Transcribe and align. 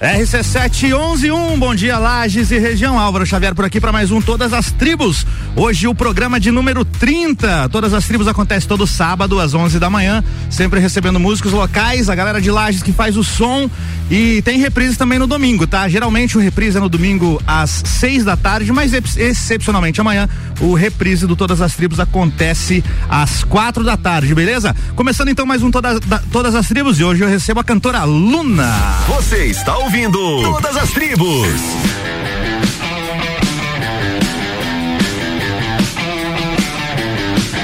RC7111, 0.00 1.56
bom 1.56 1.74
dia 1.74 1.98
Lages 1.98 2.50
e 2.50 2.58
região. 2.58 2.98
Álvaro 2.98 3.24
Xavier 3.24 3.54
por 3.54 3.64
aqui 3.64 3.80
para 3.80 3.90
mais 3.90 4.10
um 4.10 4.20
Todas 4.20 4.52
as 4.52 4.70
Tribos. 4.70 5.26
Hoje 5.54 5.88
o 5.88 5.94
programa 5.94 6.38
de 6.38 6.50
número 6.50 6.84
30. 6.84 7.70
Todas 7.70 7.94
as 7.94 8.04
Tribos 8.04 8.28
acontece 8.28 8.68
todo 8.68 8.86
sábado 8.86 9.40
às 9.40 9.54
11 9.54 9.78
da 9.78 9.88
manhã, 9.88 10.22
sempre 10.50 10.80
recebendo 10.80 11.18
músicos 11.18 11.52
locais, 11.52 12.10
a 12.10 12.14
galera 12.14 12.42
de 12.42 12.50
Lages 12.50 12.82
que 12.82 12.92
faz 12.92 13.16
o 13.16 13.24
som 13.24 13.70
e 14.10 14.42
tem 14.42 14.58
reprises 14.58 14.98
também 14.98 15.18
no 15.18 15.26
domingo, 15.26 15.66
tá? 15.66 15.88
Geralmente 15.88 16.36
o 16.36 16.40
reprise 16.40 16.76
é 16.76 16.80
no 16.80 16.90
domingo 16.90 17.42
às 17.46 17.82
6 17.84 18.24
da 18.24 18.36
tarde, 18.36 18.70
mas 18.72 18.92
excepcionalmente 19.16 19.98
amanhã 19.98 20.28
o 20.60 20.74
reprise 20.74 21.26
do 21.26 21.34
Todas 21.34 21.62
as 21.62 21.74
Tribos 21.74 21.98
acontece 21.98 22.84
às 23.08 23.44
quatro 23.44 23.82
da 23.82 23.96
tarde, 23.96 24.34
beleza? 24.34 24.76
Começando 24.94 25.28
então 25.28 25.46
mais 25.46 25.62
um 25.62 25.70
Todas, 25.70 26.00
da, 26.00 26.18
Todas 26.30 26.54
as 26.54 26.68
Tribos 26.68 27.00
e 27.00 27.04
hoje 27.04 27.24
eu 27.24 27.28
recebo 27.28 27.60
a 27.60 27.64
cantora 27.64 28.04
Luna. 28.04 28.74
Você 29.08 29.46
está 29.46 29.85
ouvindo 29.86 30.42
Todas 30.42 30.76
as 30.76 30.90
Tribos. 30.90 31.46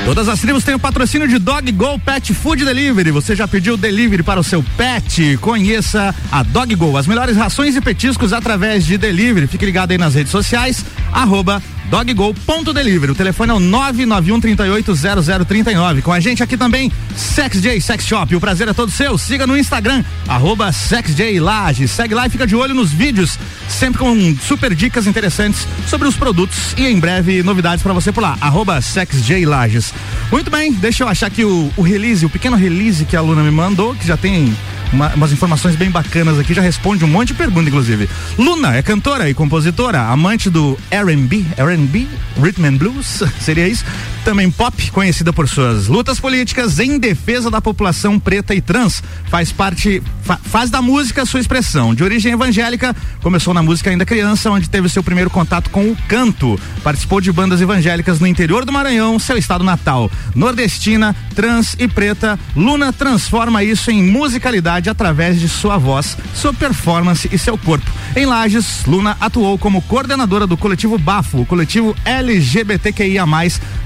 Todas 0.05 0.29
as 0.29 0.41
tribos 0.41 0.63
têm 0.63 0.75
o 0.75 0.79
patrocínio 0.79 1.27
de 1.27 1.39
Dog 1.39 1.73
Go 1.73 1.99
Pet 1.99 2.33
Food 2.33 2.65
Delivery. 2.65 3.11
Você 3.11 3.35
já 3.35 3.49
pediu 3.49 3.77
delivery 3.77 4.23
para 4.23 4.39
o 4.39 4.45
seu 4.45 4.65
pet? 4.77 5.37
Conheça 5.41 6.15
a 6.31 6.45
Dog 6.45 6.73
Go, 6.77 6.97
as 6.97 7.09
melhores 7.09 7.37
rações 7.37 7.75
e 7.75 7.81
petiscos 7.81 8.33
através 8.33 8.87
de 8.87 8.97
delivery. 8.97 9.49
Fique 9.49 9.67
ligado 9.67 9.91
aí 9.91 9.99
nas 9.99 10.15
redes 10.15 10.31
sociais, 10.31 10.85
arroba 11.13 11.61
doggo.delivery. 11.91 13.13
O 13.13 13.15
telefone 13.15 13.51
é 13.51 13.55
o 13.55 13.61
991380039. 13.61 16.03
Com 16.03 16.13
a 16.13 16.21
gente 16.21 16.43
aqui 16.43 16.57
também, 16.57 16.91
SexJ 17.17 17.81
Sex 17.81 18.07
Shop. 18.07 18.35
O 18.35 18.41
prazer 18.41 18.69
é 18.69 18.73
todo 18.73 18.91
seu. 18.91 19.19
Siga 19.19 19.47
no 19.47 19.57
Instagram, 19.57 20.05
arroba 20.27 20.73
SexJLage. 20.73 21.87
Segue 21.89 22.15
lá 22.15 22.27
e 22.27 22.31
fica 22.31 22.47
de 22.47 22.57
olho 22.57 22.75
nos 22.75 22.93
vídeos, 22.93 23.39
sempre 23.69 23.99
com 23.99 24.37
super 24.37 24.75
dicas 24.75 25.07
interessantes 25.07 25.67
sobre 25.87 26.09
os 26.09 26.17
produtos 26.17 26.75
e 26.77 26.87
em 26.87 26.99
breve 26.99 27.43
novidades 27.43 27.83
para 27.83 27.93
você 27.93 28.13
por 28.13 28.23
lá, 28.23 28.37
arroba 28.41 28.81
SexJLages. 28.81 29.93
Muito 30.31 30.51
bem, 30.51 30.73
deixa 30.73 31.05
eu 31.05 31.09
achar 31.09 31.27
aqui 31.27 31.45
o, 31.45 31.71
o 31.77 31.83
release, 31.83 32.25
o 32.25 32.31
pequeno 32.31 32.57
release 32.57 33.05
que 33.05 33.17
a 33.17 33.21
aluna 33.21 33.43
me 33.43 33.51
mandou, 33.51 33.95
que 33.95 34.07
já 34.07 34.17
tem 34.17 34.55
uma, 34.93 35.09
umas 35.15 35.33
informações 35.33 35.75
bem 35.75 35.91
bacanas 35.91 36.39
aqui, 36.39 36.55
já 36.55 36.63
responde 36.63 37.05
um 37.05 37.09
monte 37.09 37.29
de 37.29 37.35
perguntas, 37.35 37.69
inclusive. 37.69 38.09
Luna 38.39 38.77
é 38.77 38.83
cantora 38.83 39.29
e 39.29 39.35
compositora, 39.35 40.03
amante 40.03 40.51
do 40.51 40.79
R&B, 40.91 41.47
R&B, 41.73 42.07
Rhythm 42.39 42.67
and 42.67 42.77
Blues, 42.77 43.23
seria 43.41 43.67
isso? 43.67 43.85
Também 44.25 44.51
pop, 44.51 44.91
conhecida 44.93 45.33
por 45.33 45.49
suas 45.49 45.89
lutas 45.89 46.21
políticas 46.21 46.79
em 46.79 46.97
defesa 46.99 47.51
da 47.51 47.61
população 47.61 48.21
preta 48.21 48.55
e 48.55 48.61
trans. 48.61 49.03
Faz 49.29 49.51
parte, 49.51 50.01
fa, 50.23 50.37
faz 50.37 50.71
da 50.71 50.81
música 50.81 51.27
sua 51.27 51.41
expressão. 51.41 51.93
De 51.93 52.05
origem 52.05 52.33
evangélica, 52.33 52.95
começou 53.21 53.53
na 53.53 53.63
música 53.63 53.91
ainda 53.91 54.05
criança, 54.05 54.51
onde 54.51 54.69
teve 54.69 54.89
seu 54.89 55.03
primeiro 55.03 55.29
contato 55.29 55.71
com 55.71 55.91
o 55.91 55.97
canto. 56.07 56.61
Participou 56.85 57.21
de 57.21 57.33
bandas 57.33 57.61
evangélicas 57.61 58.21
no 58.21 58.27
interior 58.27 58.65
do 58.65 58.73
Maranhão, 58.73 59.19
seu 59.19 59.37
estado 59.37 59.65
natal. 59.65 60.09
Nordestina, 60.37 61.17
trans 61.35 61.75
e 61.79 61.89
preta, 61.89 62.39
Luna 62.55 62.93
transforma 62.93 63.65
isso 63.65 63.91
em 63.91 64.05
musicalidade 64.05 64.89
através 64.89 65.41
de 65.41 65.49
sua 65.49 65.79
voz, 65.79 66.17
sua 66.35 66.55
performance 66.55 67.29
e 67.33 67.39
seu 67.39 67.59
corpo. 67.59 67.91
Em 68.15 68.25
Lages, 68.25 68.85
Luna 68.87 69.17
atuou 69.21 69.59
como 69.59 69.83
coordenadora 69.83 70.47
do 70.47 70.57
coletivo 70.57 70.97
Bafo, 70.97 71.41
o 71.41 71.47
coletivo 71.47 71.62
LGBTQIA+, 72.05 73.25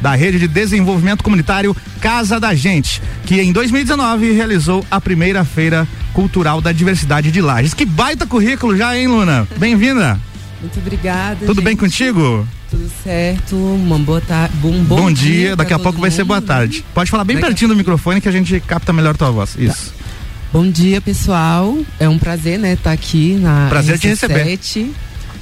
da 0.01 0.15
rede 0.15 0.39
de 0.39 0.49
desenvolvimento 0.49 1.23
comunitário 1.23 1.77
Casa 2.01 2.39
da 2.39 2.55
Gente, 2.55 3.03
que 3.25 3.41
em 3.41 3.53
2019 3.53 4.33
realizou 4.33 4.85
a 4.91 5.01
primeira 5.01 5.45
feira 5.45 5.87
cultural 6.13 6.61
da 6.61 6.73
diversidade 6.73 7.31
de 7.31 7.41
Lages. 7.41 7.75
Que 7.75 7.85
baita 7.85 8.27
currículo 8.27 8.77
já, 8.77 8.97
hein, 8.97 9.07
Luna? 9.07 9.47
Bem-vinda. 9.59 10.19
Muito 10.61 10.79
obrigada. 10.79 11.47
Tudo 11.47 11.57
gente. 11.57 11.65
bem 11.65 11.77
contigo? 11.77 12.47
Tudo 12.71 12.91
certo, 13.05 13.57
uma 13.57 13.99
boa 13.99 14.21
tarde. 14.21 14.55
Um 14.65 14.83
bom, 14.83 14.97
bom 14.97 15.13
dia, 15.13 15.33
dia 15.33 15.57
daqui 15.57 15.73
a 15.73 15.79
pouco 15.79 16.01
vai 16.01 16.11
ser 16.11 16.25
boa 16.25 16.41
tarde. 16.41 16.85
Pode 16.93 17.11
falar 17.11 17.25
bem 17.25 17.37
daqui 17.37 17.47
pertinho 17.49 17.69
do 17.69 17.77
microfone 17.77 18.21
que 18.21 18.29
a 18.29 18.33
gente 18.33 18.59
capta 18.61 18.93
melhor 18.93 19.17
tua 19.17 19.31
voz. 19.31 19.57
Isso. 19.59 19.91
Tá. 19.91 20.07
Bom 20.53 20.71
dia, 20.71 21.01
pessoal. 21.01 21.77
É 22.01 22.09
um 22.09 22.19
prazer, 22.19 22.59
né, 22.59 22.73
estar 22.73 22.91
tá 22.91 22.93
aqui 22.93 23.35
na 23.35 23.67
Prazer 23.69 23.99
te 23.99 24.09
receber. 24.09 24.59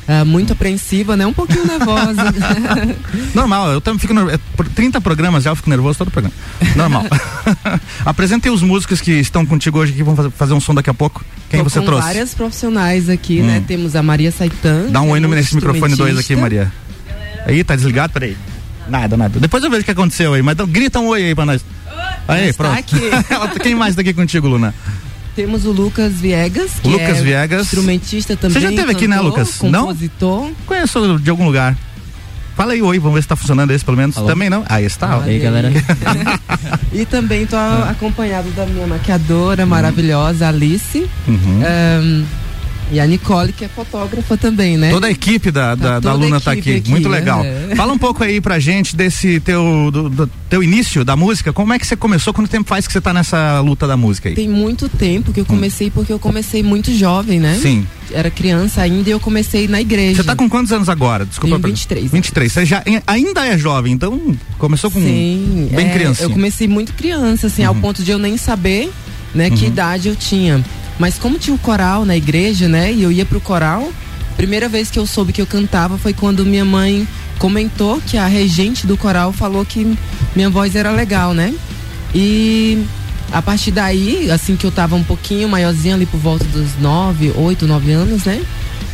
Uh, 0.06 0.24
muito 0.24 0.52
apreensiva, 0.52 1.16
né? 1.16 1.26
Um 1.26 1.32
pouquinho 1.32 1.66
nervosa. 1.66 2.22
Normal, 3.34 3.72
eu 3.72 3.80
também 3.80 3.98
fico 3.98 4.12
nervoso. 4.12 4.38
Por 4.54 4.68
30 4.68 5.00
programas 5.00 5.44
já 5.44 5.50
eu 5.50 5.56
fico 5.56 5.70
nervoso 5.70 5.98
todo 5.98 6.10
programa. 6.10 6.34
Normal. 6.76 7.04
Apresentei 8.04 8.52
os 8.52 8.60
músicos 8.60 9.00
que 9.00 9.12
estão 9.12 9.46
contigo 9.46 9.78
hoje 9.78 9.92
que 9.92 10.02
vão 10.02 10.14
fazer, 10.14 10.30
fazer 10.30 10.52
um 10.52 10.60
som 10.60 10.74
daqui 10.74 10.90
a 10.90 10.94
pouco. 10.94 11.24
Quem 11.48 11.62
Tô 11.62 11.70
você 11.70 11.80
com 11.80 11.86
trouxe? 11.86 12.06
várias 12.06 12.34
profissionais 12.34 13.08
aqui, 13.08 13.40
né? 13.40 13.42
hum. 13.42 13.46
né? 13.60 13.64
Temos 13.66 13.96
a 13.96 14.02
Maria 14.02 14.30
Saitan. 14.30 14.88
Dá 14.90 15.00
um 15.00 15.10
oi 15.10 15.20
nesse 15.20 15.54
microfone 15.54 15.96
2 15.96 16.18
aqui, 16.18 16.36
Maria. 16.36 16.70
Aí, 17.46 17.64
tá 17.64 17.74
desligado? 17.74 18.12
Peraí. 18.12 18.36
Nada, 18.88 19.16
nada. 19.16 19.40
Depois 19.40 19.64
eu 19.64 19.70
vejo 19.70 19.82
o 19.82 19.84
que 19.84 19.90
aconteceu 19.90 20.34
aí, 20.34 20.42
mas 20.42 20.52
então, 20.52 20.66
grita 20.66 21.00
um 21.00 21.06
oi 21.06 21.24
aí 21.24 21.34
pra 21.34 21.46
nós. 21.46 21.64
Aí, 22.28 22.52
pronto. 22.52 22.74
Tá. 23.28 23.60
Quem 23.60 23.74
mais 23.74 23.94
tá 23.94 24.02
aqui 24.02 24.12
contigo, 24.12 24.48
Luna? 24.48 24.74
Temos 25.34 25.64
o 25.66 25.72
Lucas 25.72 26.12
Viegas, 26.12 26.72
que 26.80 26.88
Lucas 26.88 27.18
é 27.18 27.22
Viegas. 27.22 27.62
instrumentista 27.62 28.36
também. 28.36 28.54
Você 28.54 28.60
já 28.60 28.70
esteve 28.70 28.92
aqui, 28.92 29.08
né, 29.08 29.20
Lucas? 29.20 29.56
Compositor. 29.56 30.44
Não? 30.44 30.54
Conheço 30.66 31.18
de 31.18 31.30
algum 31.30 31.44
lugar. 31.44 31.76
Fala 32.56 32.72
aí 32.72 32.80
oi, 32.80 33.00
vamos 33.00 33.14
ver 33.14 33.22
se 33.22 33.24
está 33.24 33.34
funcionando 33.34 33.72
esse 33.72 33.84
pelo 33.84 33.96
menos. 33.96 34.16
Alô? 34.16 34.28
Também 34.28 34.48
não? 34.48 34.64
Aí 34.68 34.84
está. 34.84 35.20
Aí, 35.20 35.40
galera. 35.40 35.72
e 36.92 37.04
também 37.04 37.42
estou 37.42 37.58
acompanhado 37.58 38.48
da 38.50 38.64
minha 38.64 38.86
maquiadora 38.86 39.66
maravilhosa, 39.66 40.48
Alice. 40.48 41.10
Uhum. 41.26 41.62
Um, 41.62 42.24
e 42.92 43.00
a 43.00 43.06
Nicole, 43.06 43.52
que 43.52 43.64
é 43.64 43.68
fotógrafa 43.68 44.36
também, 44.36 44.76
né? 44.76 44.90
Toda 44.90 45.06
a 45.06 45.10
equipe 45.10 45.50
da, 45.50 45.74
da, 45.74 45.94
tá 45.94 46.00
da 46.00 46.12
Luna 46.12 46.40
tá 46.40 46.52
aqui. 46.52 46.76
aqui. 46.76 46.90
Muito 46.90 47.08
legal. 47.08 47.42
É. 47.44 47.74
Fala 47.76 47.92
um 47.92 47.98
pouco 47.98 48.22
aí 48.22 48.40
pra 48.40 48.58
gente 48.58 48.94
desse 48.94 49.40
teu, 49.40 49.90
do, 49.90 50.08
do, 50.08 50.26
teu 50.48 50.62
início 50.62 51.04
da 51.04 51.16
música. 51.16 51.52
Como 51.52 51.72
é 51.72 51.78
que 51.78 51.86
você 51.86 51.96
começou? 51.96 52.32
Quanto 52.32 52.48
tempo 52.48 52.68
faz 52.68 52.86
que 52.86 52.92
você 52.92 53.00
tá 53.00 53.12
nessa 53.12 53.60
luta 53.60 53.86
da 53.86 53.96
música 53.96 54.28
aí? 54.28 54.34
Tem 54.34 54.48
muito 54.48 54.88
tempo 54.88 55.32
que 55.32 55.40
eu 55.40 55.44
comecei, 55.44 55.88
hum. 55.88 55.92
porque 55.94 56.12
eu 56.12 56.18
comecei 56.18 56.62
muito 56.62 56.92
jovem, 56.92 57.40
né? 57.40 57.58
Sim. 57.60 57.86
Era 58.12 58.30
criança 58.30 58.82
ainda 58.82 59.08
e 59.08 59.12
eu 59.12 59.18
comecei 59.18 59.66
na 59.66 59.80
igreja. 59.80 60.22
Você 60.22 60.24
tá 60.24 60.36
com 60.36 60.48
quantos 60.48 60.70
anos 60.70 60.88
agora? 60.88 61.24
Desculpa. 61.24 61.58
Tenho 61.58 61.74
23. 61.74 62.10
23. 62.10 62.52
Você 62.52 62.66
já 62.66 62.82
ainda 63.06 63.46
é 63.46 63.56
jovem, 63.56 63.92
então 63.92 64.36
começou 64.58 64.90
com 64.90 65.00
Sim, 65.00 65.68
bem 65.72 65.86
é, 65.86 65.92
criança. 65.92 66.22
Eu 66.22 66.30
comecei 66.30 66.68
muito 66.68 66.92
criança, 66.92 67.46
assim, 67.46 67.62
uhum. 67.62 67.68
ao 67.68 67.74
ponto 67.76 68.04
de 68.04 68.10
eu 68.10 68.18
nem 68.18 68.36
saber, 68.36 68.92
né, 69.34 69.48
uhum. 69.48 69.56
que 69.56 69.66
idade 69.66 70.08
eu 70.08 70.16
tinha. 70.16 70.62
Mas 70.98 71.18
como 71.18 71.38
tinha 71.38 71.54
o 71.54 71.58
coral 71.58 72.04
na 72.04 72.16
igreja, 72.16 72.68
né? 72.68 72.92
E 72.92 73.02
eu 73.02 73.10
ia 73.10 73.24
pro 73.24 73.40
coral, 73.40 73.92
primeira 74.36 74.68
vez 74.68 74.90
que 74.90 74.98
eu 74.98 75.06
soube 75.06 75.32
que 75.32 75.40
eu 75.42 75.46
cantava 75.46 75.98
foi 75.98 76.12
quando 76.12 76.44
minha 76.44 76.64
mãe 76.64 77.06
comentou 77.38 78.00
que 78.00 78.16
a 78.16 78.26
regente 78.26 78.86
do 78.86 78.96
coral 78.96 79.32
falou 79.32 79.64
que 79.64 79.96
minha 80.34 80.48
voz 80.48 80.76
era 80.76 80.90
legal, 80.90 81.34
né? 81.34 81.54
E 82.14 82.84
a 83.32 83.42
partir 83.42 83.72
daí, 83.72 84.30
assim 84.30 84.56
que 84.56 84.64
eu 84.64 84.70
tava 84.70 84.94
um 84.94 85.02
pouquinho 85.02 85.48
maiorzinha 85.48 85.94
ali 85.94 86.06
por 86.06 86.18
volta 86.18 86.44
dos 86.44 86.78
nove, 86.80 87.32
oito, 87.36 87.66
nove 87.66 87.92
anos, 87.92 88.24
né? 88.24 88.40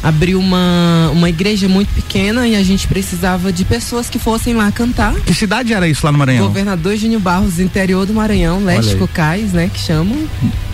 Abriu 0.03 0.39
uma, 0.39 1.11
uma 1.13 1.29
igreja 1.29 1.69
muito 1.69 1.93
pequena 1.95 2.47
e 2.47 2.57
a 2.57 2.63
gente 2.63 2.89
precisava 2.89 3.53
de 3.53 3.65
pessoas 3.65 4.09
que 4.09 4.19
fossem 4.19 4.55
lá 4.55 4.71
cantar. 4.73 5.15
Que 5.21 5.35
cidade 5.35 5.73
era 5.73 5.87
isso 5.87 6.05
lá 6.05 6.13
no 6.13 6.19
Maranhão? 6.19 6.47
Governador 6.47 6.97
Júnior 6.97 7.21
Barros, 7.21 7.59
interior 7.59 8.07
do 8.07 8.15
Maranhão, 8.15 8.65
Leste 8.65 8.97
Cocais, 8.97 9.53
né, 9.53 9.71
que 9.73 9.79
chamam. 9.79 10.17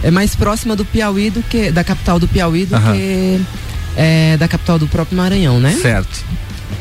É 0.02 0.10
mais 0.10 0.36
próxima 0.36 0.76
do 0.76 0.84
Piauí 0.84 1.30
do 1.30 1.42
que 1.42 1.70
da 1.70 1.82
capital 1.82 2.18
do 2.18 2.28
Piauí 2.28 2.64
do 2.64 2.76
que 2.78 3.40
é, 3.96 4.36
da 4.36 4.46
capital 4.46 4.78
do 4.78 4.86
próprio 4.86 5.16
Maranhão, 5.16 5.58
né? 5.58 5.76
Certo. 5.80 6.24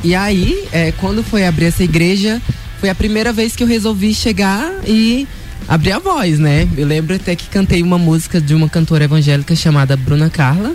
E 0.03 0.13
aí, 0.13 0.67
é, 0.71 0.91
quando 0.91 1.23
foi 1.23 1.45
abrir 1.45 1.65
essa 1.65 1.83
igreja, 1.83 2.41
foi 2.79 2.89
a 2.89 2.95
primeira 2.95 3.33
vez 3.33 3.55
que 3.55 3.63
eu 3.63 3.67
resolvi 3.67 4.13
chegar 4.13 4.71
e 4.85 5.27
abrir 5.67 5.93
a 5.93 5.99
voz, 5.99 6.37
né? 6.37 6.67
Eu 6.77 6.85
lembro 6.85 7.15
até 7.15 7.35
que 7.35 7.47
cantei 7.47 7.81
uma 7.81 7.97
música 7.97 8.39
de 8.39 8.53
uma 8.53 8.69
cantora 8.69 9.05
evangélica 9.05 9.55
chamada 9.55 9.97
Bruna 9.97 10.29
Carla. 10.29 10.73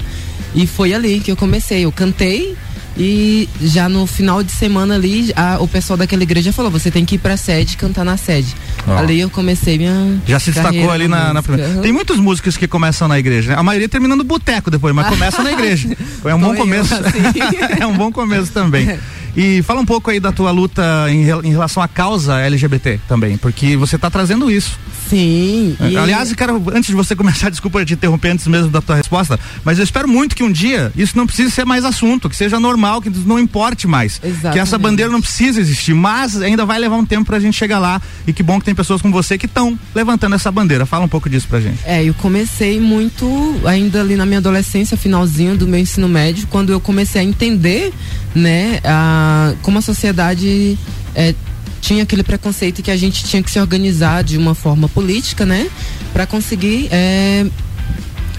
E 0.55 0.67
foi 0.67 0.93
ali 0.95 1.21
que 1.21 1.31
eu 1.31 1.37
comecei. 1.37 1.85
Eu 1.85 1.93
cantei 1.93 2.57
e 2.97 3.49
já 3.63 3.89
no 3.89 4.07
final 4.07 4.43
de 4.43 4.51
semana 4.51 4.97
ali, 4.97 5.33
a, 5.37 5.59
o 5.61 5.69
pessoal 5.69 5.97
daquela 5.97 6.23
igreja 6.23 6.53
falou: 6.53 6.71
você 6.71 6.91
tem 6.91 7.05
que 7.05 7.15
ir 7.15 7.19
pra 7.19 7.37
sede 7.37 7.77
cantar 7.77 8.05
na 8.05 8.17
sede. 8.17 8.55
Oh. 8.87 8.93
Ali 8.93 9.21
eu 9.21 9.31
comecei 9.31 9.79
minha. 9.79 10.21
Já 10.27 10.41
se 10.41 10.51
destacou 10.51 10.91
ali 10.91 11.07
na, 11.07 11.33
na, 11.33 11.43
primeira. 11.43 11.71
Uhum. 11.71 11.83
Tem 11.83 11.93
muitos 11.93 12.19
músicos 12.19 12.57
que 12.57 12.67
começam 12.67 13.07
na 13.07 13.19
igreja, 13.19 13.53
né? 13.53 13.59
A 13.59 13.63
maioria 13.63 13.89
termina 13.89 14.17
no 14.17 14.25
boteco 14.25 14.71
depois, 14.71 14.95
mas 14.95 15.09
começa 15.09 15.43
na 15.43 15.53
igreja. 15.53 15.89
É 16.23 16.35
um 16.35 16.39
bom 16.39 16.55
começo. 16.55 16.95
Assim. 16.95 17.19
é 17.81 17.87
um 17.87 17.97
bom 17.97 18.13
começo 18.13 18.53
também. 18.53 18.99
E 19.37 19.63
fala 19.63 19.81
um 19.81 19.87
pouco 19.87 20.11
aí 20.11 20.21
da 20.21 20.33
tua 20.33 20.51
luta 20.51 20.83
em, 21.09 21.23
em 21.23 21.51
relação 21.51 21.83
à 21.83 21.89
causa 21.89 22.39
LGBT 22.41 23.01
também, 23.09 23.37
porque 23.37 23.77
você 23.77 23.97
está 23.97 24.11
trazendo 24.11 24.51
isso 24.51 24.79
Sim. 25.11 25.77
E... 25.81 25.97
Aliás, 25.97 26.33
quero, 26.33 26.63
antes 26.73 26.87
de 26.87 26.95
você 26.95 27.17
começar, 27.17 27.51
desculpa 27.51 27.85
te 27.85 27.95
interromper 27.95 28.31
antes 28.31 28.47
mesmo 28.47 28.71
da 28.71 28.81
tua 28.81 28.97
resposta, 28.97 29.39
mas 29.65 29.79
eu 29.79 29.85
espero 29.85 30.09
muito 30.09 30.37
que 30.37 30.43
um 30.43 30.53
dia 30.53 30.93
isso 30.97 31.17
não 31.17 31.27
precise 31.27 31.51
ser 31.51 31.67
mais 31.67 31.85
assunto, 31.85 32.31
que 32.31 32.37
seja 32.37 32.61
normal, 32.61 33.03
que 33.03 33.09
isso 33.09 33.27
não 33.27 33.39
importe 33.39 33.87
mais. 33.87 34.21
Exatamente. 34.23 34.53
Que 34.53 34.59
essa 34.61 34.79
bandeira 34.79 35.11
não 35.11 35.21
precisa 35.21 35.61
existir, 35.61 35.95
mas 35.95 36.41
ainda 36.41 36.65
vai 36.65 36.79
levar 36.79 36.97
um 36.97 37.05
tempo 37.05 37.27
pra 37.27 37.41
gente 37.41 37.57
chegar 37.57 37.79
lá. 37.79 38.01
E 38.27 38.33
que 38.33 38.43
bom 38.43 38.59
que 38.59 38.65
tem 38.65 38.75
pessoas 38.75 39.03
como 39.03 39.13
você 39.13 39.37
que 39.37 39.47
estão 39.47 39.79
levantando 39.95 40.35
essa 40.35 40.51
bandeira. 40.53 40.87
Fala 40.87 41.05
um 41.05 41.09
pouco 41.09 41.29
disso 41.29 41.49
pra 41.49 41.61
gente. 41.61 41.79
É, 41.85 42.05
eu 42.05 42.15
comecei 42.15 42.81
muito 42.81 43.61
ainda 43.65 44.01
ali 44.01 44.15
na 44.17 44.25
minha 44.25 44.39
adolescência, 44.39 44.97
finalzinho 44.97 45.57
do 45.57 45.67
meu 45.67 45.81
ensino 45.81 46.09
médio, 46.09 46.47
quando 46.49 46.71
eu 46.71 46.81
comecei 46.81 47.21
a 47.21 47.25
entender, 47.25 47.93
né, 48.35 48.81
a, 48.85 49.55
como 49.63 49.79
a 49.79 49.83
sociedade 49.83 50.79
é, 51.15 51.35
tinha 51.81 52.03
aquele 52.03 52.23
preconceito 52.23 52.83
que 52.83 52.91
a 52.91 52.97
gente 52.97 53.25
tinha 53.25 53.43
que 53.43 53.51
se 53.51 53.59
organizar 53.59 54.23
de 54.23 54.37
uma 54.37 54.55
forma 54.55 54.89
política, 54.89 55.47
né? 55.47 55.69
Para 56.13 56.27
conseguir 56.27 56.89
é, 56.91 57.47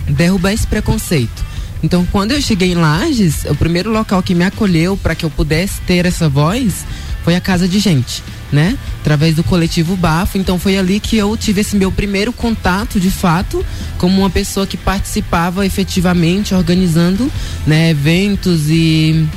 derrubar 0.08 0.54
esse 0.54 0.68
preconceito. 0.68 1.52
Então, 1.84 2.06
quando 2.12 2.32
eu 2.32 2.42
cheguei 2.42 2.72
em 2.72 2.76
Lages, 2.76 3.46
o 3.46 3.56
primeiro 3.56 3.92
local 3.92 4.22
que 4.22 4.36
me 4.36 4.44
acolheu 4.44 4.96
para 4.96 5.16
que 5.16 5.26
eu 5.26 5.30
pudesse 5.30 5.82
ter 5.82 6.06
essa 6.06 6.30
voz 6.30 6.86
foi 7.24 7.36
a 7.36 7.42
Casa 7.42 7.68
de 7.68 7.80
Gente, 7.80 8.24
né? 8.52 8.78
Através 9.00 9.36
do 9.36 9.44
coletivo 9.44 9.96
Bafo. 9.96 10.38
Então, 10.38 10.60
foi 10.60 10.78
ali 10.78 11.00
que 11.00 11.18
eu 11.18 11.36
tive 11.36 11.62
esse 11.62 11.76
meu 11.76 11.92
primeiro 11.92 12.32
contato, 12.32 13.00
de 13.00 13.10
fato, 13.10 13.66
como 13.98 14.20
uma 14.20 14.30
pessoa 14.30 14.68
que 14.68 14.78
participava 14.78 15.66
efetivamente, 15.66 16.54
organizando 16.54 17.32
né, 17.66 17.90
eventos 17.90 18.70
e 18.70 19.28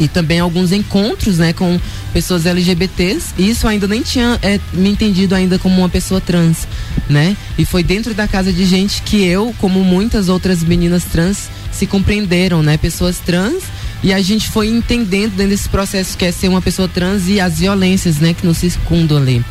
e 0.00 0.08
também 0.08 0.40
alguns 0.40 0.72
encontros, 0.72 1.38
né, 1.38 1.52
com 1.52 1.78
pessoas 2.12 2.46
LGBTs. 2.46 3.34
E 3.38 3.50
isso 3.50 3.68
ainda 3.68 3.86
nem 3.86 4.02
tinha 4.02 4.38
é, 4.42 4.58
me 4.72 4.88
entendido 4.88 5.34
ainda 5.34 5.58
como 5.58 5.76
uma 5.78 5.88
pessoa 5.88 6.20
trans, 6.20 6.66
né? 7.08 7.36
E 7.58 7.64
foi 7.64 7.84
dentro 7.84 8.14
da 8.14 8.26
casa 8.26 8.52
de 8.52 8.64
gente 8.64 9.02
que 9.02 9.22
eu, 9.22 9.54
como 9.58 9.84
muitas 9.84 10.28
outras 10.28 10.64
meninas 10.64 11.04
trans, 11.04 11.50
se 11.70 11.86
compreenderam, 11.86 12.62
né? 12.62 12.76
Pessoas 12.76 13.18
trans 13.18 13.62
e 14.02 14.14
a 14.14 14.20
gente 14.22 14.48
foi 14.48 14.68
entendendo 14.68 15.32
dentro 15.36 15.50
desse 15.50 15.68
processo 15.68 16.16
que 16.16 16.24
é 16.24 16.32
ser 16.32 16.48
uma 16.48 16.62
pessoa 16.62 16.88
trans 16.88 17.28
e 17.28 17.38
as 17.38 17.58
violências, 17.58 18.16
né, 18.16 18.32
que 18.32 18.46
nos 18.46 18.56
circundam 18.56 19.18
ali. 19.18 19.44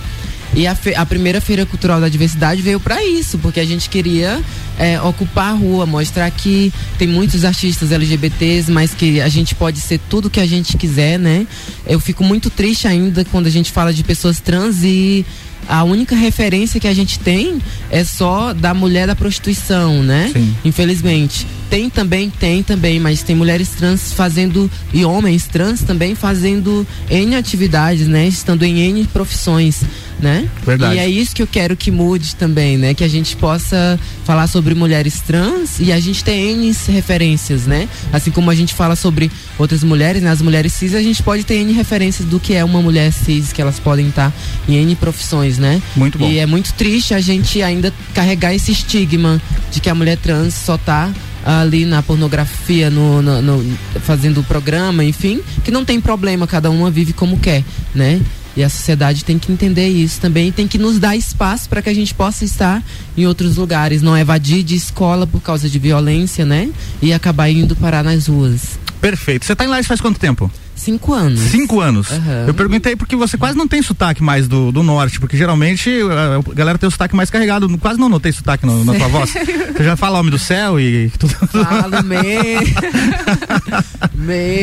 E 0.54 0.66
a, 0.66 0.76
a 0.98 1.06
primeira 1.06 1.40
Feira 1.40 1.66
Cultural 1.66 2.02
da 2.02 2.10
Diversidade 2.10 2.62
veio 2.62 2.80
para 2.80 3.04
isso, 3.04 3.38
porque 3.38 3.60
a 3.60 3.66
gente 3.66 3.90
queria 3.90 4.42
é, 4.78 5.00
ocupar 5.02 5.52
a 5.52 5.56
rua, 5.56 5.86
mostrar 5.86 6.30
que 6.32 6.74
tem 6.98 7.08
muitos 7.08 7.46
artistas 7.46 7.92
LGBTs, 7.92 8.72
mas 8.72 8.94
que 8.94 9.22
a 9.22 9.30
gente 9.30 9.54
pode 9.54 9.80
ser 9.80 10.00
tudo 10.10 10.30
que 10.30 10.40
a 10.40 10.46
gente 10.46 10.76
quiser, 10.78 11.20
né? 11.20 11.46
Eu 11.86 12.00
fico 12.00 12.24
muito 12.24 12.50
triste 12.50 12.88
ainda 12.88 13.24
quando 13.26 13.48
a 13.48 13.52
gente 13.52 13.72
fala 13.72 13.94
de 13.94 14.04
pessoas 14.04 14.40
trans 14.40 14.84
e 14.84 15.26
a 15.70 15.84
única 15.84 16.16
referência 16.16 16.80
que 16.80 16.88
a 16.88 16.94
gente 16.94 17.20
tem 17.20 17.62
é 17.92 18.04
só 18.04 18.54
da 18.54 18.74
mulher 18.74 19.06
da 19.06 19.16
prostituição, 19.16 20.02
né? 20.02 20.32
Sim. 20.34 20.56
Infelizmente. 20.66 21.46
Tem 21.70 21.88
também, 21.88 22.32
tem 22.32 22.64
também, 22.64 23.00
mas 23.00 23.22
tem 23.22 23.36
mulheres 23.36 23.70
trans 23.70 24.12
fazendo 24.12 24.70
e 24.92 25.06
homens 25.06 25.46
trans 25.46 25.84
também 25.84 26.16
fazendo 26.16 26.86
N 27.08 27.36
atividades, 27.36 28.08
né? 28.08 28.28
Estando 28.28 28.64
em 28.64 28.80
N 28.80 29.06
profissões 29.06 29.84
né? 30.22 30.48
Verdade. 30.66 30.96
E 30.96 31.00
é 31.00 31.10
isso 31.10 31.36
que 31.36 31.42
eu 31.42 31.48
quero 31.48 31.76
que 31.76 31.90
mude 31.90 32.36
também, 32.36 32.78
né? 32.78 32.94
Que 32.94 33.04
a 33.04 33.08
gente 33.08 33.36
possa 33.36 34.00
falar 34.26 34.48
sobre 34.48 34.76
mulheres 34.76 35.22
trans 35.22 35.80
e 35.80 35.92
a 35.92 36.00
gente 36.00 36.24
tem 36.24 36.52
N 36.52 36.76
referências, 36.88 37.66
né? 37.66 37.88
Assim 38.12 38.32
como 38.32 38.50
a 38.50 38.56
gente 38.56 38.74
fala 38.74 38.96
sobre 38.96 39.32
outras 39.58 39.84
mulheres, 39.84 40.22
né? 40.22 40.30
As 40.30 40.42
mulheres 40.42 40.74
cis, 40.74 40.94
a 40.94 41.02
gente 41.02 41.24
pode 41.24 41.44
ter 41.44 41.56
N 41.56 41.72
referências 41.74 42.28
do 42.28 42.40
que 42.40 42.54
é 42.54 42.64
uma 42.64 42.82
mulher 42.82 43.12
cis, 43.12 43.54
que 43.54 43.62
elas 43.62 43.80
podem 43.80 44.10
estar 44.10 44.34
em 44.68 44.76
N 44.76 44.96
profissões, 44.96 45.58
né? 45.60 45.82
Muito 45.96 46.18
bom. 46.18 46.28
E 46.28 46.40
é 46.40 46.46
muito 46.46 46.74
triste 46.74 47.14
a 47.14 47.20
gente 47.20 47.62
ainda 47.62 47.94
carregar 48.14 48.54
esse 48.54 48.72
estigma 48.72 49.42
de 49.72 49.80
que 49.80 49.90
a 49.90 49.96
mulher 49.96 50.18
trans 50.18 50.54
só 50.54 50.78
tá 50.78 51.12
ali 51.46 51.86
na 51.86 52.04
pornografia, 52.04 52.90
no, 52.90 53.22
no, 53.22 53.42
no, 53.42 53.78
fazendo 54.02 54.42
o 54.42 54.44
programa, 54.44 55.04
enfim, 55.04 55.42
que 55.64 55.72
não 55.72 55.86
tem 55.86 56.00
problema, 56.00 56.46
cada 56.46 56.70
uma 56.70 56.92
vive 56.92 57.14
como 57.14 57.40
quer, 57.40 57.64
né? 57.94 58.20
E 58.56 58.64
a 58.64 58.70
sociedade 58.70 59.24
tem 59.24 59.38
que 59.38 59.52
entender 59.52 59.88
isso 59.88 60.20
também, 60.20 60.52
tem 60.52 60.68
que 60.68 60.78
nos 60.78 61.00
dar 61.00 61.16
espaço 61.16 61.70
para 61.70 61.82
que 61.82 61.90
a 61.90 61.94
gente 61.94 62.14
possa 62.14 62.44
estar 62.44 62.84
em 63.18 63.26
outros 63.26 63.58
lugares, 63.58 64.02
não 64.02 64.18
evadir 64.18 64.64
de 64.64 64.76
escola 64.76 65.26
por 65.26 65.42
causa 65.42 65.70
de 65.70 65.80
violência, 65.80 66.46
né? 66.46 66.70
E 67.02 67.14
acabar 67.14 67.50
indo 67.50 67.76
parar 67.76 68.04
nas 68.04 68.28
ruas. 68.28 68.80
Perfeito. 69.02 69.46
Você 69.46 69.54
está 69.54 69.64
em 69.64 69.68
Lages 69.68 69.88
faz 69.88 70.02
quanto 70.02 70.20
tempo? 70.20 70.52
Cinco 70.80 71.14
anos. 71.14 71.40
Cinco 71.42 71.82
anos. 71.82 72.10
Uhum. 72.10 72.48
Eu 72.48 72.54
perguntei 72.54 72.96
porque 72.96 73.16
você 73.16 73.38
quase 73.38 73.58
não 73.58 73.68
tem 73.68 73.82
sotaque 73.82 74.24
mais 74.24 74.48
do, 74.48 74.72
do 74.72 74.82
norte, 74.82 75.20
porque 75.20 75.36
geralmente 75.36 75.90
a, 75.90 76.54
galera 76.54 76.78
tem 76.78 76.88
o 76.88 76.92
sotaque 76.92 77.14
mais 77.16 77.30
carregado. 77.30 77.78
Quase 77.78 78.00
não 78.00 78.08
notei 78.08 78.32
sotaque 78.32 78.66
no, 78.66 78.86
na 78.86 78.94
tua 78.94 79.10
voz. 79.10 79.34
Você 79.76 79.84
já 79.84 79.98
fala 79.98 80.20
homem 80.20 80.32
do 80.32 80.40
céu 80.40 80.80
e 80.80 81.12
tudo. 81.20 81.34
Falo 81.48 82.04
meio. 82.04 82.62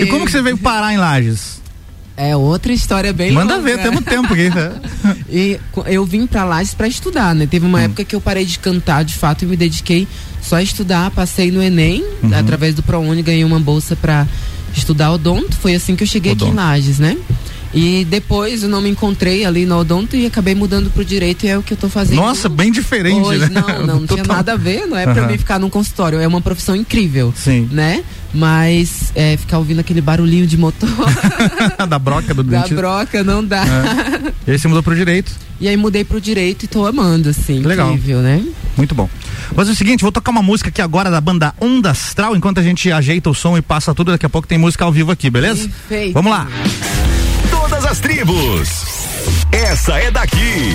E 0.03 0.06
como 0.06 0.25
que 0.25 0.32
você 0.32 0.41
veio 0.41 0.56
parar 0.56 0.93
em 0.93 0.97
Lages? 0.97 1.61
É 2.17 2.35
outra 2.35 2.73
história 2.73 3.13
bem 3.13 3.33
Manda 3.33 3.57
longa. 3.57 3.77
ver, 3.77 3.83
temos 3.83 4.03
tempo 4.03 4.33
aqui. 4.33 4.49
Né? 4.49 4.73
e 5.29 5.61
eu 5.87 6.05
vim 6.05 6.27
para 6.27 6.45
Lages 6.45 6.73
para 6.73 6.89
estudar, 6.89 7.35
né? 7.35 7.47
Teve 7.47 7.67
uma 7.67 7.79
hum. 7.79 7.83
época 7.83 8.05
que 8.05 8.17
eu 8.17 8.21
parei 8.21 8.45
de 8.45 8.59
cantar 8.59 9.05
de 9.05 9.15
fato 9.15 9.43
e 9.43 9.47
me 9.47 9.57
dediquei 9.57 10.09
só 10.41 10.57
a 10.57 10.63
estudar, 10.63 11.11
passei 11.11 11.51
no 11.51 11.63
ENEM, 11.63 12.05
uhum. 12.23 12.35
através 12.35 12.75
do 12.75 12.83
ProUni 12.83 13.21
ganhei 13.21 13.45
uma 13.45 13.61
bolsa 13.61 13.95
para 13.95 14.27
estudar 14.75 15.13
odonto. 15.13 15.57
Foi 15.57 15.75
assim 15.75 15.95
que 15.95 16.05
eu 16.05 16.07
cheguei 16.07 16.33
odonto. 16.33 16.47
aqui 16.47 16.53
em 16.53 16.57
Lages, 16.57 16.99
né? 16.99 17.17
E 17.76 18.06
depois 18.06 18.62
eu 18.62 18.70
não 18.70 18.81
me 18.81 18.88
encontrei 18.88 19.44
ali 19.44 19.67
no 19.67 19.78
odonto 19.78 20.17
e 20.17 20.25
acabei 20.25 20.55
mudando 20.55 20.90
pro 20.90 21.05
direito 21.05 21.44
e 21.44 21.49
é 21.49 21.58
o 21.58 21.62
que 21.62 21.75
eu 21.75 21.76
tô 21.76 21.90
fazendo. 21.90 22.17
Nossa, 22.17 22.49
bem 22.49 22.73
diferente, 22.73 23.20
hoje. 23.20 23.40
né? 23.40 23.49
Não, 23.50 23.87
não, 23.87 24.00
não 24.00 24.06
tinha 24.06 24.25
nada 24.25 24.55
a 24.55 24.56
ver, 24.56 24.87
não 24.87 24.96
é 24.96 25.06
uhum. 25.06 25.12
pra 25.12 25.26
mim 25.26 25.37
ficar 25.37 25.58
num 25.58 25.69
consultório, 25.69 26.19
é 26.19 26.26
uma 26.26 26.40
profissão 26.40 26.75
incrível. 26.75 27.34
Sim. 27.37 27.69
Né? 27.70 28.02
Mas 28.32 29.12
é, 29.14 29.37
ficar 29.37 29.58
ouvindo 29.58 29.81
aquele 29.81 30.00
barulhinho 30.00 30.46
de 30.46 30.56
motor. 30.56 30.88
da 31.87 31.99
broca 31.99 32.32
do 32.32 32.43
Da 32.43 32.67
broca 32.67 33.23
não 33.23 33.44
dá. 33.44 33.64
É. 33.64 34.32
E 34.46 34.50
aí 34.52 34.58
você 34.58 34.69
mudou 34.69 34.82
pro 34.82 34.94
direito? 34.94 35.32
E 35.61 35.69
aí 35.69 35.76
mudei 35.76 36.05
pro 36.05 36.20
direito 36.20 36.64
e 36.64 36.67
tô 36.67 36.87
amando, 36.87 37.29
assim. 37.29 37.61
Legal. 37.61 37.93
Incrível, 37.93 38.20
né? 38.20 38.43
Muito 38.76 38.94
bom. 38.94 39.08
Mas 39.55 39.69
é 39.69 39.72
o 39.72 39.76
seguinte, 39.76 40.02
vou 40.02 40.12
tocar 40.12 40.31
uma 40.31 40.43
música 40.43 40.70
aqui 40.70 40.82
agora 40.82 41.11
da 41.11 41.20
banda 41.20 41.55
Onda 41.61 41.90
Astral, 41.90 42.34
enquanto 42.34 42.58
a 42.58 42.62
gente 42.62 42.90
ajeita 42.90 43.31
o 43.31 43.34
som 43.34 43.56
e 43.56 43.62
passa 43.62 43.94
tudo, 43.94 44.12
daqui 44.12 44.26
a 44.26 44.31
pouco 44.31 44.49
tem 44.49 44.58
música 44.58 44.84
ao 44.84 44.93
vivo 44.93 45.12
aqui, 45.12 45.31
beleza? 45.31 45.69
Perfeito. 45.69 46.14
Vamos 46.14 46.32
lá 46.32 46.46
todas 46.46 47.06
as 47.96 48.00
tribos. 48.00 48.84
Essa 49.52 49.98
é 49.98 50.10
daqui. 50.10 50.75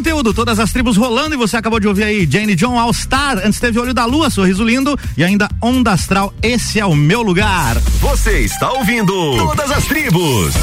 Conteúdo, 0.00 0.32
todas 0.32 0.58
as 0.58 0.72
tribos 0.72 0.96
rolando 0.96 1.34
e 1.34 1.36
você 1.36 1.58
acabou 1.58 1.78
de 1.78 1.86
ouvir 1.86 2.04
aí 2.04 2.26
Jane 2.26 2.54
John 2.56 2.78
All 2.78 2.90
Star, 2.90 3.36
antes 3.44 3.60
teve 3.60 3.78
Olho 3.78 3.92
da 3.92 4.06
Lua, 4.06 4.30
Sorriso 4.30 4.64
Lindo 4.64 4.98
e 5.14 5.22
ainda 5.22 5.46
Onda 5.60 5.92
Astral, 5.92 6.32
esse 6.42 6.80
é 6.80 6.86
o 6.86 6.96
meu 6.96 7.20
lugar. 7.20 7.78
Você 8.00 8.38
está 8.40 8.72
ouvindo 8.72 9.12
Todas 9.36 9.70
as 9.70 9.84
Tribos. 9.84 10.54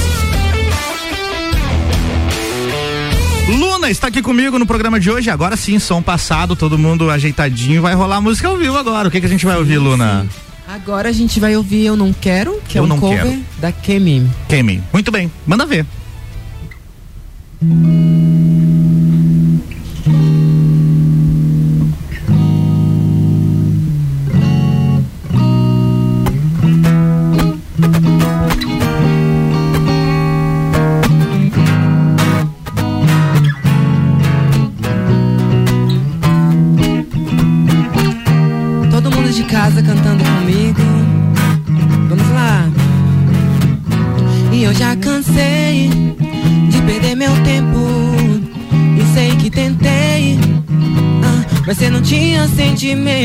Luna 3.47 3.91
está 3.91 4.07
aqui 4.07 4.23
comigo 4.23 4.57
no 4.57 4.65
programa 4.65 4.99
de 4.99 5.11
hoje. 5.11 5.29
Agora 5.29 5.55
sim, 5.55 5.77
som 5.77 6.01
passado, 6.01 6.55
todo 6.55 6.75
mundo 6.75 7.11
ajeitadinho. 7.11 7.83
Vai 7.83 7.93
rolar 7.93 8.19
música 8.19 8.47
ao 8.47 8.57
vivo 8.57 8.75
agora. 8.75 9.07
O 9.07 9.11
que, 9.11 9.19
que 9.19 9.27
a 9.27 9.29
gente 9.29 9.45
vai 9.45 9.55
ouvir, 9.55 9.77
Luna? 9.77 10.23
Sim. 10.23 10.29
Agora 10.67 11.09
a 11.09 11.13
gente 11.13 11.39
vai 11.39 11.55
ouvir 11.55 11.85
Eu 11.85 11.95
Não 11.95 12.11
Quero, 12.11 12.59
que 12.67 12.75
é 12.77 12.81
Eu 12.81 12.89
é 12.89 12.93
um 12.93 12.99
cover 12.99 13.23
quero. 13.23 13.45
da 13.59 13.71
Kemi. 13.71 14.27
Kemi. 14.49 14.83
Muito 14.91 15.11
bem, 15.11 15.31
manda 15.45 15.63
ver. 15.63 15.85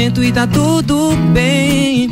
Sentimento 0.02 0.24
e 0.24 0.32
tá 0.32 0.46
tudo 0.46 1.14
bem. 1.32 2.10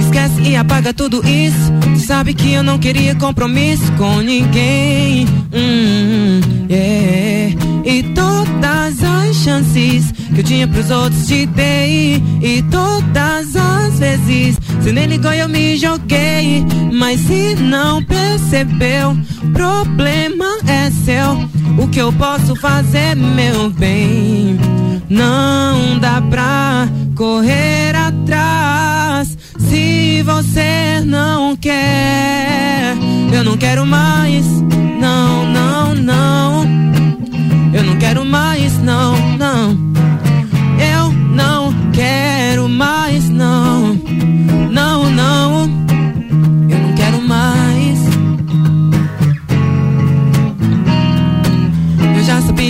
Esquece 0.00 0.42
e 0.42 0.56
apaga 0.56 0.92
tudo 0.92 1.22
isso. 1.26 1.72
Sabe 2.06 2.34
que 2.34 2.52
eu 2.52 2.62
não 2.62 2.78
queria 2.78 3.14
compromisso 3.14 3.90
com 3.92 4.20
ninguém. 4.20 5.26
Hum, 5.52 6.40
yeah. 6.68 7.54
E 7.84 8.02
todas 8.14 9.02
as 9.02 9.36
chances 9.36 10.12
que 10.34 10.40
eu 10.40 10.44
tinha 10.44 10.68
pros 10.68 10.90
outros 10.90 11.26
te 11.26 11.46
dei. 11.46 12.22
E 12.42 12.62
todas 12.70 13.54
as 13.54 13.98
vezes 13.98 14.58
você 14.80 14.92
nem 14.92 15.06
ligou 15.06 15.32
eu 15.32 15.48
me 15.48 15.76
joguei. 15.76 16.64
Mas 16.92 17.20
se 17.20 17.54
não 17.54 18.02
percebeu, 18.02 19.16
problema 19.52 20.58
é 20.66 20.90
seu. 20.90 21.48
O 21.82 21.88
que 21.88 22.00
eu 22.00 22.12
posso 22.12 22.54
fazer, 22.56 23.14
meu 23.14 23.70
bem? 23.70 24.83
Não 25.08 25.98
dá 25.98 26.20
pra 26.22 26.88
correr 27.14 27.94
atrás 27.94 29.36
se 29.58 30.22
você 30.22 31.02
não 31.04 31.56
quer. 31.56 32.94
Eu 33.32 33.44
não 33.44 33.56
quero 33.56 33.84
mais, 33.84 34.46
não, 35.00 35.46
não, 35.46 35.94
não. 35.94 36.64
Eu 37.72 37.82
não 37.82 37.98
quero 37.98 38.24
mais, 38.24 38.78
não, 38.78 39.16
não. 39.36 39.83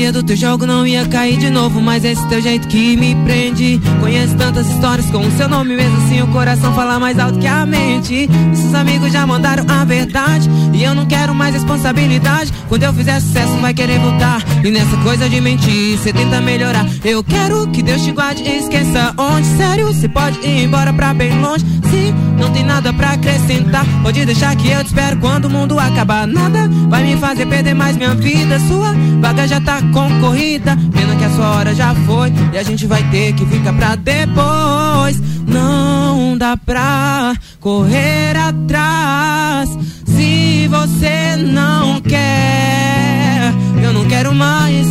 Sabia 0.05 0.13
do 0.13 0.23
teu 0.23 0.37
jogo, 0.37 0.67
não 0.67 0.87
ia 0.87 1.07
cair 1.07 1.39
de 1.39 1.49
novo. 1.49 1.81
Mas 1.81 2.05
esse 2.05 2.27
teu 2.29 2.41
jeito 2.41 2.69
que 2.69 2.97
me 2.97 3.15
prende. 3.25 3.81
Conheço 4.01 4.37
tantas 4.37 4.67
histórias 4.69 5.04
com 5.15 5.29
o 5.29 5.31
seu 5.37 5.49
nome, 5.49 5.77
mesmo 5.77 5.97
assim 5.99 6.21
o 6.23 6.27
coração 6.27 6.75
fala 6.75 6.99
mais 6.99 7.17
alto 7.21 7.39
que 7.39 7.47
a 7.47 7.65
mente. 7.65 8.29
Seus 8.53 8.75
amigos 8.75 9.13
já 9.13 9.25
mandaram 9.25 9.65
a 9.69 9.85
verdade. 9.85 10.51
E 10.73 10.83
eu 10.83 10.93
não 10.93 11.07
quero 11.07 11.33
mais 11.33 11.55
responsabilidade. 11.55 12.53
Quando 12.69 12.83
eu 12.83 12.93
fizer 12.93 13.21
sucesso, 13.21 13.53
vai 13.61 13.73
querer 13.73 14.01
voltar. 14.01 14.43
E 14.65 14.71
nessa 14.73 14.97
coisa 15.05 15.29
de 15.29 15.41
mentir, 15.41 15.97
cê 15.99 16.13
tenta 16.13 16.41
melhorar. 16.41 16.85
Eu 17.05 17.23
quero 17.23 17.65
que 17.69 17.81
Deus 17.81 18.03
te 18.03 18.11
guarde 18.11 18.43
e 18.43 18.59
esqueça 18.59 19.15
onde. 19.17 19.47
Sério, 19.57 19.93
cê 19.95 20.09
pode 20.09 20.41
ir 20.41 20.65
embora 20.65 20.93
pra 20.93 21.15
bem 21.15 21.41
longe. 21.41 21.65
Se 21.89 22.13
não 22.37 22.51
tem 22.51 22.65
nada 22.65 22.93
pra 22.93 23.13
acrescentar, 23.13 23.87
pode 24.03 24.25
deixar 24.25 24.57
que 24.57 24.69
eu 24.69 24.83
te 24.83 24.89
espero 24.89 25.17
quando 25.19 25.45
o 25.45 25.51
mundo 25.51 25.79
acabar. 25.79 26.27
Nada 26.27 26.69
vai 26.89 27.05
me 27.05 27.17
fazer 27.19 27.47
perder 27.47 27.75
mais 27.75 27.97
minha 27.97 28.17
vida. 28.17 28.59
Sua 28.67 28.93
vaga 29.21 29.47
já 29.47 29.61
tá 29.61 29.81
concorrida. 29.93 30.77
Pena 30.93 31.15
que 31.15 31.25
a 31.25 31.31
sua 31.31 31.51
hora 31.51 31.73
já 31.73 31.95
foi 31.95 32.33
e 32.53 32.59
a 32.59 32.65
gente 32.65 32.85
vai 32.85 33.03
ter 33.11 33.33
que 33.35 33.47
ficar 33.47 33.73
pra 33.75 33.95
depois. 33.95 35.04
Não 35.47 36.39
dá 36.39 36.57
pra 36.57 37.35
correr 37.61 38.37
atrás 38.37 39.69
se 40.07 40.67
você 40.69 41.37
não 41.37 42.01
quer. 42.01 43.53
Eu 43.83 43.93
não 43.93 44.07
quero 44.07 44.35
mais. 44.35 44.87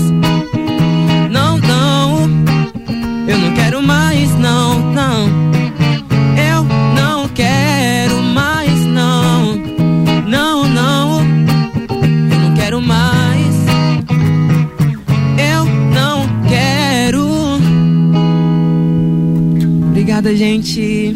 Não, 1.31 1.57
não. 1.57 2.29
Eu 3.27 3.37
não 3.39 3.53
quero 3.55 3.81
mais, 3.81 4.29
não, 4.37 4.79
não. 4.91 5.42
Obrigada, 20.23 20.37
gente. 20.37 21.13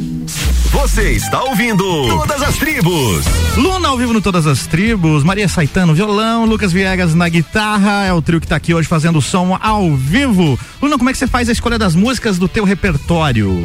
Você 0.70 1.12
está 1.12 1.42
ouvindo 1.42 1.84
Todas 2.10 2.42
as 2.42 2.58
Tribos. 2.58 3.26
Luna 3.56 3.88
ao 3.88 3.98
vivo 3.98 4.12
no 4.12 4.20
Todas 4.20 4.46
as 4.46 4.68
Tribos, 4.68 5.24
Maria 5.24 5.48
Saitano 5.48 5.94
violão, 5.94 6.46
Lucas 6.46 6.74
Viegas 6.74 7.16
na 7.16 7.30
guitarra, 7.30 8.06
é 8.06 8.12
o 8.12 8.22
trio 8.22 8.42
que 8.42 8.46
está 8.46 8.58
aqui 8.58 8.74
hoje 8.74 8.86
fazendo 8.86 9.20
o 9.20 9.22
som 9.22 9.58
ao 9.62 9.96
vivo. 9.96 10.60
Luna, 10.82 10.98
como 10.98 11.10
é 11.10 11.14
que 11.14 11.20
você 11.20 11.26
faz 11.26 11.48
a 11.48 11.54
escolha 11.54 11.80
das 11.80 11.96
músicas 11.96 12.38
do 12.38 12.50
teu 12.50 12.66
repertório? 12.66 13.64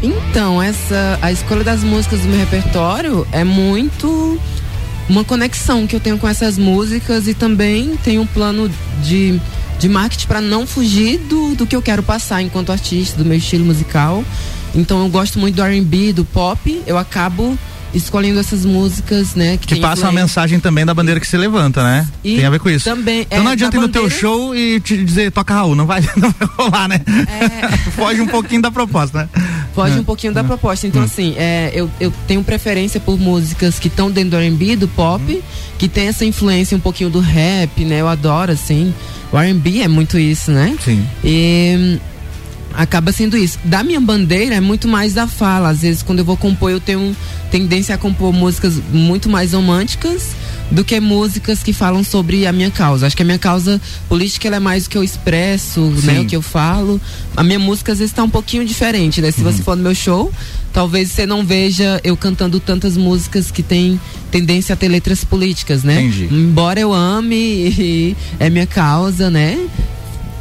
Então, 0.00 0.62
essa 0.62 1.18
a 1.20 1.32
escolha 1.32 1.64
das 1.64 1.82
músicas 1.82 2.20
do 2.20 2.28
meu 2.28 2.38
repertório 2.38 3.26
é 3.32 3.42
muito 3.42 4.38
uma 5.08 5.24
conexão 5.24 5.84
que 5.84 5.96
eu 5.96 6.00
tenho 6.00 6.16
com 6.16 6.28
essas 6.28 6.56
músicas 6.56 7.26
e 7.26 7.34
também 7.34 7.96
tenho 8.04 8.22
um 8.22 8.26
plano 8.26 8.70
de 9.02 9.40
de 9.78 9.88
marketing 9.88 10.26
para 10.26 10.40
não 10.40 10.66
fugir 10.66 11.18
do, 11.18 11.54
do 11.54 11.66
que 11.66 11.74
eu 11.76 11.82
quero 11.82 12.02
passar 12.02 12.42
enquanto 12.42 12.72
artista, 12.72 13.18
do 13.18 13.24
meu 13.24 13.38
estilo 13.38 13.64
musical. 13.64 14.24
Então 14.74 15.02
eu 15.02 15.08
gosto 15.08 15.38
muito 15.38 15.54
do 15.54 15.62
R&B, 15.62 16.12
do 16.12 16.24
pop. 16.24 16.82
Eu 16.86 16.98
acabo 16.98 17.56
escolhendo 17.94 18.40
essas 18.40 18.64
músicas, 18.64 19.34
né? 19.34 19.56
Que, 19.56 19.74
que 19.74 19.76
passam 19.80 20.08
a 20.08 20.12
mensagem 20.12 20.58
também 20.58 20.84
da 20.84 20.92
bandeira 20.92 21.20
que 21.20 21.26
se 21.26 21.36
levanta, 21.36 21.82
né? 21.82 22.08
E 22.22 22.36
tem 22.36 22.44
a 22.44 22.50
ver 22.50 22.58
com 22.58 22.68
isso. 22.68 22.84
Também. 22.84 23.22
Então 23.22 23.38
é, 23.38 23.42
não 23.42 23.52
adianta 23.52 23.76
ir 23.76 23.80
no 23.80 23.86
bandeira... 23.86 24.08
teu 24.08 24.18
show 24.18 24.54
e 24.54 24.80
te 24.80 25.02
dizer 25.02 25.30
toca 25.30 25.54
Raul, 25.54 25.74
não 25.74 25.86
vai, 25.86 26.02
não 26.16 26.30
vai 26.30 26.48
rolar, 26.56 26.88
né? 26.88 27.00
É... 27.06 27.68
Foge 27.92 28.20
um 28.20 28.26
pouquinho 28.26 28.60
da 28.60 28.70
proposta, 28.70 29.18
né? 29.18 29.28
Foge 29.74 29.96
é. 29.96 30.00
um 30.00 30.04
pouquinho 30.04 30.32
da 30.32 30.40
é. 30.40 30.44
proposta. 30.44 30.86
Então, 30.86 31.02
hum. 31.02 31.04
assim, 31.04 31.34
é, 31.36 31.70
eu, 31.74 31.90
eu 32.00 32.12
tenho 32.26 32.42
preferência 32.42 33.00
por 33.00 33.18
músicas 33.18 33.78
que 33.78 33.88
estão 33.88 34.10
dentro 34.10 34.30
do 34.30 34.36
R&B, 34.36 34.76
do 34.76 34.88
pop, 34.88 35.22
hum. 35.22 35.40
que 35.78 35.88
tem 35.88 36.08
essa 36.08 36.24
influência 36.24 36.76
um 36.76 36.80
pouquinho 36.80 37.10
do 37.10 37.20
rap, 37.20 37.84
né? 37.84 38.00
Eu 38.00 38.08
adoro, 38.08 38.52
assim. 38.52 38.92
O 39.32 39.38
R&B 39.38 39.80
é 39.80 39.88
muito 39.88 40.18
isso, 40.18 40.50
né? 40.50 40.76
Sim. 40.84 41.04
E 41.24 41.98
acaba 42.76 43.12
sendo 43.12 43.36
isso. 43.36 43.58
Da 43.64 43.82
minha 43.82 44.00
bandeira 44.00 44.54
é 44.54 44.60
muito 44.60 44.88
mais 44.88 45.14
da 45.14 45.26
fala. 45.26 45.70
Às 45.70 45.82
vezes, 45.82 46.02
quando 46.02 46.18
eu 46.20 46.24
vou 46.24 46.36
compor, 46.36 46.70
eu 46.70 46.80
tenho 46.80 47.16
tendência 47.50 47.94
a 47.94 47.98
compor 47.98 48.32
músicas 48.32 48.74
muito 48.92 49.28
mais 49.28 49.52
românticas 49.52 50.34
do 50.70 50.84
que 50.84 50.98
músicas 50.98 51.62
que 51.62 51.72
falam 51.72 52.02
sobre 52.02 52.46
a 52.46 52.52
minha 52.52 52.70
causa. 52.70 53.06
Acho 53.06 53.16
que 53.16 53.22
a 53.22 53.24
minha 53.24 53.38
causa 53.38 53.80
política 54.08 54.48
é 54.48 54.58
mais 54.58 54.86
o 54.86 54.90
que 54.90 54.98
eu 54.98 55.04
expresso, 55.04 55.80
né, 56.02 56.20
o 56.20 56.24
que 56.24 56.34
eu 56.34 56.42
falo. 56.42 57.00
A 57.36 57.42
minha 57.42 57.58
música 57.58 57.92
às 57.92 57.98
vezes 57.98 58.12
está 58.12 58.22
um 58.22 58.30
pouquinho 58.30 58.64
diferente, 58.64 59.20
né? 59.20 59.30
Se 59.30 59.40
uhum. 59.40 59.52
você 59.52 59.62
for 59.62 59.76
no 59.76 59.82
meu 59.82 59.94
show, 59.94 60.32
talvez 60.72 61.12
você 61.12 61.26
não 61.26 61.44
veja 61.44 62.00
eu 62.02 62.16
cantando 62.16 62.58
tantas 62.58 62.96
músicas 62.96 63.50
que 63.50 63.62
têm 63.62 64.00
tendência 64.30 64.72
a 64.72 64.76
ter 64.76 64.88
letras 64.88 65.22
políticas, 65.22 65.84
né? 65.84 66.02
Entendi. 66.02 66.28
Embora 66.32 66.80
eu 66.80 66.92
ame 66.92 67.36
e 67.36 68.16
é 68.40 68.50
minha 68.50 68.66
causa, 68.66 69.30
né? 69.30 69.58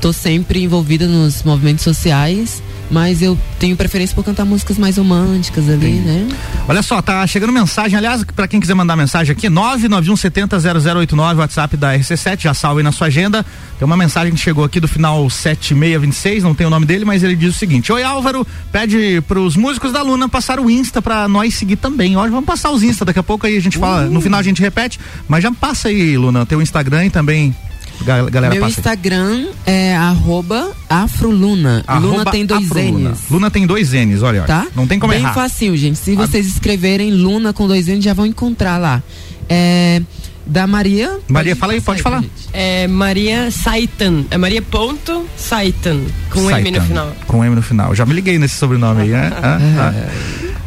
Tô 0.04 0.12
sempre 0.12 0.62
envolvida 0.62 1.08
nos 1.08 1.44
movimentos 1.44 1.82
sociais 1.82 2.62
mas 2.94 3.22
eu 3.24 3.38
tenho 3.60 3.76
preferência 3.76 4.16
por 4.16 4.24
cantar 4.24 4.46
músicas 4.46 4.78
mais 4.78 4.98
românticas 4.98 5.68
ali, 5.68 5.94
Sim. 5.94 6.02
né? 6.02 6.28
Olha 6.68 6.84
só, 6.84 7.02
tá 7.02 7.26
chegando 7.26 7.52
mensagem, 7.52 7.98
aliás, 7.98 8.24
para 8.24 8.48
quem 8.48 8.60
quiser 8.60 8.76
mandar 8.76 8.96
mensagem 8.96 9.32
aqui, 9.32 9.48
991700089, 9.48 11.38
WhatsApp 11.38 11.76
da 11.76 11.98
RC7, 11.98 12.42
já 12.42 12.54
salve 12.54 12.84
na 12.84 12.92
sua 12.92 13.08
agenda. 13.08 13.44
Tem 13.80 13.86
uma 13.86 13.98
mensagem 13.98 14.34
que 14.34 14.39
chegou 14.39 14.63
aqui 14.63 14.80
do 14.80 14.88
final 14.88 15.28
7626, 15.28 16.44
não 16.44 16.54
tem 16.54 16.68
o 16.68 16.70
nome 16.70 16.86
dele, 16.86 17.04
mas 17.04 17.24
ele 17.24 17.36
diz 17.36 17.56
o 17.56 17.58
seguinte: 17.58 17.92
Oi 17.92 18.04
Álvaro, 18.04 18.46
pede 18.72 19.22
pros 19.28 19.56
músicos 19.56 19.92
da 19.92 20.04
Luna 20.04 20.30
passar 20.30 20.60
o 20.60 20.70
Insta 20.70 21.02
para 21.02 21.28
nós 21.28 21.56
seguir 21.56 21.78
também. 21.78 22.16
Hoje 22.16 22.30
vamos 22.30 22.46
passar 22.46 22.70
os 22.70 22.84
Insta, 22.84 23.04
daqui 23.04 23.20
a 23.20 23.24
pouco 23.24 23.48
aí 23.48 23.58
a 23.58 23.62
gente 23.62 23.80
fala, 23.80 24.06
no 24.06 24.22
final 24.22 24.39
a 24.39 24.44
gente 24.44 24.62
repete, 24.62 25.00
mas 25.28 25.42
já 25.42 25.52
passa 25.52 25.88
aí, 25.88 26.16
Luna, 26.16 26.46
teu 26.46 26.62
Instagram 26.62 27.06
e 27.06 27.10
também 27.10 27.56
Galera, 28.01 28.49
Meu 28.49 28.62
passa 28.62 28.65
aí. 28.65 28.69
Instagram 28.71 29.47
é 29.65 29.95
arroba 29.95 30.71
afroluna. 30.89 31.84
Arroba 31.88 32.08
Luna 32.17 32.32
tem 32.32 32.45
dois 32.45 32.65
Afroluna. 32.65 33.10
N's. 33.12 33.19
Luna 33.29 33.51
tem 33.51 33.65
dois 33.67 33.91
N's, 33.93 34.21
olha, 34.21 34.39
olha. 34.39 34.47
Tá? 34.47 34.67
Não 34.75 34.86
tem 34.88 34.99
como 34.99 35.13
Bem 35.13 35.21
errar. 35.21 35.34
facinho, 35.34 35.75
gente. 35.77 35.97
Se 35.97 36.15
vocês 36.15 36.45
escreverem 36.47 37.12
Luna 37.12 37.53
com 37.53 37.67
dois 37.67 37.88
N's, 37.88 38.03
já 38.03 38.13
vão 38.13 38.25
encontrar 38.25 38.77
lá. 38.77 39.01
É, 39.47 40.01
da 40.45 40.67
Maria. 40.67 41.19
Maria, 41.29 41.56
fala 41.56 41.73
aí, 41.73 41.79
pode 41.82 42.01
pra 42.01 42.12
falar. 42.12 42.23
gente. 42.23 42.49
É 42.51 42.88
Maria 42.88 43.49
Saitan. 43.51 44.25
É 44.29 44.38
Maria 44.38 44.62
ponto 44.62 45.25
Saitan. 45.38 46.01
Com 46.29 46.41
M 46.41 46.51
Saitan. 46.51 46.71
no 46.79 46.86
final. 46.86 47.15
Com 47.27 47.45
M 47.45 47.56
no 47.56 47.62
final. 47.62 47.95
Já 47.95 48.06
me 48.06 48.13
liguei 48.13 48.38
nesse 48.38 48.56
sobrenome 48.56 49.03
aí, 49.03 49.10
né? 49.10 49.32
Ah, 49.41 49.60
ah. 49.93 50.10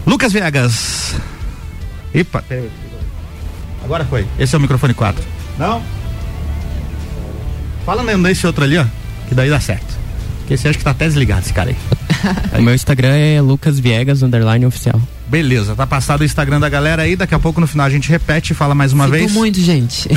Lucas 0.07 0.33
Viegas. 0.33 1.15
Epa. 2.15 2.43
Agora 3.85 4.05
foi. 4.07 4.27
Esse 4.39 4.55
é 4.55 4.59
o 4.59 4.61
microfone 4.61 4.95
4. 4.95 5.23
Não? 5.59 5.83
Fala 7.87 8.03
mesmo 8.03 8.23
desse 8.25 8.47
outro 8.47 8.65
ali, 8.65 8.77
ó. 8.77 8.85
Que 9.29 9.35
daí 9.35 9.49
dá 9.49 9.61
certo. 9.61 9.87
Porque 10.41 10.55
esse 10.55 10.69
acho 10.69 10.77
que 10.79 10.85
tá 10.85 10.91
até 10.91 11.07
desligado, 11.07 11.41
esse 11.43 11.53
cara 11.53 11.71
aí. 11.71 11.77
O 12.59 12.63
meu 12.63 12.75
Instagram 12.75 13.15
é 13.15 13.41
Lucas 13.41 13.79
Viegas, 13.79 14.23
underline 14.23 14.67
oficial. 14.67 15.01
Beleza, 15.29 15.77
tá 15.77 15.87
passado 15.87 16.23
o 16.23 16.25
Instagram 16.25 16.59
da 16.59 16.69
galera 16.69 17.03
aí. 17.03 17.15
Daqui 17.15 17.35
a 17.35 17.39
pouco 17.39 17.61
no 17.61 17.67
final 17.69 17.87
a 17.87 17.91
gente 17.91 18.09
repete 18.09 18.53
e 18.53 18.57
fala 18.57 18.75
mais 18.75 18.93
uma 18.93 19.05
Sinto 19.05 19.13
vez. 19.13 19.33
muito, 19.33 19.61
gente. 19.61 20.09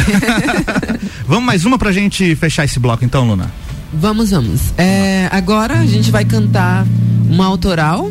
Vamos 1.27 1.43
mais 1.43 1.65
uma 1.65 1.77
pra 1.77 1.91
gente 1.91 2.35
fechar 2.35 2.65
esse 2.65 2.79
bloco 2.79 3.05
então, 3.05 3.27
Luna. 3.27 3.51
vamos, 3.93 4.31
vamos. 4.31 4.61
É, 4.77 5.27
agora 5.31 5.79
a 5.79 5.85
gente 5.85 6.09
vai 6.09 6.25
cantar 6.25 6.87
uma 7.29 7.45
autoral. 7.45 8.09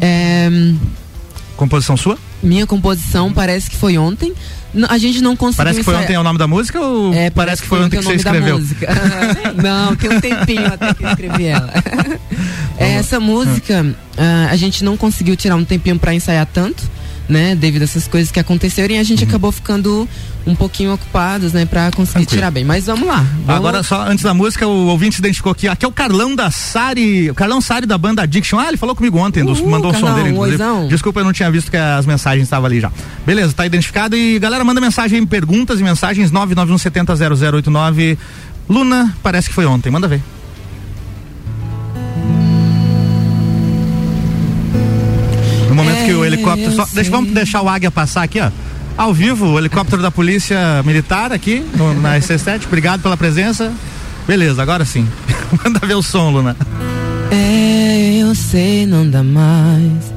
É, 0.00 0.50
Composição 1.56 1.96
sua? 1.96 2.18
minha 2.42 2.66
composição 2.66 3.32
parece 3.32 3.70
que 3.70 3.76
foi 3.76 3.96
ontem. 3.96 4.34
A 4.88 4.98
gente 4.98 5.20
não 5.20 5.34
conseguiu. 5.34 5.56
Parece 5.64 5.78
que 5.80 5.84
foi 5.84 5.94
ontem 5.94 6.14
é 6.14 6.20
o 6.20 6.22
nome 6.22 6.38
da 6.38 6.46
música 6.46 6.80
ou 6.80 7.12
É, 7.12 7.30
parece 7.30 7.62
que 7.62 7.68
foi 7.68 7.82
ontem 7.82 7.98
que 7.98 8.04
você 8.04 8.14
escreveu? 8.14 8.58
não, 9.56 9.96
tem 9.96 10.10
um 10.10 10.20
tempinho 10.20 10.66
até 10.66 10.94
que 10.94 11.04
eu 11.04 11.08
escrevi 11.08 11.46
ela. 11.46 11.72
É, 12.78 12.94
Essa 12.94 13.20
música, 13.20 13.84
ah, 14.16 14.48
a 14.50 14.56
gente 14.56 14.82
não 14.82 14.96
conseguiu 14.96 15.36
tirar 15.36 15.54
um 15.54 15.64
tempinho 15.66 15.98
pra 15.98 16.14
ensaiar 16.14 16.46
tanto, 16.46 16.82
né? 17.28 17.54
Devido 17.54 17.82
a 17.82 17.84
essas 17.84 18.08
coisas 18.08 18.32
que 18.32 18.40
aconteceram 18.40 18.94
e 18.94 18.98
a 18.98 19.02
gente 19.02 19.22
acabou 19.22 19.52
ficando 19.52 20.08
um 20.46 20.54
pouquinho 20.54 20.92
ocupados, 20.94 21.52
né? 21.52 21.64
Pra 21.66 21.90
conseguir. 21.90 22.12
Tranquilo. 22.24 22.38
tirar 22.38 22.50
bem. 22.50 22.64
Mas 22.64 22.86
vamos 22.86 23.06
lá. 23.06 23.24
Vamos- 23.44 23.48
Agora, 23.48 23.82
só 23.82 24.02
antes 24.02 24.24
da 24.24 24.32
música, 24.34 24.66
o 24.66 24.86
ouvinte 24.88 25.14
se 25.16 25.20
identificou 25.20 25.52
aqui. 25.52 25.68
Aqui 25.68 25.84
é 25.84 25.88
o 25.88 25.92
Carlão 25.92 26.34
da 26.34 26.50
Sari. 26.50 27.30
O 27.30 27.34
Carlão 27.34 27.60
Sari 27.60 27.86
da 27.86 27.96
banda 27.98 28.22
Addiction. 28.22 28.58
Ah, 28.58 28.68
ele 28.68 28.76
falou 28.76 28.96
comigo 28.96 29.18
ontem, 29.18 29.42
Uhul, 29.42 29.68
mandou 29.68 29.90
o 29.90 29.94
som 29.94 30.12
dele, 30.14 30.30
inclusive. 30.30 30.62
oizão. 30.62 30.88
Desculpa, 30.88 31.20
eu 31.20 31.24
não 31.24 31.32
tinha 31.32 31.50
visto 31.50 31.70
que 31.70 31.76
as 31.76 32.06
mensagens 32.06 32.44
estavam 32.44 32.66
ali 32.66 32.80
já. 32.80 32.90
Beleza, 33.26 33.52
tá 33.52 33.64
identificado. 33.66 34.16
E 34.16 34.38
galera, 34.38 34.64
manda 34.64 34.80
mensagem, 34.80 35.24
perguntas 35.26 35.78
e 35.78 35.82
mensagens 35.84 36.30
991700089. 36.32 38.18
Luna, 38.68 39.14
parece 39.22 39.48
que 39.48 39.54
foi 39.54 39.66
ontem. 39.66 39.90
Manda 39.90 40.08
ver. 40.08 40.22
No 45.68 45.74
momento 45.74 45.98
É, 45.98 46.06
que 46.06 46.12
o 46.12 46.24
helicóptero. 46.24 46.72
Só, 46.72 46.82
eu 46.82 46.88
deixa, 46.92 47.10
vamos 47.10 47.30
deixar 47.32 47.62
o 47.62 47.68
Águia 47.68 47.90
passar 47.90 48.22
aqui, 48.22 48.40
ó. 48.40 48.50
Ao 49.00 49.14
vivo, 49.14 49.46
o 49.46 49.58
helicóptero 49.58 50.02
da 50.02 50.10
Polícia 50.10 50.82
Militar 50.84 51.32
aqui 51.32 51.64
no- 51.74 51.94
na 51.98 52.18
SC7. 52.18 52.66
Obrigado 52.66 53.00
pela 53.00 53.16
presença. 53.16 53.72
Beleza, 54.26 54.60
agora 54.60 54.84
sim. 54.84 55.08
Manda 55.64 55.80
ver 55.86 55.94
o 55.94 56.02
som, 56.02 56.28
Luna. 56.30 56.54
É, 57.30 58.18
eu 58.20 58.34
sei, 58.34 58.84
não 58.84 59.08
dá 59.08 59.22
mais. 59.22 60.12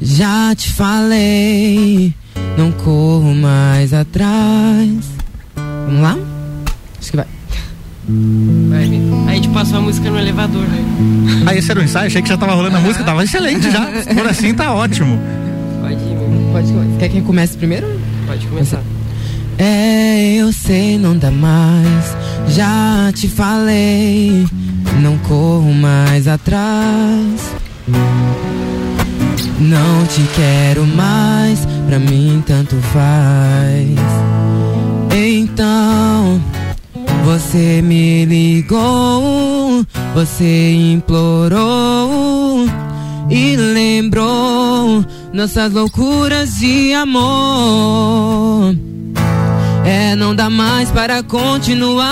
Já 0.00 0.54
te 0.56 0.72
falei, 0.72 2.14
não 2.56 2.72
corro 2.72 3.34
mais 3.34 3.92
atrás. 3.92 4.88
Vamos 5.86 6.00
lá? 6.00 6.16
Acho 6.98 7.10
que 7.10 7.16
vai. 7.18 7.26
Vai, 8.70 8.84
A 9.28 9.34
gente 9.34 9.48
passou 9.48 9.78
a 9.78 9.80
música 9.82 10.08
no 10.10 10.18
elevador. 10.18 10.64
Ah, 11.46 11.54
esse 11.54 11.70
era 11.70 11.78
o 11.78 11.82
ensaio, 11.82 12.06
achei 12.06 12.22
que 12.22 12.28
já 12.28 12.38
tava 12.38 12.54
rolando 12.54 12.78
a 12.78 12.80
música, 12.80 13.04
tava 13.04 13.22
excelente 13.22 13.70
já. 13.70 13.84
Por 14.14 14.26
assim 14.26 14.54
tá 14.54 14.72
ótimo. 14.72 15.20
Pode 16.58 16.72
começar. 16.72 16.98
Quer 16.98 17.08
que 17.08 17.20
comece 17.20 17.56
primeiro? 17.56 17.86
Pode 18.26 18.44
começar. 18.48 18.82
É, 19.58 20.34
eu 20.34 20.52
sei, 20.52 20.98
não 20.98 21.16
dá 21.16 21.30
mais. 21.30 22.16
Já 22.48 23.12
te 23.14 23.28
falei, 23.28 24.44
não 25.00 25.16
corro 25.18 25.72
mais 25.72 26.26
atrás. 26.26 27.54
Não 29.60 30.04
te 30.06 30.20
quero 30.34 30.84
mais, 30.84 31.64
pra 31.86 32.00
mim 32.00 32.42
tanto 32.44 32.74
faz. 32.92 33.96
Então, 35.16 36.40
você 37.24 37.80
me 37.82 38.24
ligou, 38.24 39.86
você 40.12 40.72
implorou 40.72 42.66
e 43.30 43.54
lembrou 43.54 45.04
nossas 45.32 45.72
loucuras 45.72 46.58
de 46.58 46.92
amor. 46.92 48.74
É, 49.84 50.14
não 50.16 50.34
dá 50.34 50.50
mais 50.50 50.90
para 50.90 51.22
continuar. 51.22 52.08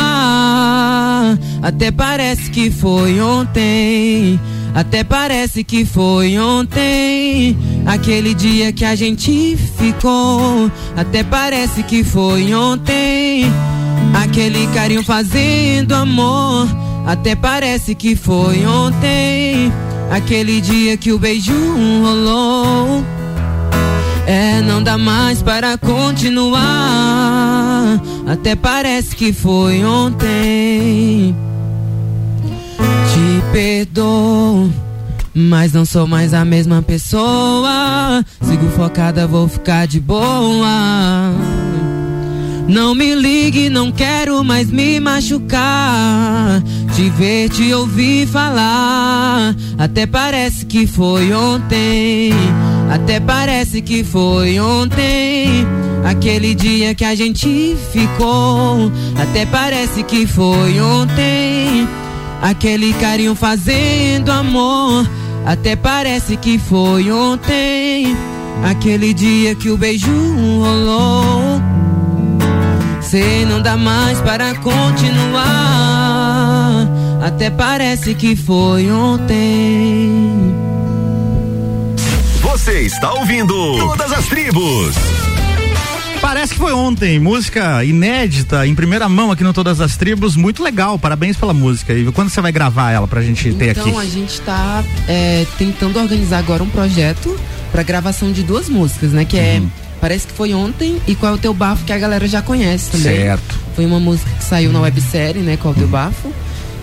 Até 1.62 1.90
parece 1.90 2.50
que 2.50 2.70
foi 2.70 3.20
ontem. 3.20 4.40
Até 4.74 5.04
parece 5.04 5.64
que 5.64 5.84
foi 5.84 6.38
ontem. 6.38 7.56
Aquele 7.86 8.34
dia 8.34 8.72
que 8.72 8.84
a 8.84 8.94
gente 8.94 9.56
ficou. 9.78 10.70
Até 10.96 11.22
parece 11.22 11.82
que 11.82 12.04
foi 12.04 12.54
ontem. 12.54 13.44
Aquele 14.14 14.66
carinho 14.68 15.02
fazendo 15.02 15.94
amor. 15.94 16.68
Até 17.06 17.34
parece 17.34 17.94
que 17.94 18.16
foi 18.16 18.66
ontem. 18.66 19.72
Aquele 20.10 20.60
dia 20.60 20.96
que 20.96 21.12
o 21.12 21.18
beijo 21.18 21.52
rolou. 22.02 23.04
É, 24.26 24.60
não 24.60 24.82
dá 24.82 24.98
mais 24.98 25.42
para 25.42 25.78
continuar. 25.78 26.66
Até 28.26 28.56
parece 28.56 29.14
que 29.14 29.32
foi 29.32 29.84
ontem. 29.84 31.34
Te 33.12 33.42
perdoo, 33.52 34.68
mas 35.32 35.72
não 35.72 35.84
sou 35.84 36.06
mais 36.06 36.34
a 36.34 36.44
mesma 36.44 36.82
pessoa. 36.82 38.24
Sigo 38.42 38.68
focada, 38.70 39.26
vou 39.26 39.48
ficar 39.48 39.86
de 39.86 40.00
boa. 40.00 41.32
Não 42.68 42.96
me 42.96 43.14
ligue, 43.14 43.70
não 43.70 43.92
quero 43.92 44.42
mais 44.42 44.68
me 44.70 44.98
machucar. 44.98 46.62
Te 46.96 47.08
ver, 47.10 47.48
te 47.48 47.72
ouvir 47.72 48.26
falar. 48.26 49.54
Até 49.78 50.04
parece 50.04 50.66
que 50.66 50.84
foi 50.86 51.32
ontem. 51.32 52.32
Até 52.90 53.20
parece 53.20 53.80
que 53.80 54.02
foi 54.02 54.58
ontem. 54.58 55.64
Aquele 56.04 56.54
dia 56.54 56.92
que 56.92 57.04
a 57.04 57.14
gente 57.14 57.76
ficou. 57.92 58.90
Até 59.16 59.46
parece 59.46 60.02
que 60.02 60.26
foi 60.26 60.80
ontem. 60.80 61.86
Aquele 62.42 62.92
carinho 62.94 63.36
fazendo 63.36 64.30
amor. 64.30 65.08
Até 65.44 65.76
parece 65.76 66.36
que 66.36 66.58
foi 66.58 67.12
ontem. 67.12 68.16
Aquele 68.64 69.14
dia 69.14 69.54
que 69.54 69.70
o 69.70 69.76
beijo 69.76 70.10
rolou. 70.58 71.75
Sei, 73.08 73.44
não 73.46 73.62
dá 73.62 73.76
mais 73.76 74.20
para 74.20 74.52
continuar. 74.56 75.46
Até 77.22 77.50
parece 77.50 78.14
que 78.16 78.34
foi 78.34 78.90
ontem. 78.90 80.54
Você 82.42 82.80
está 82.80 83.12
ouvindo 83.12 83.54
Todas 83.78 84.12
as 84.12 84.26
Tribos. 84.26 84.96
Parece 86.20 86.54
que 86.54 86.58
foi 86.58 86.72
ontem, 86.72 87.20
música 87.20 87.84
inédita, 87.84 88.66
em 88.66 88.74
primeira 88.74 89.08
mão 89.08 89.30
aqui 89.30 89.44
no 89.44 89.52
Todas 89.52 89.80
as 89.80 89.96
Tribos, 89.96 90.34
muito 90.34 90.60
legal, 90.60 90.98
parabéns 90.98 91.36
pela 91.36 91.54
música. 91.54 91.94
E 91.94 92.10
quando 92.10 92.28
você 92.30 92.40
vai 92.40 92.50
gravar 92.50 92.90
ela 92.90 93.06
pra 93.06 93.22
gente 93.22 93.52
ter 93.54 93.70
aqui? 93.70 93.88
Então 93.88 94.00
a 94.00 94.04
gente 94.04 94.40
tá 94.40 94.82
é, 95.06 95.46
tentando 95.56 96.00
organizar 96.00 96.38
agora 96.38 96.60
um 96.60 96.68
projeto 96.68 97.38
pra 97.70 97.84
gravação 97.84 98.32
de 98.32 98.42
duas 98.42 98.68
músicas, 98.68 99.12
né? 99.12 99.24
Que 99.24 99.38
é 99.38 99.62
Parece 100.06 100.28
que 100.28 100.34
foi 100.34 100.54
ontem 100.54 101.02
e 101.04 101.16
Qual 101.16 101.32
é 101.32 101.34
o 101.34 101.38
Teu 101.38 101.52
Bafo, 101.52 101.84
que 101.84 101.92
a 101.92 101.98
galera 101.98 102.28
já 102.28 102.40
conhece 102.40 102.92
também. 102.92 103.16
Certo. 103.16 103.58
Foi 103.74 103.84
uma 103.84 103.98
música 103.98 104.30
que 104.38 104.44
saiu 104.44 104.70
na 104.70 104.80
websérie, 104.80 105.42
né? 105.42 105.56
Qual 105.56 105.74
é 105.74 105.76
o 105.76 105.80
Teu 105.80 105.88
Bafo. 105.88 106.32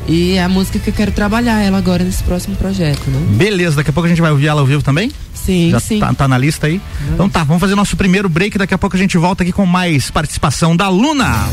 E 0.09 0.33
é 0.33 0.43
a 0.43 0.49
música 0.49 0.77
que 0.77 0.89
eu 0.89 0.93
quero 0.93 1.13
trabalhar 1.13 1.62
ela 1.62 1.77
agora 1.77 2.03
nesse 2.03 2.21
próximo 2.21 2.57
projeto, 2.57 3.09
né? 3.09 3.25
Beleza, 3.29 3.77
daqui 3.77 3.91
a 3.91 3.93
pouco 3.93 4.07
a 4.07 4.09
gente 4.09 4.19
vai 4.19 4.29
ouvir 4.29 4.47
ela 4.47 4.59
ao 4.59 4.67
vivo 4.67 4.83
também? 4.83 5.09
Sim, 5.33 5.69
Já 5.71 5.79
sim. 5.79 6.01
Tá, 6.01 6.13
tá 6.13 6.27
na 6.27 6.38
lista 6.38 6.67
aí? 6.67 6.81
Então 7.13 7.29
tá, 7.29 7.45
vamos 7.45 7.62
fazer 7.62 7.75
nosso 7.75 7.95
primeiro 7.95 8.27
break, 8.27 8.57
daqui 8.57 8.73
a 8.73 8.77
pouco 8.77 8.97
a 8.97 8.99
gente 8.99 9.17
volta 9.17 9.43
aqui 9.43 9.53
com 9.53 9.65
mais 9.65 10.12
participação 10.12 10.75
da 10.75 10.89
Luna. 10.89 11.47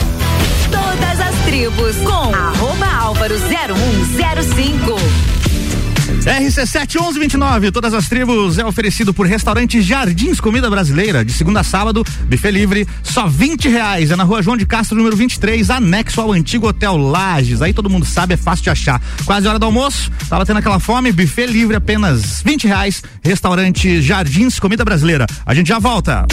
Todas 0.72 1.20
as 1.20 1.44
tribos 1.44 1.94
com 1.98 2.35
arroba 2.35 2.87
álvaro 2.87 3.37
0105. 3.38 5.49
RC7 6.24 7.00
1129, 7.00 7.72
todas 7.72 7.94
as 7.94 8.09
tribos 8.09 8.59
é 8.59 8.64
oferecido 8.64 9.14
por 9.14 9.26
restaurante 9.26 9.80
Jardins 9.80 10.38
Comida 10.38 10.68
Brasileira, 10.68 11.24
de 11.24 11.33
segunda 11.33 11.61
a 11.61 11.64
sábado, 11.64 12.04
buffet 12.28 12.50
livre, 12.50 12.87
só 13.02 13.26
20 13.26 13.68
reais. 13.68 14.11
É 14.11 14.16
na 14.16 14.24
rua 14.24 14.42
João 14.42 14.56
de 14.56 14.66
Castro, 14.66 14.96
número 14.96 15.16
23, 15.16 15.70
anexo 15.70 16.20
ao 16.20 16.33
antigo 16.33 16.68
Hotel 16.68 16.96
Lages. 16.96 17.62
Aí 17.62 17.72
todo 17.72 17.88
mundo 17.88 18.04
sabe, 18.04 18.35
é 18.35 18.37
fácil 18.37 18.64
de 18.64 18.70
achar. 18.70 19.00
Quase 19.24 19.48
hora 19.48 19.59
do 19.59 19.64
almoço, 19.64 20.11
tava 20.28 20.44
tendo 20.44 20.59
aquela 20.59 20.78
fome, 20.78 21.11
buffet 21.11 21.46
livre 21.46 21.76
apenas 21.76 22.42
20 22.42 22.66
reais. 22.66 23.02
Restaurante 23.22 24.02
Jardins 24.02 24.61
Comida 24.61 24.85
Brasileira. 24.85 25.26
A 25.46 25.54
gente 25.54 25.68
já 25.68 25.78
volta. 25.78 26.26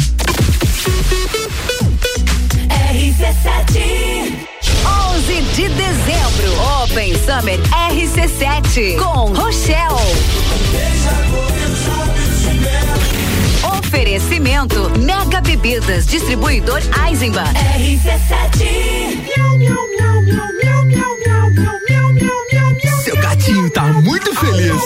RC7 2.92 4.57
11 4.88 5.42
de 5.54 5.70
dezembro, 5.70 6.84
Open 6.84 7.14
Summer 7.16 7.60
RC7 7.92 8.98
com 8.98 9.34
Rochelle. 9.34 9.96
Oferecimento 13.80 14.92
Mega 15.00 15.42
Bebidas, 15.42 16.06
distribuidor 16.06 16.82
Eisenbahn. 17.08 17.54
Seu 23.04 23.16
gatinho 23.18 23.70
tá 23.72 23.84
muito 23.84 24.36
feliz. 24.36 24.82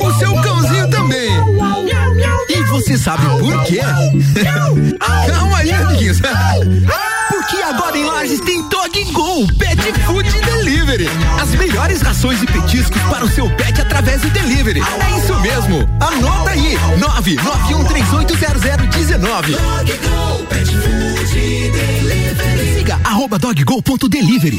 o 0.00 0.18
seu 0.18 0.34
cãozinho 0.42 0.90
também. 0.90 1.30
E 2.48 2.62
você 2.64 2.98
sabe 2.98 3.26
por 3.38 3.64
quê? 3.64 3.80
Calma 5.32 5.58
aí, 5.58 5.72
amiguinhos. 5.72 6.20
Porque 7.52 7.64
agora 7.64 7.98
em 7.98 8.04
Lages 8.04 8.40
tem 8.40 8.62
Dog 8.62 9.04
Go 9.12 9.46
Pet 9.58 9.76
Food 10.06 10.26
Delivery. 10.40 11.06
As 11.38 11.54
melhores 11.54 12.00
rações 12.00 12.42
e 12.42 12.46
petiscos 12.46 13.02
para 13.02 13.26
o 13.26 13.28
seu 13.28 13.50
pet 13.56 13.78
através 13.78 14.22
do 14.22 14.30
delivery. 14.30 14.80
É 14.80 15.18
isso 15.18 15.38
mesmo. 15.40 15.86
Anota 16.00 16.48
aí. 16.48 16.78
991380019. 16.98 19.54
Siga 22.74 22.98
arroba 23.04 23.38
doggo.delivery. 23.38 24.58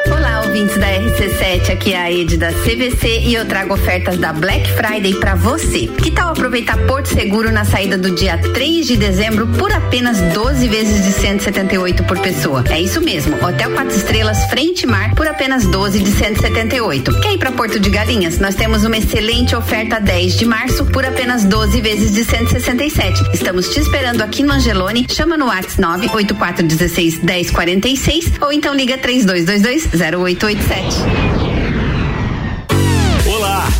Olá, 0.09 0.41
ouvintes 0.45 0.77
da 0.77 0.87
RC7, 0.87 1.71
aqui 1.73 1.93
é 1.93 1.99
a 1.99 2.11
Ed 2.11 2.37
da 2.37 2.51
CVC 2.51 3.23
e 3.25 3.33
eu 3.33 3.45
trago 3.45 3.73
ofertas 3.73 4.17
da 4.17 4.31
Black 4.31 4.69
Friday 4.71 5.13
para 5.15 5.35
você. 5.35 5.87
Que 5.87 6.11
tal 6.11 6.29
aproveitar 6.29 6.77
Porto 6.85 7.07
Seguro 7.07 7.51
na 7.51 7.65
saída 7.65 7.97
do 7.97 8.11
dia 8.11 8.37
3 8.37 8.87
de 8.87 8.95
dezembro 8.95 9.45
por 9.47 9.71
apenas 9.71 10.19
12 10.33 10.67
vezes 10.67 11.03
de 11.03 11.11
178 11.11 12.03
por 12.05 12.19
pessoa? 12.19 12.63
É 12.69 12.79
isso 12.79 13.01
mesmo, 13.01 13.35
Hotel 13.35 13.71
4 13.71 13.95
Estrelas 13.95 14.45
Frente 14.45 14.87
Mar 14.87 15.13
por 15.15 15.27
apenas 15.27 15.65
12 15.65 15.99
de 15.99 16.11
178. 16.11 17.19
Quer 17.19 17.33
ir 17.33 17.37
para 17.37 17.51
Porto 17.51 17.79
de 17.79 17.89
Galinhas? 17.89 18.39
Nós 18.39 18.55
temos 18.55 18.85
uma 18.85 18.97
excelente 18.97 19.55
oferta 19.55 19.99
10 19.99 20.37
de 20.37 20.45
março 20.45 20.85
por 20.85 21.05
apenas 21.05 21.43
12 21.43 21.81
vezes 21.81 22.13
de 22.13 22.23
167. 22.23 23.31
Estamos 23.33 23.69
te 23.69 23.79
esperando 23.79 24.21
aqui 24.21 24.43
no 24.43 24.53
Angelone. 24.53 25.05
Chama 25.09 25.35
no 25.35 25.47
WhatsApp 25.47 25.81
98416 25.81 27.23
1046 27.23 28.31
ou 28.41 28.53
então 28.53 28.73
liga 28.73 28.97
3222 28.97 29.96
0887. 30.01 31.46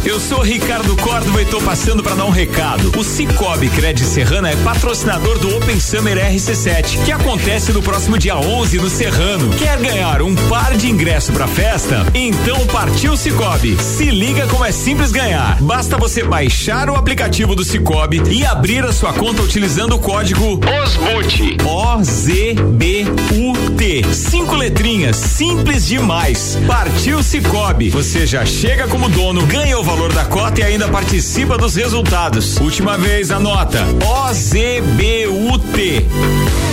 Eu 0.06 0.20
sou 0.20 0.42
Ricardo 0.42 0.96
Córdova 0.96 1.42
e 1.42 1.46
tô 1.46 1.60
passando 1.62 2.02
para 2.02 2.16
dar 2.16 2.26
um 2.26 2.30
recado. 2.30 2.98
O 2.98 3.04
Cicobi 3.04 3.70
Cred 3.70 4.04
Serrana 4.06 4.50
é 4.50 4.56
patrocinador 4.58 5.38
do 5.40 5.56
Open 5.58 5.80
Summer 5.80 6.18
RC7, 6.18 7.04
que 7.04 7.12
acontece 7.12 7.74
no 7.74 7.82
próximo 7.82 8.18
dia 8.18 8.38
11 8.38 8.78
no 8.78 8.90
Serrano. 8.90 9.50
Quer 9.58 9.78
ganhar 9.80 10.22
um 10.22 10.34
par 10.48 10.76
de 10.78 10.90
ingresso 10.90 11.34
pra 11.34 11.46
festa? 11.48 12.06
Então 12.14 12.66
partiu 12.68 13.18
Cicobi. 13.18 13.76
Se 13.82 14.06
liga 14.10 14.48
como 14.48 14.64
é 14.64 14.72
simples 14.72 15.12
ganhar. 15.12 15.62
Basta 15.62 15.98
você 15.98 16.24
baixar 16.24 16.90
o 16.90 16.96
aplicativo 16.96 17.54
do 17.54 17.64
Cicobi 17.64 18.22
e 18.30 18.46
abrir 18.46 18.86
a 18.86 18.94
sua 18.94 19.12
conta 19.12 19.42
utilizando 19.42 19.96
o 19.96 20.00
código 20.00 20.60
OSBUT. 20.84 21.58
O 21.66 22.04
Z 22.04 22.56
B 22.74 23.04
U 23.34 23.72
T. 23.72 24.04
Cinco 24.14 24.56
letrinhas, 24.56 25.18
simples 25.18 25.86
demais. 25.86 26.58
Partiu 26.66 27.22
Cicobi. 27.22 27.90
Você 27.90 28.26
já 28.26 28.46
chega 28.46 28.88
como 28.88 29.10
dono, 29.10 29.46
ganha 29.48 29.78
o 29.78 29.84
valor 29.88 30.12
da 30.12 30.26
cota 30.26 30.60
e 30.60 30.64
ainda 30.64 30.90
participa 30.90 31.58
dos 31.58 31.76
resultados. 31.76 32.58
Última 32.58 32.98
vez, 32.98 33.32
anota. 33.32 33.86
OZBUT. 34.06 35.72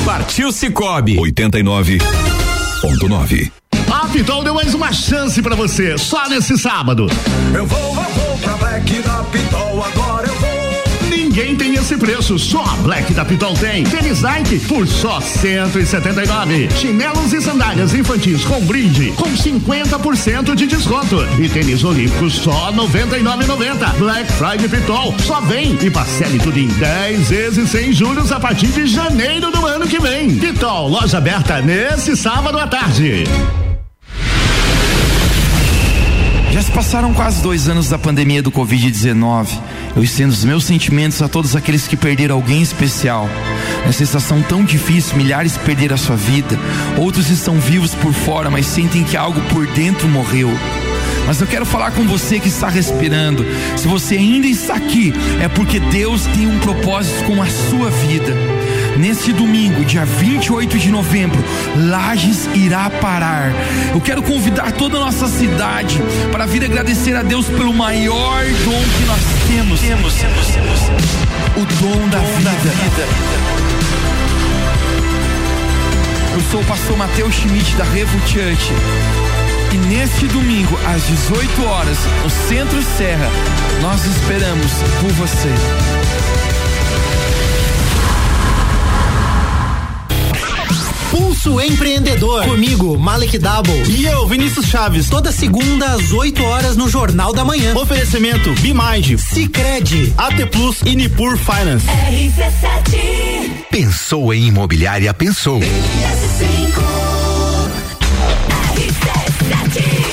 Partiu 0.04 0.50
Cicobi. 0.50 1.16
89.9. 1.18 3.52
A 3.88 4.08
Pitol 4.08 4.42
deu 4.42 4.54
mais 4.54 4.74
uma 4.74 4.92
chance 4.92 5.40
pra 5.40 5.54
você, 5.54 5.96
só 5.96 6.28
nesse 6.28 6.58
sábado. 6.58 7.06
Eu 7.54 7.64
vou, 7.64 7.78
eu 7.78 7.94
vou 7.94 8.36
pra 8.38 8.54
Black 8.54 8.98
da 8.98 9.22
Pitol, 9.30 9.84
agora. 9.84 10.23
Ninguém 11.36 11.56
tem 11.56 11.74
esse 11.74 11.96
preço, 11.96 12.38
só 12.38 12.62
a 12.62 12.76
Black 12.76 13.12
da 13.12 13.24
Pitol 13.24 13.54
tem. 13.54 13.82
Tênis 13.82 14.22
Nike 14.22 14.60
por 14.60 14.86
só 14.86 15.20
179. 15.20 16.68
Chinelos 16.78 17.32
e 17.32 17.40
sandálias 17.40 17.92
infantis 17.92 18.44
com 18.44 18.60
brinde 18.60 19.12
com 19.16 19.28
50% 19.28 20.54
de 20.54 20.64
desconto. 20.68 21.26
E 21.40 21.48
tênis 21.48 21.82
olímpicos 21.82 22.34
só 22.34 22.70
99,90. 22.70 23.94
Black 23.98 24.32
Friday 24.34 24.68
Pitol 24.68 25.12
só 25.26 25.40
vem 25.40 25.76
e 25.82 25.90
parcele 25.90 26.38
tudo 26.38 26.56
em 26.56 26.68
10 26.68 27.28
vezes 27.28 27.68
sem 27.68 27.92
juros 27.92 28.30
a 28.30 28.38
partir 28.38 28.68
de 28.68 28.86
janeiro 28.86 29.50
do 29.50 29.66
ano 29.66 29.88
que 29.88 29.98
vem. 29.98 30.36
Pitol, 30.36 30.86
loja 30.86 31.18
aberta 31.18 31.60
nesse 31.60 32.16
sábado 32.16 32.60
à 32.60 32.68
tarde. 32.68 33.24
Já 36.54 36.62
se 36.62 36.70
passaram 36.70 37.12
quase 37.12 37.42
dois 37.42 37.68
anos 37.68 37.88
da 37.88 37.98
pandemia 37.98 38.40
do 38.40 38.52
Covid-19. 38.52 39.48
Eu 39.96 40.02
estendo 40.02 40.32
os 40.32 40.44
meus 40.44 40.64
sentimentos 40.64 41.22
a 41.22 41.28
todos 41.28 41.54
aqueles 41.54 41.86
que 41.86 41.96
perderam 41.96 42.34
alguém 42.34 42.60
especial. 42.62 43.28
Nessa 43.86 44.02
estação 44.02 44.42
tão 44.42 44.64
difícil, 44.64 45.16
milhares 45.16 45.56
perderam 45.56 45.94
a 45.94 45.98
sua 45.98 46.16
vida. 46.16 46.58
Outros 46.98 47.30
estão 47.30 47.60
vivos 47.60 47.94
por 47.94 48.12
fora, 48.12 48.50
mas 48.50 48.66
sentem 48.66 49.04
que 49.04 49.16
algo 49.16 49.40
por 49.50 49.66
dentro 49.68 50.08
morreu. 50.08 50.50
Mas 51.26 51.40
eu 51.40 51.46
quero 51.46 51.64
falar 51.64 51.92
com 51.92 52.06
você 52.06 52.40
que 52.40 52.48
está 52.48 52.68
respirando. 52.68 53.44
Se 53.76 53.86
você 53.86 54.16
ainda 54.16 54.46
está 54.46 54.74
aqui, 54.74 55.12
é 55.40 55.48
porque 55.48 55.78
Deus 55.78 56.26
tem 56.26 56.46
um 56.46 56.58
propósito 56.58 57.24
com 57.24 57.40
a 57.40 57.46
sua 57.46 57.88
vida. 57.90 58.34
Neste 58.96 59.32
domingo, 59.32 59.84
dia 59.84 60.04
28 60.04 60.78
de 60.78 60.90
novembro, 60.90 61.42
Lages 61.76 62.48
irá 62.54 62.88
parar. 62.88 63.52
Eu 63.92 64.00
quero 64.00 64.22
convidar 64.22 64.70
toda 64.72 64.96
a 64.96 65.00
nossa 65.00 65.26
cidade 65.26 66.00
para 66.30 66.46
vir 66.46 66.64
agradecer 66.64 67.16
a 67.16 67.22
Deus 67.22 67.46
pelo 67.46 67.74
maior 67.74 68.44
dom 68.64 68.82
que 68.96 69.04
nós 69.04 69.20
temos. 69.48 69.80
Temos, 69.80 70.14
temos, 70.14 70.46
temos. 70.46 70.80
O 71.56 71.64
dom 71.80 72.08
da 72.08 72.18
vida. 72.18 73.08
Eu 76.34 76.40
sou 76.50 76.60
o 76.60 76.64
pastor 76.64 76.96
Mateus 76.96 77.34
Schmidt 77.34 77.74
da 77.76 77.84
Revo 77.84 78.18
Church. 78.28 78.72
E 79.72 79.76
neste 79.88 80.28
domingo, 80.28 80.78
às 80.86 81.02
18 81.08 81.64
horas, 81.66 81.98
no 82.22 82.30
Centro 82.30 82.80
Serra, 82.96 83.28
nós 83.82 84.04
esperamos 84.04 84.72
por 85.00 85.10
você. 85.12 86.53
Pulso 91.14 91.60
Empreendedor. 91.60 92.44
Comigo, 92.44 92.98
Malek 92.98 93.38
Double. 93.38 93.88
E 93.88 94.04
eu, 94.04 94.26
Vinícius 94.26 94.66
Chaves. 94.66 95.08
Toda 95.08 95.30
segunda 95.30 95.92
às 95.92 96.10
8 96.10 96.42
horas 96.42 96.76
no 96.76 96.88
Jornal 96.88 97.32
da 97.32 97.44
Manhã. 97.44 97.72
Oferecimento 97.76 98.52
Bimage, 98.54 99.16
Cicred, 99.16 100.12
AT 100.18 100.46
Plus 100.50 100.80
e 100.84 100.96
Nipur 100.96 101.38
Finance. 101.38 101.86
RC7. 101.86 103.66
Pensou 103.70 104.34
em 104.34 104.48
imobiliária, 104.48 105.14
pensou. 105.14 105.60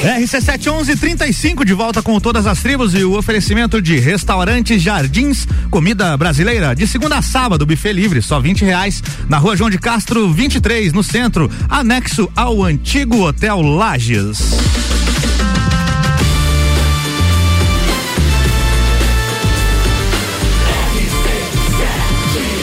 RC71135 0.02 1.64
de 1.64 1.74
volta 1.76 2.02
com 2.02 2.20
todas 2.20 2.48
as 2.48 2.60
tribos 2.60 2.96
e 2.96 3.04
o 3.04 3.16
oferecimento 3.16 3.80
de 3.80 4.00
restaurantes 4.00 4.82
Jardins, 4.82 5.48
comida 5.70 6.18
brasileira, 6.18 6.76
de 6.76 6.88
segunda 6.88 7.20
a 7.20 7.22
sábado, 7.22 7.68
buffet 7.68 7.94
livre, 7.94 8.20
só 8.20 8.40
20 8.40 8.66
reais, 8.66 9.04
na 9.30 9.38
rua 9.38 9.56
João 9.56 9.70
de 9.70 9.78
Castro, 9.78 10.34
23, 10.34 10.92
no 10.92 11.04
centro, 11.04 11.50
anexo 11.70 12.28
ao 12.36 12.64
antigo 12.64 13.28
Hotel 13.28 13.62
Lages. 13.62 14.40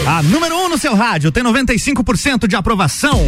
A 0.05 0.23
número 0.25 0.57
1 0.57 0.65
um 0.65 0.69
no 0.71 0.79
seu 0.79 0.97
rádio 0.97 1.31
tem 1.31 1.45
95% 1.45 2.49
de 2.49 2.57
aprovação. 2.57 3.23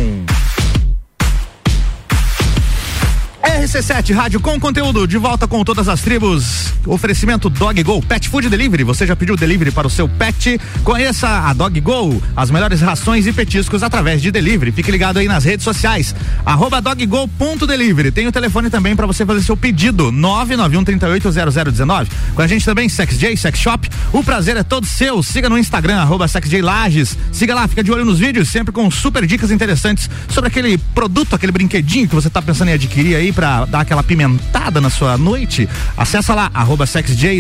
RC7 3.61 4.15
Rádio 4.15 4.41
com 4.41 4.59
conteúdo 4.59 5.07
de 5.07 5.19
volta 5.19 5.47
com 5.47 5.63
todas 5.63 5.87
as 5.87 6.01
tribos. 6.01 6.73
Oferecimento 6.87 7.51
Dog 7.51 7.83
Go 7.83 8.01
Pet 8.01 8.27
Food 8.27 8.49
Delivery. 8.49 8.85
Você 8.85 9.07
já 9.07 9.15
pediu 9.15 9.37
delivery 9.37 9.71
para 9.71 9.87
o 9.87 9.91
seu 9.91 10.09
pet? 10.09 10.59
Conheça 10.83 11.29
a 11.29 11.53
Dog 11.53 11.79
Go, 11.79 12.23
as 12.35 12.51
melhores 12.51 12.81
rações 12.81 13.27
e 13.27 13.33
petiscos 13.35 13.83
através 13.83 14.23
de 14.23 14.31
delivery. 14.31 14.73
Fique 14.73 14.91
ligado 14.91 15.19
aí 15.19 15.29
nas 15.29 15.45
redes 15.45 15.63
sociais. 15.63 16.15
Arroba 16.47 16.81
doggo.delivery. 16.81 18.11
Tem 18.11 18.27
o 18.27 18.33
telefone 18.33 18.71
também 18.71 18.97
para 18.97 19.07
você 19.07 19.27
fazer 19.27 19.43
seu 19.43 19.59
pedido. 19.59 20.11
991380019. 20.11 22.09
Com 22.35 22.41
a 22.41 22.47
gente 22.47 22.65
também 22.65 22.89
Sex 22.89 23.19
J 23.19 23.37
Sex 23.37 23.59
Shop. 23.59 23.91
O 24.11 24.25
prazer 24.25 24.57
é 24.57 24.63
todo 24.63 24.87
seu. 24.87 25.23
Siga 25.23 25.51
no 25.51 25.59
Instagram 25.59 25.97
arroba 25.97 26.25
Lages. 26.63 27.19
Siga 27.31 27.55
lá, 27.55 27.69
fica 27.69 27.85
de 27.85 27.93
olho 27.93 28.07
nos 28.07 28.19
vídeos, 28.19 28.49
sempre 28.49 28.73
com 28.73 28.91
super 28.91 29.27
dicas 29.27 29.51
interessantes 29.51 30.09
sobre 30.31 30.49
aquele 30.49 30.79
produto, 30.79 31.35
aquele 31.35 31.53
brinquedinho 31.53 32.09
que 32.09 32.15
você 32.15 32.29
está 32.29 32.41
pensando 32.41 32.69
em 32.69 32.73
adquirir 32.73 33.17
aí 33.17 33.31
para 33.33 33.50
dar 33.69 33.81
aquela 33.81 34.03
pimentada 34.03 34.81
na 34.81 34.91
sua 34.91 35.17
noite, 35.19 35.69
acessa 35.97 36.35
lá, 36.35 36.51
arroba 36.53 36.85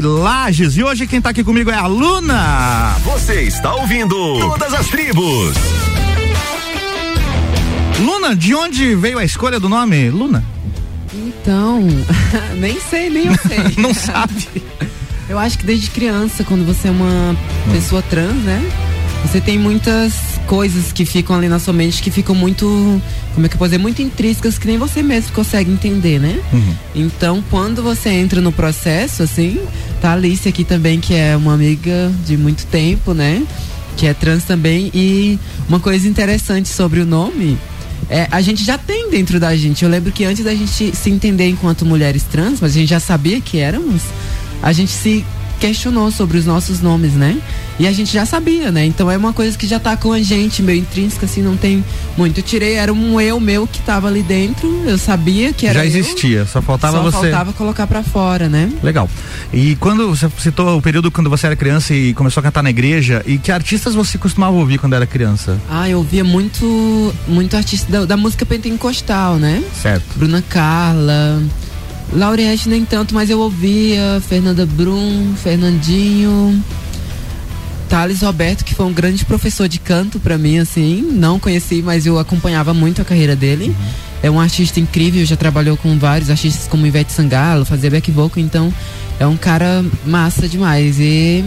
Lages. 0.02 0.76
E 0.76 0.82
hoje 0.82 1.06
quem 1.06 1.20
tá 1.20 1.30
aqui 1.30 1.42
comigo 1.44 1.70
é 1.70 1.74
a 1.74 1.86
Luna. 1.86 2.96
Você 3.04 3.42
está 3.42 3.74
ouvindo 3.74 4.38
Todas 4.38 4.74
as 4.74 4.88
Tribos. 4.88 5.54
Luna, 8.00 8.34
de 8.34 8.54
onde 8.54 8.94
veio 8.94 9.18
a 9.18 9.24
escolha 9.24 9.60
do 9.60 9.68
nome 9.68 10.10
Luna? 10.10 10.42
Então, 11.12 11.86
nem 12.56 12.80
sei, 12.80 13.10
nem 13.10 13.26
eu 13.26 13.34
sei. 13.36 13.74
Não 13.76 13.92
sabe. 13.92 14.62
Eu 15.28 15.38
acho 15.38 15.58
que 15.58 15.66
desde 15.66 15.90
criança, 15.90 16.42
quando 16.44 16.64
você 16.64 16.88
é 16.88 16.90
uma 16.90 17.36
pessoa 17.72 18.02
trans, 18.02 18.42
né? 18.42 18.89
Você 19.24 19.40
tem 19.40 19.58
muitas 19.58 20.12
coisas 20.46 20.92
que 20.92 21.04
ficam 21.04 21.36
ali 21.36 21.48
na 21.48 21.58
sua 21.58 21.72
mente 21.72 22.02
que 22.02 22.10
ficam 22.10 22.34
muito, 22.34 22.66
como 23.34 23.46
é 23.46 23.48
que 23.48 23.54
eu 23.54 23.58
posso 23.58 23.70
dizer, 23.70 23.78
muito 23.78 24.02
intrínsecas 24.02 24.58
que 24.58 24.66
nem 24.66 24.76
você 24.76 25.02
mesmo 25.02 25.32
consegue 25.32 25.70
entender, 25.70 26.18
né? 26.18 26.40
Uhum. 26.52 26.74
Então, 26.94 27.44
quando 27.48 27.82
você 27.82 28.08
entra 28.08 28.40
no 28.40 28.50
processo, 28.50 29.22
assim, 29.22 29.60
tá 30.00 30.10
a 30.10 30.12
Alice 30.14 30.48
aqui 30.48 30.64
também, 30.64 30.98
que 30.98 31.14
é 31.14 31.36
uma 31.36 31.54
amiga 31.54 32.10
de 32.26 32.36
muito 32.36 32.66
tempo, 32.66 33.14
né? 33.14 33.46
Que 33.96 34.06
é 34.06 34.14
trans 34.14 34.44
também. 34.44 34.90
E 34.92 35.38
uma 35.68 35.78
coisa 35.78 36.08
interessante 36.08 36.68
sobre 36.68 37.00
o 37.00 37.06
nome 37.06 37.56
é, 38.10 38.26
a 38.30 38.40
gente 38.40 38.64
já 38.64 38.76
tem 38.76 39.08
dentro 39.08 39.38
da 39.38 39.54
gente. 39.54 39.84
Eu 39.84 39.90
lembro 39.90 40.10
que 40.10 40.24
antes 40.24 40.44
da 40.44 40.52
gente 40.52 40.94
se 40.96 41.10
entender 41.10 41.48
enquanto 41.48 41.86
mulheres 41.86 42.24
trans, 42.24 42.60
mas 42.60 42.72
a 42.72 42.74
gente 42.74 42.88
já 42.88 42.98
sabia 42.98 43.40
que 43.40 43.58
éramos, 43.58 44.02
a 44.60 44.72
gente 44.72 44.90
se 44.90 45.24
questionou 45.60 46.10
sobre 46.10 46.38
os 46.38 46.46
nossos 46.46 46.80
nomes, 46.80 47.12
né? 47.12 47.36
E 47.78 47.86
a 47.86 47.92
gente 47.92 48.12
já 48.12 48.26
sabia, 48.26 48.70
né? 48.70 48.84
Então 48.84 49.10
é 49.10 49.16
uma 49.16 49.32
coisa 49.32 49.56
que 49.56 49.66
já 49.66 49.78
tá 49.78 49.96
com 49.96 50.12
a 50.12 50.20
gente, 50.20 50.62
meio 50.62 50.80
intrínseca, 50.80 51.26
assim, 51.26 51.42
não 51.42 51.56
tem 51.56 51.84
muito. 52.16 52.40
Eu 52.40 52.42
tirei, 52.42 52.74
era 52.74 52.92
um 52.92 53.20
eu 53.20 53.38
meu 53.38 53.66
que 53.66 53.80
tava 53.80 54.08
ali 54.08 54.22
dentro, 54.22 54.82
eu 54.86 54.98
sabia 54.98 55.52
que 55.52 55.66
era 55.66 55.80
Já 55.80 55.84
eu, 55.84 55.88
existia, 55.88 56.44
só 56.46 56.60
faltava 56.60 56.98
só 56.98 57.02
você. 57.04 57.30
faltava 57.30 57.52
colocar 57.52 57.86
pra 57.86 58.02
fora, 58.02 58.48
né? 58.48 58.70
Legal. 58.82 59.08
E 59.52 59.76
quando 59.76 60.08
você 60.08 60.28
citou 60.38 60.76
o 60.78 60.82
período 60.82 61.10
quando 61.10 61.30
você 61.30 61.46
era 61.46 61.56
criança 61.56 61.94
e 61.94 62.12
começou 62.14 62.40
a 62.40 62.44
cantar 62.44 62.62
na 62.62 62.70
igreja, 62.70 63.22
e 63.26 63.38
que 63.38 63.52
artistas 63.52 63.94
você 63.94 64.18
costumava 64.18 64.56
ouvir 64.56 64.78
quando 64.78 64.94
era 64.94 65.06
criança? 65.06 65.58
Ah, 65.70 65.88
eu 65.88 65.98
ouvia 65.98 66.24
muito, 66.24 67.14
muito 67.28 67.56
artista 67.56 67.90
da, 67.90 68.04
da 68.04 68.16
música 68.16 68.44
pentecostal, 68.44 69.36
né? 69.36 69.62
Certo. 69.80 70.04
Bruna 70.16 70.42
Carla, 70.48 71.42
Lauriette 72.12 72.68
nem 72.68 72.84
tanto, 72.84 73.14
mas 73.14 73.30
eu 73.30 73.38
ouvia 73.38 74.20
Fernanda 74.28 74.66
Brum, 74.66 75.34
Fernandinho, 75.36 76.62
Thales 77.88 78.22
Roberto, 78.22 78.64
que 78.64 78.74
foi 78.74 78.86
um 78.86 78.92
grande 78.92 79.24
professor 79.24 79.68
de 79.68 79.78
canto 79.78 80.18
pra 80.18 80.36
mim, 80.36 80.58
assim, 80.58 81.02
não 81.02 81.38
conheci, 81.38 81.82
mas 81.82 82.06
eu 82.06 82.18
acompanhava 82.18 82.74
muito 82.74 83.00
a 83.00 83.04
carreira 83.04 83.36
dele. 83.36 83.74
É 84.22 84.30
um 84.30 84.40
artista 84.40 84.78
incrível, 84.78 85.24
já 85.24 85.36
trabalhou 85.36 85.76
com 85.76 85.98
vários 85.98 86.30
artistas 86.30 86.68
como 86.68 86.86
Ivete 86.86 87.12
Sangalo, 87.12 87.64
fazia 87.64 87.90
back 87.90 88.10
vocal, 88.10 88.42
então 88.42 88.72
é 89.18 89.26
um 89.26 89.36
cara 89.36 89.84
massa 90.04 90.48
demais. 90.48 91.00
E 91.00 91.44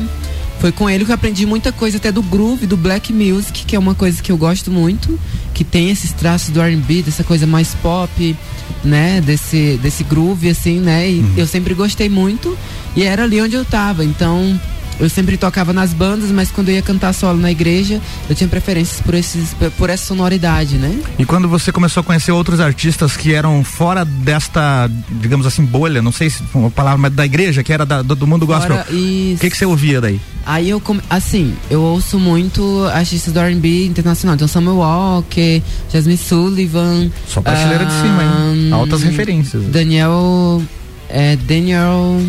foi 0.59 0.71
com 0.71 0.89
ele 0.89 1.05
que 1.05 1.11
eu 1.11 1.15
aprendi 1.15 1.45
muita 1.45 1.71
coisa 1.71 1.97
até 1.97 2.11
do 2.11 2.21
groove, 2.21 2.65
do 2.65 2.77
black 2.77 3.11
music, 3.11 3.65
que 3.65 3.75
é 3.75 3.79
uma 3.79 3.93
coisa 3.93 4.21
que 4.21 4.31
eu 4.31 4.37
gosto 4.37 4.71
muito, 4.71 5.19
que 5.53 5.63
tem 5.63 5.91
esses 5.91 6.11
traços 6.13 6.49
do 6.49 6.61
R&B, 6.61 7.03
dessa 7.03 7.23
coisa 7.23 7.45
mais 7.45 7.75
pop, 7.75 8.35
né, 8.83 9.21
desse 9.21 9.79
desse 9.81 10.03
groove 10.03 10.49
assim, 10.49 10.79
né? 10.79 11.09
E 11.09 11.25
eu 11.37 11.47
sempre 11.47 11.73
gostei 11.73 12.09
muito 12.09 12.57
e 12.95 13.03
era 13.03 13.23
ali 13.23 13.41
onde 13.41 13.55
eu 13.55 13.65
tava. 13.65 14.03
Então, 14.03 14.59
eu 14.99 15.09
sempre 15.09 15.37
tocava 15.37 15.73
nas 15.73 15.93
bandas, 15.93 16.31
mas 16.31 16.51
quando 16.51 16.69
eu 16.69 16.75
ia 16.75 16.81
cantar 16.81 17.13
solo 17.13 17.39
na 17.39 17.51
igreja, 17.51 17.99
eu 18.29 18.35
tinha 18.35 18.47
preferências 18.47 19.01
por 19.01 19.13
esses 19.13 19.55
por 19.77 19.89
essa 19.89 20.05
sonoridade, 20.05 20.75
né? 20.77 20.99
E 21.17 21.25
quando 21.25 21.47
você 21.47 21.71
começou 21.71 22.01
a 22.01 22.03
conhecer 22.03 22.31
outros 22.31 22.59
artistas 22.59 23.15
que 23.17 23.33
eram 23.33 23.63
fora 23.63 24.03
desta, 24.05 24.89
digamos 25.21 25.45
assim, 25.45 25.63
bolha, 25.65 26.01
não 26.01 26.11
sei 26.11 26.29
se 26.29 26.43
uma 26.53 26.69
palavra, 26.71 26.97
mas 26.97 27.13
da 27.13 27.25
igreja, 27.25 27.63
que 27.63 27.71
era 27.73 27.85
da- 27.85 28.01
do, 28.01 28.15
do 28.15 28.27
mundo 28.27 28.45
gospel, 28.45 28.77
o 28.77 29.37
que 29.39 29.49
que 29.49 29.57
você 29.57 29.65
ouvia 29.65 29.99
daí? 30.01 30.19
Aí 30.45 30.69
eu, 30.69 30.81
assim, 31.09 31.55
eu 31.69 31.81
ouço 31.81 32.19
muito 32.19 32.85
artistas 32.93 33.33
do 33.33 33.39
R&B 33.39 33.85
internacional. 33.85 34.35
Então, 34.35 34.47
Samuel 34.47 34.77
Walker, 34.77 35.61
Jasmine 35.91 36.17
Sullivan. 36.17 37.09
Só 37.27 37.41
prateleira 37.41 37.85
de 37.85 37.93
cima, 37.93 38.23
hein? 38.23 38.73
Altas 38.73 39.03
referências. 39.03 39.63
Daniel, 39.65 40.61
é, 41.09 41.35
Daniel... 41.37 42.21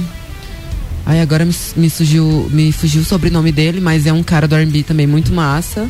Aí 1.07 1.20
agora 1.20 1.44
me, 1.44 1.55
me 1.76 1.90
surgiu, 1.90 2.48
me 2.50 2.72
fugiu 2.72 3.02
o 3.02 3.05
sobrenome 3.05 3.52
dele, 3.52 3.80
mas 3.80 4.07
é 4.07 4.12
um 4.12 4.22
cara 4.22 4.48
do 4.48 4.55
R&B 4.55 4.82
também 4.84 5.07
muito 5.07 5.32
massa. 5.32 5.86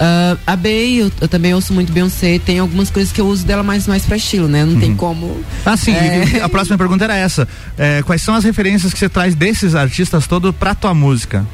Ah, 0.00 0.36
a 0.46 0.56
Bey, 0.56 1.00
eu, 1.02 1.12
eu 1.20 1.28
também 1.28 1.52
ouço 1.54 1.72
muito 1.72 1.92
Beyoncé. 1.92 2.38
Tem 2.38 2.58
algumas 2.58 2.90
coisas 2.90 3.12
que 3.12 3.20
eu 3.20 3.26
uso 3.26 3.44
dela 3.44 3.62
mais, 3.62 3.86
mais 3.86 4.04
pra 4.04 4.16
estilo, 4.16 4.48
né? 4.48 4.64
Não 4.64 4.78
tem 4.80 4.94
como... 4.96 5.36
Ah, 5.64 5.76
sim, 5.76 5.92
É. 5.92 6.40
a 6.42 6.48
próxima 6.48 6.78
pergunta 6.78 7.04
era 7.04 7.16
essa. 7.16 7.46
É, 7.76 8.02
quais 8.02 8.22
são 8.22 8.34
as 8.34 8.44
referências 8.44 8.92
que 8.92 8.98
você 8.98 9.08
traz 9.08 9.34
desses 9.34 9.74
artistas 9.74 10.26
todos 10.26 10.54
pra 10.54 10.74
tua 10.74 10.94
música? 10.94 11.46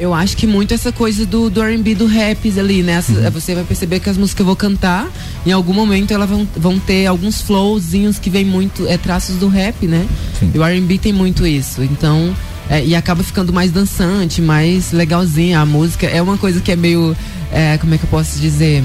Eu 0.00 0.14
acho 0.14 0.36
que 0.36 0.46
muito 0.46 0.72
essa 0.72 0.92
coisa 0.92 1.26
do, 1.26 1.50
do 1.50 1.60
R&B, 1.60 1.94
do 1.96 2.06
rap 2.06 2.48
ali, 2.58 2.82
né? 2.84 2.92
Essa- 2.92 3.30
Você 3.30 3.52
vai 3.54 3.64
perceber 3.64 3.98
que 3.98 4.08
as 4.08 4.16
músicas 4.16 4.36
que 4.36 4.42
eu 4.42 4.46
vou 4.46 4.54
cantar, 4.56 5.08
em 5.44 5.50
algum 5.50 5.72
momento 5.72 6.12
elas 6.12 6.28
vão, 6.30 6.46
vão 6.56 6.78
ter 6.78 7.06
alguns 7.06 7.40
flowzinhos 7.42 8.16
que 8.18 8.30
vem 8.30 8.44
muito, 8.44 8.86
é 8.86 8.96
traços 8.96 9.36
do 9.36 9.48
rap, 9.48 9.86
né? 9.88 10.06
E 10.54 10.58
o 10.58 10.62
R&B 10.64 10.98
tem 10.98 11.12
muito 11.12 11.44
isso. 11.44 11.82
Então, 11.82 12.32
é, 12.70 12.84
e 12.84 12.94
acaba 12.94 13.24
ficando 13.24 13.52
mais 13.52 13.72
dançante, 13.72 14.40
mais 14.40 14.92
legalzinha. 14.92 15.58
A 15.60 15.66
música 15.66 16.06
é 16.06 16.22
uma 16.22 16.38
coisa 16.38 16.60
que 16.60 16.70
é 16.70 16.76
meio, 16.76 17.16
é, 17.50 17.76
como 17.78 17.92
é 17.92 17.98
que 17.98 18.04
eu 18.04 18.10
posso 18.10 18.38
dizer? 18.38 18.84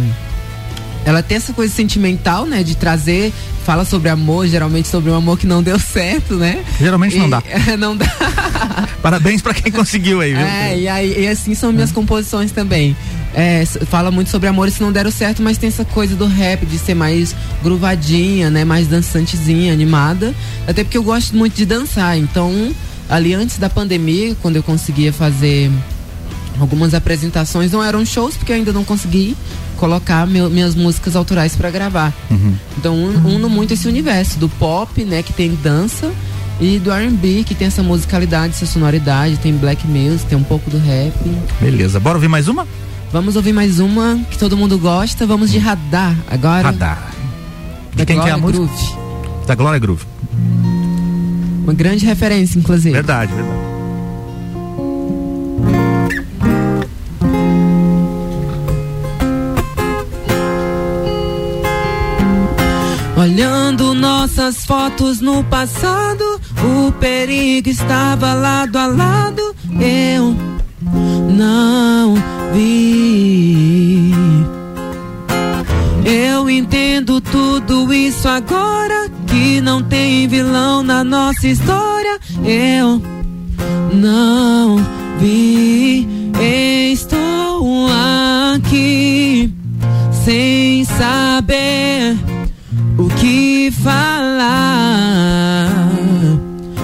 Ela 1.06 1.22
tem 1.22 1.38
essa 1.38 1.52
coisa 1.54 1.74
sentimental, 1.74 2.46
né? 2.46 2.64
De 2.64 2.76
trazer, 2.76 3.34
fala 3.66 3.84
sobre 3.86 4.10
amor, 4.10 4.48
geralmente 4.48 4.88
sobre 4.88 5.12
um 5.12 5.16
amor 5.16 5.38
que 5.38 5.46
não 5.46 5.62
deu 5.62 5.78
certo, 5.80 6.36
né? 6.36 6.64
Geralmente 6.80 7.18
não 7.18 7.28
E- 7.28 7.30
dá. 7.30 7.44
não 7.78 7.96
dá. 7.98 8.06
Parabéns 9.02 9.42
pra 9.42 9.54
quem 9.54 9.72
conseguiu 9.72 10.22
aí, 10.22 10.34
viu? 10.34 10.46
É, 10.46 10.80
e, 10.80 10.88
aí, 10.88 11.24
e 11.24 11.28
assim 11.28 11.54
são 11.56 11.72
minhas 11.74 11.92
composições 11.92 12.52
também. 12.52 12.96
É, 13.36 13.66
fala 13.90 14.12
muito 14.12 14.30
sobre 14.30 14.48
amores 14.48 14.76
que 14.78 14.84
não 14.84 14.92
deram 14.92 15.10
certo, 15.12 15.42
mas 15.42 15.58
tem 15.58 15.68
essa 15.68 15.84
coisa 15.84 16.16
do 16.16 16.28
rap, 16.28 16.66
de 16.66 16.78
ser 16.78 16.94
mais 16.94 17.36
gruvadinha, 17.64 18.50
né? 18.50 18.64
Mais 18.64 18.88
dançantezinha, 18.88 19.74
animada. 19.74 20.34
Até 20.68 20.84
porque 20.84 20.98
eu 20.98 21.04
gosto 21.04 21.36
muito 21.36 21.56
de 21.56 21.66
dançar. 21.66 22.18
Então, 22.18 22.72
ali 23.10 23.34
antes 23.34 23.58
da 23.58 23.70
pandemia, 23.70 24.36
quando 24.42 24.56
eu 24.58 24.64
conseguia 24.64 25.12
fazer 25.12 25.70
algumas 26.60 26.94
apresentações, 26.94 27.72
não 27.72 27.84
eram 27.84 28.06
shows, 28.06 28.36
porque 28.38 28.52
eu 28.52 28.56
ainda 28.56 28.72
não 28.74 28.84
consegui 28.84 29.36
colocar 29.78 30.26
meu- 30.28 30.50
minhas 30.50 30.76
músicas 30.76 31.16
autorais 31.16 31.56
para 31.56 31.70
gravar. 31.72 32.14
Então 32.78 32.96
un- 32.96 33.36
uno 33.36 33.50
muito 33.50 33.74
esse 33.74 33.88
universo 33.88 34.38
do 34.40 34.48
pop, 34.48 35.04
né, 35.04 35.22
que 35.24 35.34
tem 35.34 35.56
dança, 35.62 36.12
e 36.62 36.78
do 36.80 36.92
R&B, 36.92 37.44
que 37.46 37.56
tem 37.56 37.68
essa 37.68 37.82
musicalidade, 37.82 38.54
essa 38.54 38.66
sonoridade, 38.66 39.38
tem 39.38 39.52
black 39.54 39.86
music, 39.88 40.26
tem 40.28 40.38
um 40.38 40.44
pouco 40.44 40.70
do 40.70 40.78
rap. 40.78 41.14
Beleza, 41.60 42.00
bora 42.00 42.16
ouvir 42.16 42.28
mais 42.30 42.48
uma? 42.48 42.68
Vamos 43.12 43.36
ouvir 43.36 43.54
mais 43.54 43.80
uma 43.80 44.20
que 44.30 44.38
todo 44.38 44.56
mundo 44.56 44.78
gosta. 44.78 45.26
Vamos 45.26 45.52
de 45.52 45.58
radar 45.60 46.16
agora. 46.30 46.64
Radar. 46.68 47.12
Da 47.96 48.04
De 48.04 48.06
quem 48.06 48.20
que 48.20 48.28
é 48.28 48.32
a 48.32 48.38
Glória 48.38 48.60
música? 48.60 48.76
Groove. 48.86 49.46
Da 49.48 49.56
Glória 49.56 49.80
Groove. 49.80 50.06
Uma 51.64 51.74
grande 51.74 52.06
referência, 52.06 52.58
inclusive. 52.60 52.92
Verdade, 52.92 53.34
verdade. 53.34 53.73
Nossas 64.24 64.64
fotos 64.66 65.20
no 65.20 65.44
passado, 65.44 66.24
o 66.64 66.94
perigo 66.94 67.68
estava 67.68 68.34
lado 68.34 68.78
a 68.78 68.88
lado. 68.88 69.54
Eu 69.82 70.34
não 71.30 72.16
vi. 72.54 74.14
Eu 76.06 76.50
entendo 76.50 77.20
tudo 77.20 77.94
isso 77.94 78.30
agora. 78.30 79.12
Que 79.28 79.60
não 79.60 79.84
tem 79.84 80.26
vilão 80.30 80.82
na 80.82 81.04
nossa 81.04 81.46
história. 81.46 82.18
Eu 82.46 83.02
não 83.94 84.78
vi. 85.20 86.08
Estou 86.94 87.88
aqui 88.56 89.54
sem 90.24 90.86
saber 90.86 92.16
o 92.98 93.10
que 93.20 93.70
falar. 93.70 94.13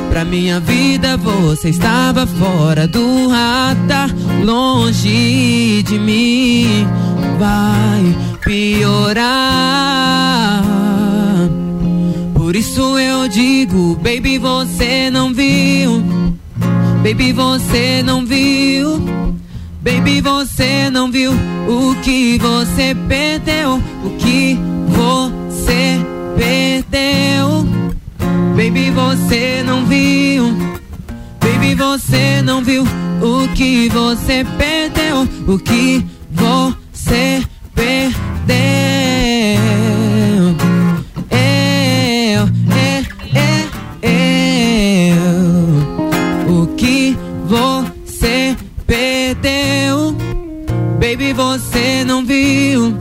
Pra 0.10 0.26
minha 0.26 0.60
vida 0.60 1.18
você 1.18 1.70
estava 1.70 2.26
fora 2.26 2.88
do 2.88 3.28
radar, 3.30 4.10
longe 4.43 5.84
de 5.84 5.99
mim. 5.99 6.88
Vai 7.38 8.18
piorar. 8.43 9.30
Por 12.34 12.55
isso 12.55 12.97
eu 12.97 13.28
digo, 13.28 13.95
baby, 13.95 14.38
você 14.38 15.10
não 15.12 15.34
viu. 15.34 16.03
Baby, 17.03 17.32
você 17.32 18.03
não 18.03 18.26
viu. 18.26 18.99
Baby, 19.82 20.20
você 20.20 20.89
não 20.89 21.10
viu 21.10 21.32
o 21.32 21.95
que 22.01 22.38
você 22.38 22.93
perdeu. 23.07 23.82
O 24.03 24.10
que 24.18 24.57
você 24.89 25.97
perdeu. 26.38 27.59
Baby, 28.60 28.91
você 28.91 29.64
não 29.64 29.86
viu. 29.86 30.53
Baby, 31.39 31.76
você 31.76 32.41
não 32.41 32.62
viu 32.62 32.84
o 32.84 33.47
que 33.55 33.88
você 33.88 34.45
perdeu. 34.57 35.22
O 35.47 35.57
que 35.57 36.05
você 36.30 37.41
perdeu. 37.74 38.18
Eu, 41.32 42.49
eu, 42.84 44.10
eu. 46.43 46.62
O 46.62 46.68
que 46.76 47.18
você 47.45 48.57
perdeu. 48.86 50.12
Baby, 50.99 51.32
você 51.32 52.03
não 52.03 52.26
viu. 52.26 52.93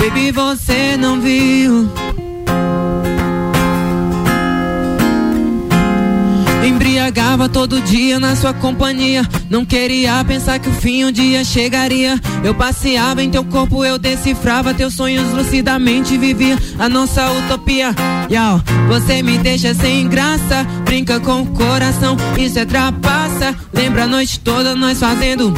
Baby, 0.00 0.32
você 0.32 0.96
não 0.96 1.20
viu. 1.20 1.88
Embriagava 7.14 7.48
todo 7.48 7.80
dia 7.80 8.18
na 8.18 8.34
sua 8.34 8.52
companhia. 8.52 9.22
Não 9.48 9.64
queria 9.64 10.24
pensar 10.24 10.58
que 10.58 10.68
o 10.68 10.72
fim 10.72 11.04
um 11.04 11.12
dia 11.12 11.44
chegaria. 11.44 12.20
Eu 12.42 12.56
passeava 12.56 13.22
em 13.22 13.30
teu 13.30 13.44
corpo, 13.44 13.84
eu 13.84 13.96
decifrava 13.96 14.74
teus 14.74 14.94
sonhos 14.94 15.32
lucidamente. 15.32 16.18
Vivia 16.18 16.58
a 16.76 16.88
nossa 16.88 17.30
utopia. 17.30 17.94
Yau, 18.28 18.60
você 18.88 19.22
me 19.22 19.38
deixa 19.38 19.72
sem 19.74 20.08
graça. 20.08 20.66
Brinca 20.84 21.20
com 21.20 21.42
o 21.42 21.46
coração, 21.46 22.16
isso 22.36 22.58
é 22.58 22.64
trapaça. 22.64 23.54
Lembra 23.72 24.02
a 24.02 24.08
noite 24.08 24.40
toda 24.40 24.74
nós 24.74 24.98
fazendo. 24.98 25.54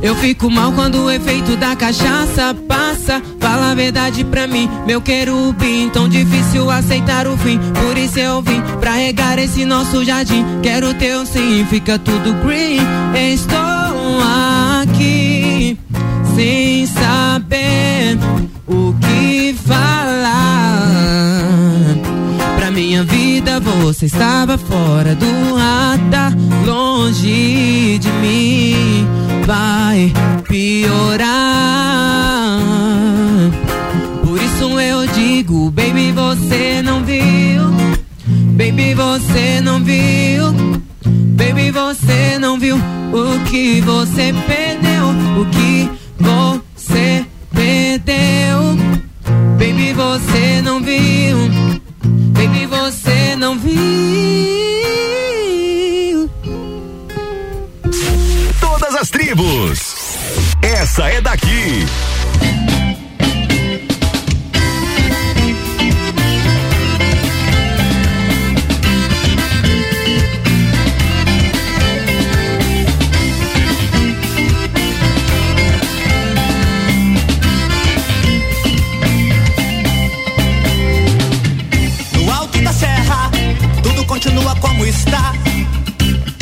Eu 0.00 0.14
fico 0.14 0.48
mal 0.48 0.70
quando 0.72 1.02
o 1.02 1.10
efeito 1.10 1.56
da 1.56 1.74
cachaça 1.74 2.54
passa. 2.68 3.20
Fala 3.48 3.70
a 3.70 3.74
verdade 3.74 4.24
pra 4.24 4.46
mim, 4.46 4.68
meu 4.86 5.00
querubim. 5.00 5.88
Tão 5.88 6.06
difícil 6.06 6.70
aceitar 6.70 7.26
o 7.26 7.34
fim. 7.38 7.58
Por 7.82 7.96
isso 7.96 8.18
eu 8.18 8.42
vim 8.42 8.60
pra 8.78 8.92
regar 8.92 9.38
esse 9.38 9.64
nosso 9.64 10.04
jardim. 10.04 10.44
Quero 10.62 10.92
teu 10.92 11.24
sim, 11.24 11.66
fica 11.70 11.98
tudo 11.98 12.34
green. 12.44 12.76
Estou 13.32 14.20
aqui 14.82 15.78
sem 16.36 16.84
saber 16.84 18.18
o 18.66 18.94
que 19.00 19.56
falar. 19.66 20.84
Pra 22.58 22.70
minha 22.70 23.02
vida 23.02 23.60
você 23.60 24.04
estava 24.04 24.58
fora 24.58 25.14
do 25.14 25.54
radar, 25.54 26.36
longe 26.66 27.98
de 27.98 28.10
mim. 28.20 29.08
Vai 29.46 30.12
piorar. 30.46 31.97
Eu 35.48 35.70
digo, 35.70 35.70
baby, 35.70 36.12
você 36.12 36.82
não 36.82 37.02
viu. 37.04 37.70
Baby, 38.56 38.94
você 38.94 39.60
não 39.62 39.82
viu. 39.82 40.52
Baby, 41.04 41.70
você 41.70 42.38
não 42.38 42.58
viu 42.58 42.76
o 42.76 43.44
que 43.48 43.80
você 43.80 44.34
perdeu. 44.46 45.08
O 45.40 45.46
que 45.46 45.90
você 46.18 47.24
perdeu. 47.54 48.76
Baby, 49.58 49.92
você 49.94 50.60
não 50.62 50.82
viu. 50.82 51.38
Baby, 52.34 52.66
você 52.66 53.34
não 53.36 53.58
viu. 53.58 53.78
Todas 58.60 58.94
as 58.94 59.08
tribos. 59.10 59.96
Essa 60.62 61.08
é 61.08 61.20
daqui. 61.20 61.86
Como 84.78 84.86
está. 84.86 85.32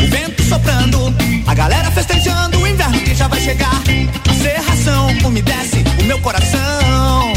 O 0.03 0.07
vento 0.09 0.43
soprando, 0.43 1.15
a 1.47 1.55
galera 1.55 1.91
festejando 1.91 2.59
o 2.61 2.67
inverno 2.67 3.01
que 3.01 3.15
já 3.15 3.27
vai 3.29 3.41
chegar. 3.41 3.83
A 4.29 4.35
serração 4.35 5.09
umedece 5.25 5.83
o 6.01 6.05
meu 6.05 6.19
coração. 6.21 7.33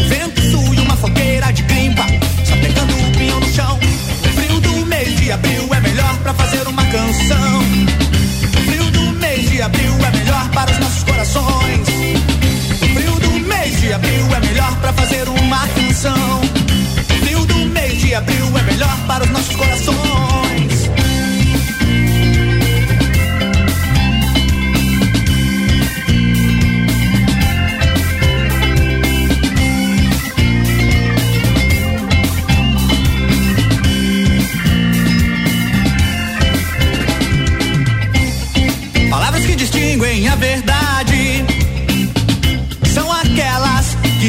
O 0.00 0.08
vento 0.08 0.40
sul 0.50 0.74
e 0.74 0.80
uma 0.80 0.96
fogueira 0.96 1.52
de 1.52 1.62
grimpa, 1.62 2.06
só 2.44 2.56
pegando 2.56 2.94
o 2.94 3.18
pinhão 3.18 3.38
no 3.38 3.52
chão. 3.52 3.78
O 4.24 4.28
frio 4.40 4.60
do 4.60 4.86
mês 4.86 5.14
de 5.16 5.30
abril 5.30 5.68
é 5.74 5.80
melhor 5.80 6.16
pra 6.22 6.32
fazer 6.32 6.66
uma 6.66 6.84
canção. 6.86 7.60
O 7.60 8.70
frio 8.70 8.90
do 8.92 9.12
mês 9.18 9.50
de 9.50 9.60
abril 9.60 9.95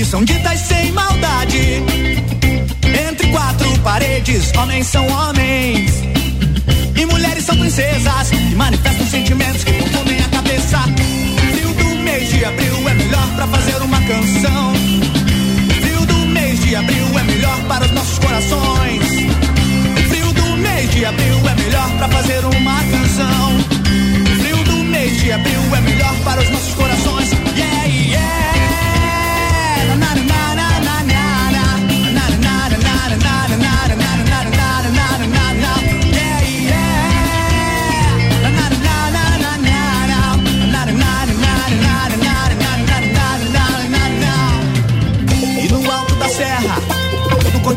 são 0.07 0.23
ditas 0.23 0.59
sem 0.61 0.91
maldade. 0.93 1.83
Entre 3.09 3.27
quatro 3.29 3.79
paredes, 3.79 4.51
homens 4.57 4.87
são 4.87 5.05
homens 5.07 5.91
e 6.95 7.05
mulheres 7.05 7.43
são 7.43 7.57
princesas 7.57 8.29
que 8.29 8.55
manifestam 8.55 9.05
sentimentos 9.07 9.63
que 9.65 9.73
confundem 9.73 10.17
a 10.19 10.29
cabeça. 10.29 10.79
Frio 11.51 11.73
do 11.73 12.03
mês 12.03 12.29
de 12.29 12.45
abril 12.45 12.89
é 12.89 12.93
melhor 12.93 13.27
pra 13.35 13.47
fazer 13.47 13.81
uma 13.81 14.01
canção. 14.01 14.73
Frio 15.81 16.05
do 16.05 16.27
mês 16.27 16.59
de 16.61 16.75
abril 16.75 17.19
é 17.19 17.23
melhor 17.23 17.61
para 17.67 17.85
os 17.85 17.91
nossos 17.91 18.19
corações. 18.19 19.03
Frio 20.09 20.33
do 20.33 20.57
mês 20.57 20.89
de 20.89 21.05
abril 21.05 21.37
é 21.49 21.55
melhor 21.61 21.89
pra 21.97 22.07
fazer 22.07 22.45
uma 22.45 22.83
canção. 22.83 23.59
Frio 24.39 24.63
do 24.63 24.83
mês 24.85 25.21
de 25.21 25.31
abril 25.33 25.75
é 25.75 25.81
melhor 25.81 26.15
para 26.23 26.37
Que 27.16 27.16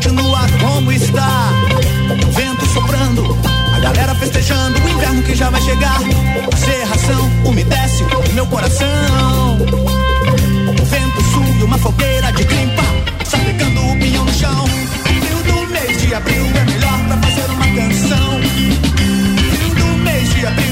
continua 0.01 0.39
como 0.59 0.91
está. 0.91 1.51
Vento 2.33 2.65
soprando, 2.67 3.37
a 3.75 3.79
galera 3.79 4.15
festejando, 4.15 4.79
o 4.79 4.89
inverno 4.89 5.21
que 5.21 5.35
já 5.35 5.49
vai 5.49 5.61
chegar. 5.61 5.99
A 6.51 6.57
serração 6.57 7.29
umedece 7.45 8.03
meu 8.33 8.47
coração. 8.47 9.57
O 9.59 10.85
vento 10.85 11.21
sul 11.31 11.55
e 11.59 11.63
uma 11.63 11.77
fogueira 11.77 12.31
de 12.31 12.43
grimpa, 12.43 12.83
sapecando 13.25 13.85
o 13.85 13.99
pinhão 13.99 14.25
no 14.25 14.33
chão. 14.33 14.65
Frio 15.03 15.43
do 15.43 15.71
mês 15.71 16.01
de 16.01 16.15
abril 16.15 16.45
é 16.45 16.63
melhor 16.71 16.99
pra 17.07 17.17
fazer 17.17 17.51
uma 17.51 17.67
canção. 17.67 18.41
Frio 19.51 19.75
do 19.75 19.97
mês 20.03 20.33
de 20.33 20.45
abril. 20.47 20.70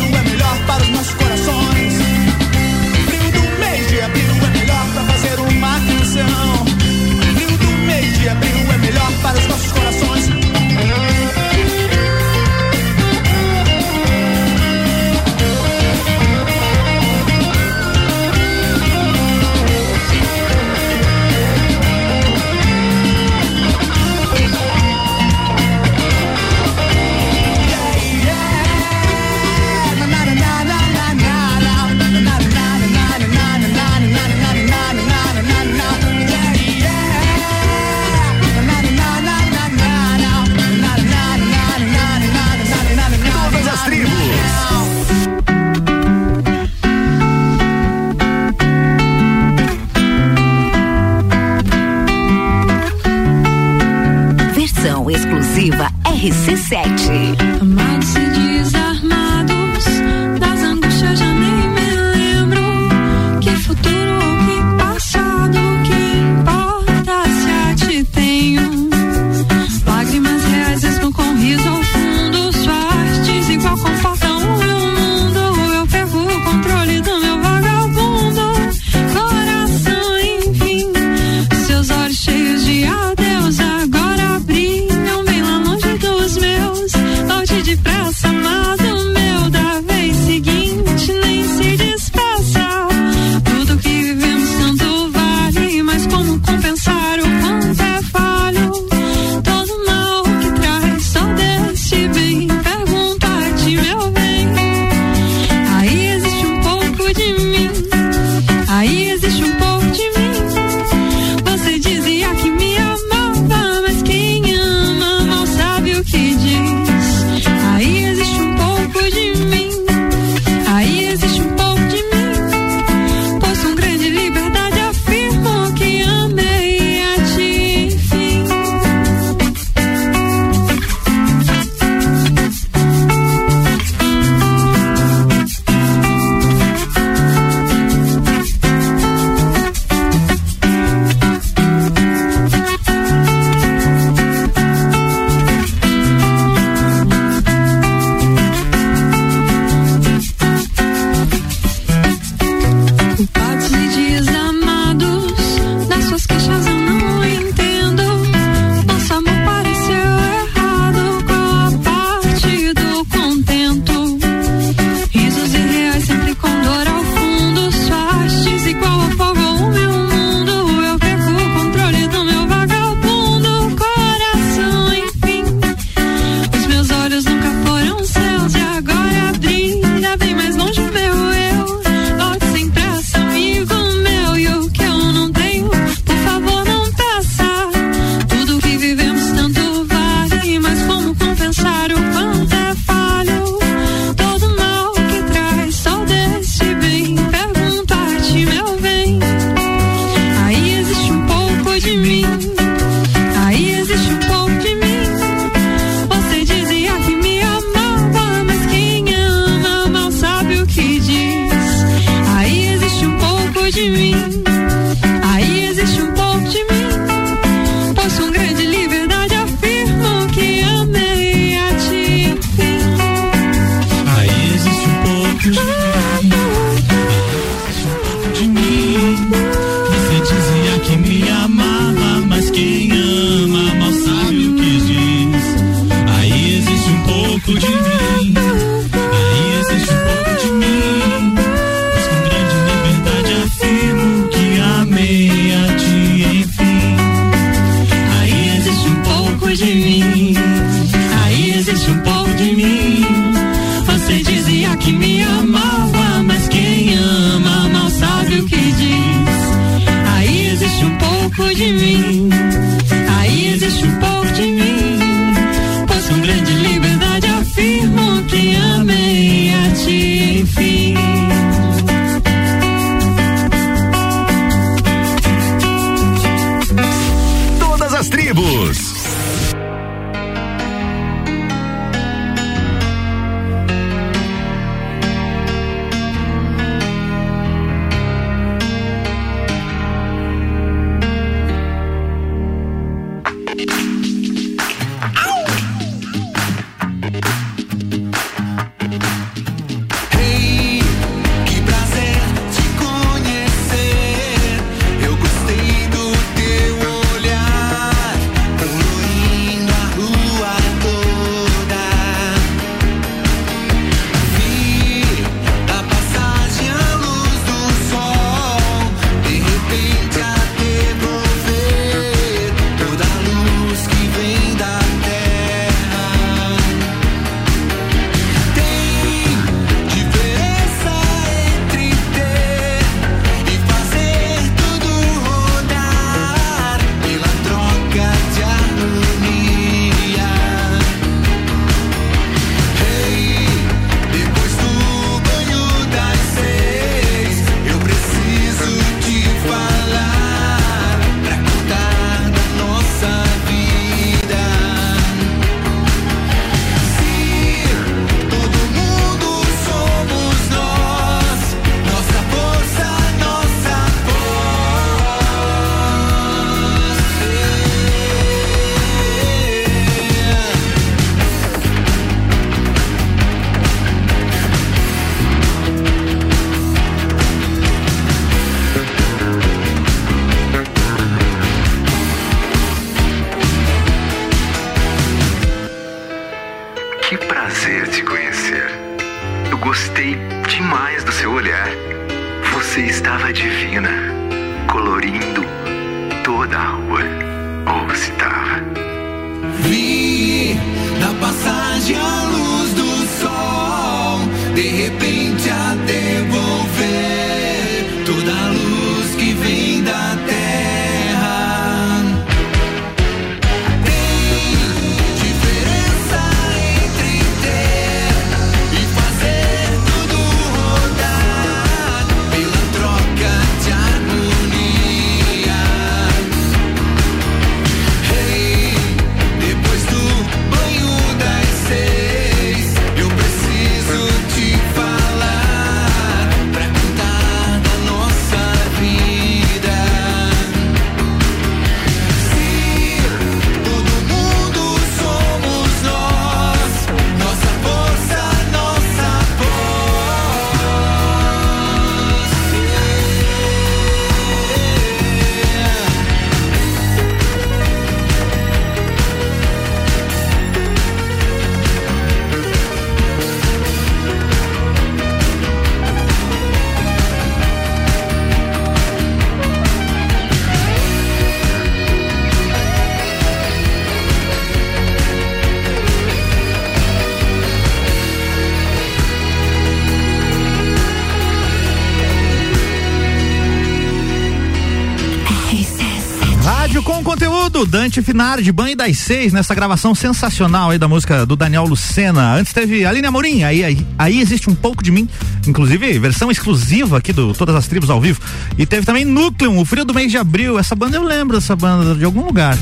Dante 487.69 488.01
Finardi, 488.01 488.51
Banho 488.51 488.75
das 488.75 488.97
Seis, 488.97 489.31
nessa 489.31 489.53
gravação 489.53 489.93
sensacional 489.93 490.71
aí 490.71 490.79
da 490.79 490.87
música 490.87 491.23
do 491.23 491.35
Daniel 491.35 491.65
Lucena. 491.65 492.33
Antes 492.33 492.51
teve 492.51 492.83
Aline 492.83 493.05
Amorim, 493.05 493.43
aí, 493.43 493.63
aí, 493.63 493.85
aí 493.95 494.19
existe 494.19 494.49
um 494.49 494.55
pouco 494.55 494.83
de 494.83 494.91
mim, 494.91 495.07
inclusive 495.47 495.99
versão 495.99 496.31
exclusiva 496.31 496.97
aqui 496.97 497.13
do 497.13 497.31
Todas 497.31 497.55
as 497.55 497.67
Tribos 497.67 497.91
ao 497.91 498.01
vivo. 498.01 498.19
E 498.57 498.65
teve 498.65 498.87
também 498.87 499.05
Núcleo, 499.05 499.55
o 499.55 499.63
frio 499.63 499.85
do 499.85 499.93
mês 499.93 500.11
de 500.11 500.17
abril. 500.17 500.57
Essa 500.57 500.75
banda 500.75 500.97
eu 500.97 501.03
lembro 501.03 501.37
dessa 501.37 501.55
banda 501.55 501.93
de 501.93 502.03
algum 502.03 502.25
lugar. 502.25 502.57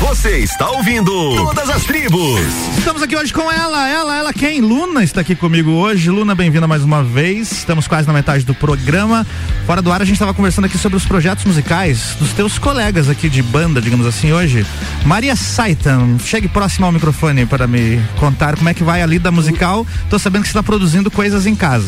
Você 0.00 0.38
está 0.38 0.70
ouvindo 0.70 1.36
Todas 1.36 1.68
as 1.68 1.84
Tribos. 1.84 2.40
Estamos 2.78 3.02
aqui 3.02 3.14
hoje 3.14 3.34
com 3.34 3.52
ela, 3.52 3.86
ela, 3.86 4.16
ela 4.16 4.32
quem? 4.32 4.62
Luna 4.62 5.04
está 5.04 5.20
aqui 5.20 5.36
comigo 5.36 5.72
hoje. 5.72 6.10
Luna, 6.10 6.34
bem-vinda 6.34 6.66
mais 6.66 6.82
uma 6.82 7.04
vez. 7.04 7.52
Estamos 7.52 7.86
quase 7.86 8.08
na 8.08 8.14
metade 8.14 8.44
do 8.44 8.54
programa. 8.54 9.26
Fora 9.66 9.82
do 9.82 9.92
ar, 9.92 10.00
a 10.00 10.04
gente 10.06 10.14
estava 10.14 10.32
conversando 10.32 10.64
aqui 10.64 10.78
sobre 10.78 10.96
os 10.96 11.04
projetos 11.04 11.44
musicais 11.44 12.16
dos 12.18 12.32
teus 12.32 12.58
colegas 12.58 13.10
aqui 13.10 13.28
de 13.28 13.42
banda, 13.42 13.80
digamos 13.80 14.06
assim, 14.06 14.32
hoje. 14.32 14.66
Maria 15.04 15.36
Saitan, 15.36 16.18
chegue 16.18 16.48
próximo 16.48 16.86
ao 16.86 16.92
microfone 16.92 17.44
para 17.44 17.66
me 17.66 18.02
contar 18.18 18.56
como 18.56 18.70
é 18.70 18.74
que 18.74 18.82
vai 18.82 19.02
a 19.02 19.06
lida 19.06 19.30
musical. 19.30 19.86
Tô 20.08 20.18
sabendo 20.18 20.42
que 20.42 20.48
você 20.48 20.52
está 20.52 20.62
produzindo 20.62 21.10
coisas 21.10 21.44
em 21.46 21.54
casa. 21.54 21.86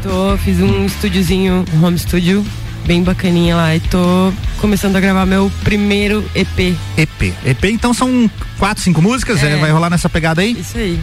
Tô, 0.00 0.38
fiz 0.38 0.60
um 0.60 0.86
estúdiozinho, 0.86 1.64
um 1.74 1.84
home 1.84 1.98
studio, 1.98 2.46
bem 2.88 3.02
bacaninha 3.02 3.54
lá. 3.54 3.76
E 3.76 3.80
tô 3.80 4.32
começando 4.58 4.96
a 4.96 5.00
gravar 5.00 5.26
meu 5.26 5.52
primeiro 5.62 6.24
EP. 6.34 6.74
EP. 6.96 7.34
EP, 7.44 7.64
então 7.66 7.92
são 7.92 8.28
quatro, 8.58 8.82
cinco 8.82 9.02
músicas, 9.02 9.42
É. 9.42 9.56
vai 9.58 9.70
rolar 9.70 9.90
nessa 9.90 10.08
pegada 10.08 10.40
aí? 10.40 10.52
Isso 10.58 10.78
aí. 10.78 10.98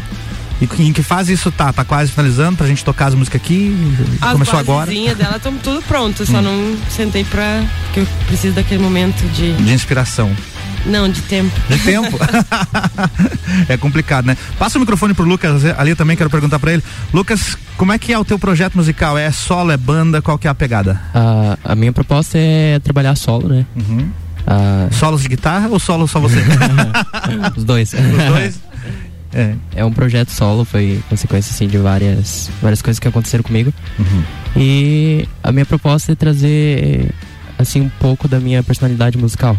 E 0.59 0.67
em 0.83 0.91
que 0.93 1.03
fase 1.03 1.33
isso 1.33 1.51
tá? 1.51 1.71
Tá 1.71 1.83
quase 1.85 2.11
finalizando 2.11 2.57
pra 2.57 2.65
gente 2.65 2.83
tocar 2.83 3.07
as 3.07 3.13
músicas 3.13 3.39
aqui? 3.41 3.75
As 4.19 4.31
Começou 4.31 4.57
agora? 4.57 4.85
basezinhas 4.87 5.17
dela 5.17 5.35
estão 5.37 5.53
tudo 5.57 5.81
pronto, 5.83 6.25
só 6.25 6.39
Hum. 6.39 6.41
não 6.41 6.77
sentei 6.89 7.23
pra. 7.23 7.63
Porque 7.85 7.99
eu 7.99 8.07
preciso 8.25 8.55
daquele 8.55 8.81
momento 8.81 9.21
de. 9.33 9.53
De 9.53 9.73
inspiração. 9.73 10.35
Não, 10.85 11.09
de 11.09 11.21
tempo. 11.21 11.51
De 11.67 11.79
tempo? 11.79 12.17
é 13.67 13.75
complicado, 13.77 14.25
né? 14.25 14.37
Passa 14.59 14.77
o 14.77 14.81
microfone 14.81 15.13
pro 15.13 15.25
Lucas 15.25 15.63
ali 15.77 15.91
eu 15.91 15.95
também, 15.95 16.15
quero 16.15 16.29
perguntar 16.29 16.59
pra 16.59 16.73
ele. 16.73 16.83
Lucas, 17.13 17.57
como 17.77 17.91
é 17.91 17.97
que 17.97 18.13
é 18.13 18.19
o 18.19 18.25
teu 18.25 18.37
projeto 18.37 18.75
musical? 18.75 19.17
É 19.17 19.31
solo, 19.31 19.71
é 19.71 19.77
banda? 19.77 20.21
Qual 20.21 20.37
que 20.37 20.47
é 20.47 20.49
a 20.49 20.55
pegada? 20.55 21.01
A, 21.13 21.57
a 21.63 21.75
minha 21.75 21.91
proposta 21.91 22.37
é 22.37 22.79
trabalhar 22.79 23.15
solo, 23.15 23.47
né? 23.49 23.65
Uhum. 23.75 24.09
Ah, 24.47 24.87
Solos 24.91 25.23
de 25.23 25.29
guitarra 25.29 25.67
ou 25.69 25.79
solo 25.79 26.07
só 26.07 26.19
você? 26.19 26.37
Os 27.57 27.63
dois. 27.63 27.93
Os 27.93 28.33
dois? 28.33 28.59
É. 29.33 29.55
É 29.75 29.83
um 29.85 29.91
projeto 29.91 30.29
solo, 30.29 30.63
foi 30.63 31.03
consequência 31.09 31.51
assim 31.51 31.67
de 31.67 31.77
várias, 31.77 32.49
várias 32.61 32.81
coisas 32.81 32.99
que 32.99 33.07
aconteceram 33.07 33.43
comigo. 33.43 33.73
Uhum. 33.97 34.23
E 34.55 35.27
a 35.43 35.51
minha 35.51 35.65
proposta 35.65 36.11
é 36.11 36.15
trazer 36.15 37.11
assim 37.57 37.81
um 37.81 37.89
pouco 37.99 38.27
da 38.27 38.39
minha 38.39 38.61
personalidade 38.61 39.17
musical. 39.17 39.57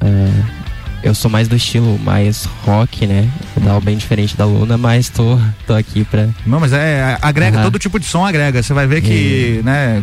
Ah, 0.00 0.63
eu 1.04 1.14
sou 1.14 1.30
mais 1.30 1.46
do 1.46 1.54
estilo 1.54 1.98
mais 2.02 2.46
rock, 2.64 3.06
né? 3.06 3.28
Pedal 3.54 3.80
bem 3.80 3.96
diferente 3.96 4.36
da 4.36 4.44
Luna, 4.44 4.76
mas 4.78 5.08
tô, 5.08 5.38
tô 5.66 5.74
aqui 5.74 6.02
pra. 6.04 6.28
Não, 6.46 6.58
mas 6.58 6.72
é, 6.72 7.16
agrega, 7.22 7.58
Aham. 7.58 7.64
todo 7.66 7.78
tipo 7.78 8.00
de 8.00 8.06
som 8.06 8.24
agrega. 8.24 8.62
Você 8.62 8.72
vai 8.74 8.86
ver 8.86 9.02
que, 9.02 9.60
E- 9.60 9.62
né? 9.62 10.00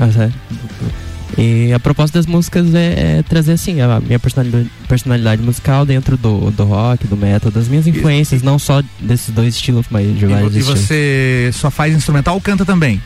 E 1.37 1.71
a 1.73 1.79
proposta 1.79 2.19
das 2.19 2.25
músicas 2.25 2.75
é, 2.75 3.19
é 3.19 3.23
trazer 3.23 3.53
assim 3.53 3.79
a 3.79 3.99
minha 4.01 4.19
personalidade, 4.19 4.69
personalidade 4.87 5.41
musical 5.41 5.85
dentro 5.85 6.17
do, 6.17 6.51
do 6.51 6.65
rock, 6.65 7.07
do 7.07 7.15
metal, 7.15 7.49
das 7.49 7.67
minhas 7.69 7.87
influências, 7.87 8.41
não 8.43 8.59
só 8.59 8.83
desses 8.99 9.29
dois 9.33 9.55
estilos, 9.55 9.85
mas 9.89 10.05
de 10.17 10.25
E, 10.25 10.27
vários 10.27 10.55
e 10.55 10.59
estilos. 10.59 10.81
você 10.81 11.49
só 11.53 11.71
faz 11.71 11.95
instrumental 11.95 12.35
ou 12.35 12.41
canta 12.41 12.65
também? 12.65 13.01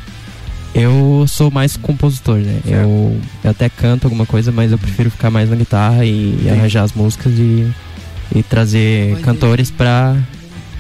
Eu 0.76 1.26
sou 1.28 1.49
mais 1.49 1.78
compositor, 1.78 2.38
né? 2.38 2.59
Eu, 2.65 3.17
eu 3.43 3.51
até 3.51 3.69
canto 3.69 4.05
alguma 4.05 4.26
coisa, 4.26 4.51
mas 4.51 4.71
eu 4.73 4.78
prefiro 4.78 5.09
ficar 5.09 5.32
mais 5.32 5.49
na 5.49 5.55
guitarra 5.55 6.03
e, 6.05 6.38
Sim. 6.43 6.49
arranjar 6.49 6.84
as 6.84 6.91
músicas 6.93 7.32
e, 7.38 7.65
e 8.36 8.43
trazer 8.43 9.17
cantores 9.21 9.71
pra. 9.71 10.15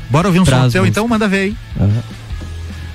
Bora 0.09 0.27
ouvir 0.27 0.41
um 0.41 0.43
pra 0.43 0.63
som 0.63 0.69
teu 0.69 0.85
então? 0.85 1.07
Manda 1.07 1.27
ver 1.27 1.39
aí. 1.39 1.55
Aham. 1.79 2.03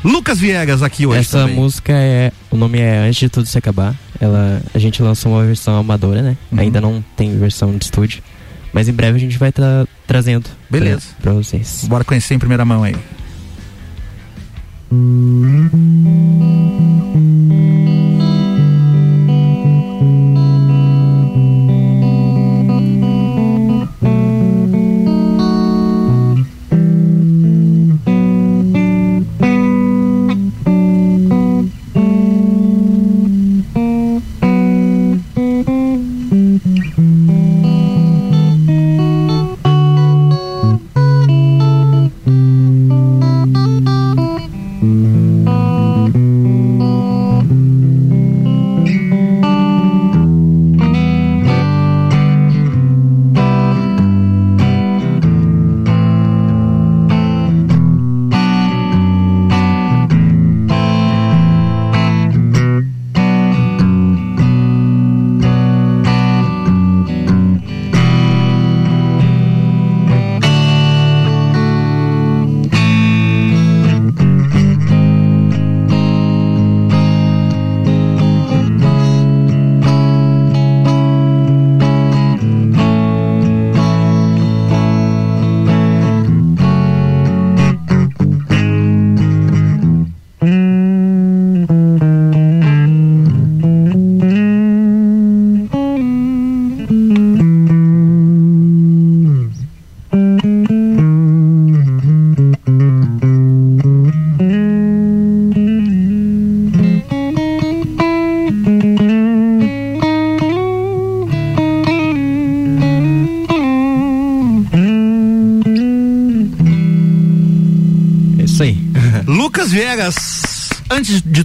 Lucas 0.04 0.38
Viegas 0.38 0.82
aqui 0.82 1.06
hoje 1.06 1.20
Essa 1.20 1.40
também. 1.40 1.56
música 1.56 1.92
é. 1.92 2.32
O 2.50 2.56
nome 2.56 2.78
é 2.78 2.98
Antes 3.06 3.18
de 3.20 3.28
Tudo 3.28 3.46
Se 3.46 3.56
Acabar. 3.58 3.94
Ela, 4.20 4.60
a 4.74 4.78
gente 4.78 5.02
lançou 5.02 5.32
uma 5.32 5.44
versão 5.44 5.76
amadora, 5.76 6.20
né? 6.22 6.36
Uhum. 6.52 6.60
Ainda 6.60 6.80
não 6.80 7.02
tem 7.16 7.36
versão 7.38 7.76
de 7.76 7.84
estúdio. 7.84 8.22
Mas 8.72 8.88
em 8.88 8.92
breve 8.92 9.16
a 9.16 9.20
gente 9.20 9.36
vai 9.38 9.48
estar 9.48 9.86
trazendo. 10.06 10.44
pra- 10.44 10.52
Beleza. 10.78 11.02
Pra, 11.20 11.32
vocês. 11.32 11.84
Bora 11.88 12.04
conhecer 12.04 12.34
em 12.34 12.38
primeira 12.38 12.64
mão 12.64 12.82
aí. 12.84 12.94
Música 14.92 15.70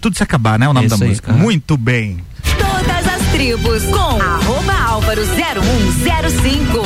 tudo 0.06 0.16
se 0.18 0.22
acabar, 0.22 0.60
né? 0.60 0.70
O 0.70 0.74
nome 0.74 0.86
Isso 0.86 0.98
da 0.98 1.04
aí, 1.04 1.10
música. 1.10 1.32
aham. 1.32 1.42
Muito 1.42 1.76
bem. 1.76 2.20
Todas 2.60 3.08
as 3.08 3.32
tribos 3.32 3.84
com 3.86 4.22
arroba 4.22 4.74
álvaro 4.88 5.24
0105. 5.26 6.84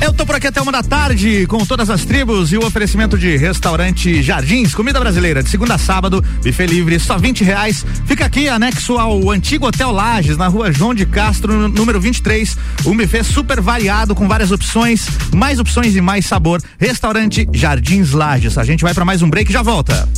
Eu 0.00 0.12
tô 0.12 0.26
por 0.26 0.34
aqui 0.34 0.48
até 0.48 0.60
uma 0.60 0.72
da 0.72 0.82
tarde 0.82 1.46
com 1.46 1.64
todas 1.64 1.88
as 1.88 2.04
tribos 2.04 2.52
e 2.52 2.56
o 2.56 2.66
oferecimento 2.66 3.16
de 3.16 3.36
restaurante 3.36 4.20
Jardins, 4.22 4.74
comida 4.74 4.98
brasileira 4.98 5.40
de 5.40 5.48
segunda 5.50 5.74
a 5.74 5.78
sábado, 5.78 6.24
buffet 6.42 6.66
livre, 6.66 6.98
só 6.98 7.16
20 7.16 7.44
reais. 7.44 7.86
Fica 8.06 8.24
aqui 8.24 8.48
anexo 8.48 8.98
ao 8.98 9.30
antigo 9.30 9.66
Hotel 9.66 9.92
Lages, 9.92 10.36
na 10.36 10.48
rua 10.48 10.72
João 10.72 10.92
de 10.92 11.06
Castro, 11.06 11.68
número 11.68 12.00
23. 12.00 12.56
Um 12.86 12.96
buffet 12.96 13.22
super 13.22 13.60
variado 13.60 14.16
com 14.16 14.26
várias 14.26 14.50
opções, 14.50 15.06
mais 15.32 15.60
opções 15.60 15.94
e 15.94 16.00
mais 16.00 16.26
sabor. 16.26 16.60
Restaurante 16.76 17.48
Jardins 17.52 18.10
Lages. 18.10 18.58
A 18.58 18.64
gente 18.64 18.82
vai 18.82 18.94
pra 18.94 19.04
mais 19.04 19.22
um 19.22 19.30
break 19.30 19.48
e 19.48 19.52
já 19.52 19.62
volta. 19.62 20.08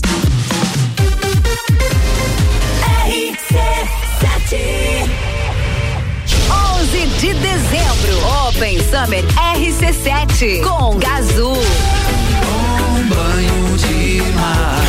Summer 8.90 9.22
RC7 9.54 10.64
com 10.64 10.98
Gazul. 10.98 11.52
Um 11.52 13.08
banho 13.08 13.76
de 13.78 14.20
mar. 14.32 14.82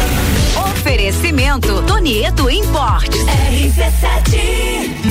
Oferecimento 0.72 1.84
Tonieto 1.84 2.50
Importes. 2.50 3.22
RC7 3.22 5.11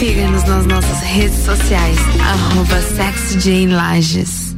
Siga-nos 0.00 0.44
nas 0.44 0.64
nossas 0.64 0.98
redes 1.02 1.44
sociais, 1.44 1.98
arroba 2.22 2.80
SexyJaneLages. 2.80 4.49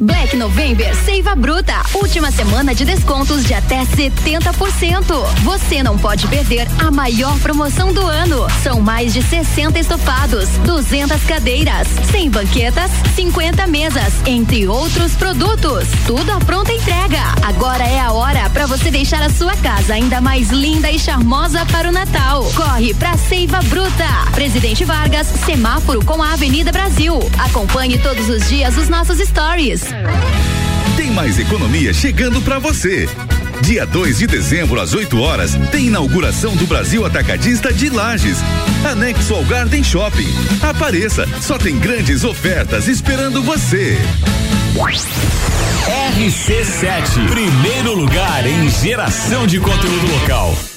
Black 0.00 0.34
November 0.34 0.94
Seiva 1.04 1.34
Bruta. 1.34 1.74
Última 1.94 2.30
semana 2.30 2.74
de 2.74 2.86
descontos 2.86 3.44
de 3.44 3.52
até 3.52 3.84
70%. 3.84 5.04
Você 5.42 5.82
não 5.82 5.98
pode 5.98 6.26
perder 6.26 6.66
a 6.78 6.90
maior 6.90 7.38
promoção 7.40 7.92
do 7.92 8.00
ano. 8.06 8.46
São 8.62 8.80
mais 8.80 9.12
de 9.12 9.22
60 9.22 9.78
estofados, 9.78 10.48
200 10.64 11.22
cadeiras, 11.24 11.86
100 12.10 12.30
banquetas, 12.30 12.90
50 13.14 13.66
mesas, 13.66 14.14
entre 14.26 14.66
outros 14.66 15.14
produtos. 15.16 15.86
Tudo 16.06 16.32
à 16.32 16.38
pronta 16.38 16.72
entrega. 16.72 17.20
Agora 17.42 17.84
é 17.84 18.00
a 18.00 18.10
hora 18.12 18.48
para 18.48 18.64
você 18.64 18.90
deixar 18.90 19.22
a 19.22 19.28
sua 19.28 19.54
casa 19.56 19.92
ainda 19.92 20.18
mais 20.18 20.48
linda 20.50 20.90
e 20.90 20.98
charmosa 20.98 21.66
para 21.66 21.90
o 21.90 21.92
Natal. 21.92 22.44
Corre 22.54 22.94
pra 22.94 23.18
Seiva 23.18 23.60
Bruta. 23.64 24.08
Presidente 24.32 24.82
Vargas, 24.82 25.26
semáforo 25.44 26.02
com 26.04 26.22
a 26.22 26.32
Avenida 26.32 26.72
Brasil. 26.72 27.18
Acompanhe 27.38 27.98
todos 27.98 28.30
os 28.30 28.48
dias 28.48 28.78
os 28.78 28.88
nossos 28.88 29.18
stories. 29.18 29.89
Tem 30.96 31.10
mais 31.10 31.38
economia 31.38 31.92
chegando 31.92 32.40
pra 32.42 32.58
você. 32.58 33.08
Dia 33.62 33.84
2 33.86 34.18
de 34.18 34.26
dezembro, 34.26 34.80
às 34.80 34.94
8 34.94 35.20
horas, 35.20 35.54
tem 35.70 35.86
inauguração 35.86 36.56
do 36.56 36.66
Brasil 36.66 37.04
Atacadista 37.04 37.72
de 37.72 37.90
Lages. 37.90 38.38
Anexo 38.84 39.34
ao 39.34 39.44
Garden 39.44 39.84
Shopping. 39.84 40.28
Apareça, 40.62 41.26
só 41.40 41.58
tem 41.58 41.78
grandes 41.78 42.24
ofertas 42.24 42.88
esperando 42.88 43.42
você. 43.42 43.98
RC7, 46.16 47.28
primeiro 47.28 47.94
lugar 47.94 48.46
em 48.46 48.68
geração 48.70 49.46
de 49.46 49.58
conteúdo 49.58 50.12
local. 50.12 50.69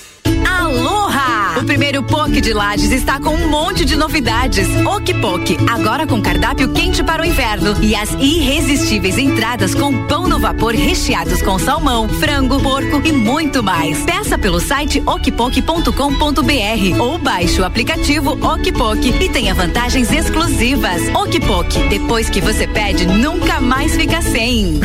O 1.58 1.64
primeiro 1.66 2.02
POC 2.04 2.42
de 2.42 2.54
Lages 2.54 2.92
está 2.92 3.20
com 3.20 3.30
um 3.30 3.48
monte 3.48 3.86
de 3.86 3.96
novidades. 3.96 4.68
Ok 4.86 5.14
Poke, 5.16 5.58
agora 5.70 6.08
com 6.08 6.22
cardápio 6.22 6.74
quente 6.74 7.04
para 7.04 7.22
o 7.22 7.26
inverno. 7.26 7.76
E 7.82 7.96
as 7.96 8.12
irresistíveis 8.14 9.18
entradas 9.18 9.76
com 9.76 10.06
pão 10.08 10.28
no 10.28 10.40
vapor 10.40 10.74
recheados 10.74 11.42
com 11.42 11.60
salmão, 11.60 12.10
frango, 12.10 12.60
porco 12.62 13.02
e 13.06 13.12
muito 13.12 13.62
mais. 13.62 14.04
Peça 14.04 14.38
pelo 14.38 14.60
site 14.60 15.02
okpok.com.br 15.06 17.00
ou 17.00 17.18
baixe 17.18 17.62
o 17.62 17.66
aplicativo 17.66 18.32
Okpok 18.32 19.24
e 19.24 19.30
tenha 19.30 19.54
vantagens 19.54 20.12
exclusivas. 20.12 21.02
Okpok, 21.14 21.88
depois 21.88 22.30
que 22.30 22.42
você 22.42 22.68
pede, 22.68 23.06
nunca 23.06 23.62
mais 23.62 23.96
fica 23.96 24.22
sem. 24.22 24.80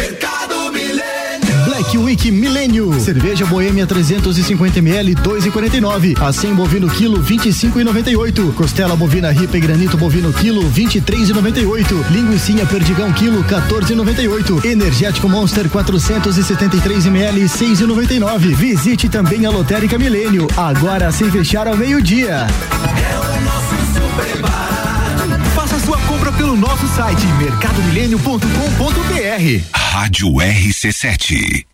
Black 1.88 1.96
Week 1.96 2.30
Milênio. 2.30 3.00
Cerveja 3.00 3.46
Boêmia 3.46 3.86
350 3.86 4.78
ml 4.80 5.14
2,49. 5.14 6.20
Acém 6.20 6.54
bovino 6.54 6.86
quilo 6.90 7.22
25,98. 7.22 8.52
Costela 8.52 8.94
bovina 8.94 9.30
ripa 9.30 9.56
e 9.56 9.60
granito 9.60 9.96
bovino 9.96 10.30
quilo 10.30 10.70
23,98. 10.70 12.10
Linguiça 12.10 12.66
perdigão 12.66 13.10
quilo 13.12 13.42
14,98. 13.44 14.66
Energético 14.66 15.30
Monster 15.30 15.70
473 15.70 17.06
ml 17.06 17.44
6,99. 17.44 18.54
Visite 18.54 19.08
também 19.08 19.46
a 19.46 19.50
Lotérica 19.50 19.98
Milênio. 19.98 20.46
Agora 20.58 21.10
sem 21.10 21.30
fechar 21.30 21.66
ao 21.66 21.76
meio-dia. 21.76 22.46
Faça 25.54 25.80
sua 25.80 25.96
compra 26.00 26.30
pelo 26.32 26.54
nosso 26.54 26.86
site 26.88 27.26
mercadomilênio.com.br. 27.38 29.62
Rádio 29.72 30.28
RC7. 30.34 31.64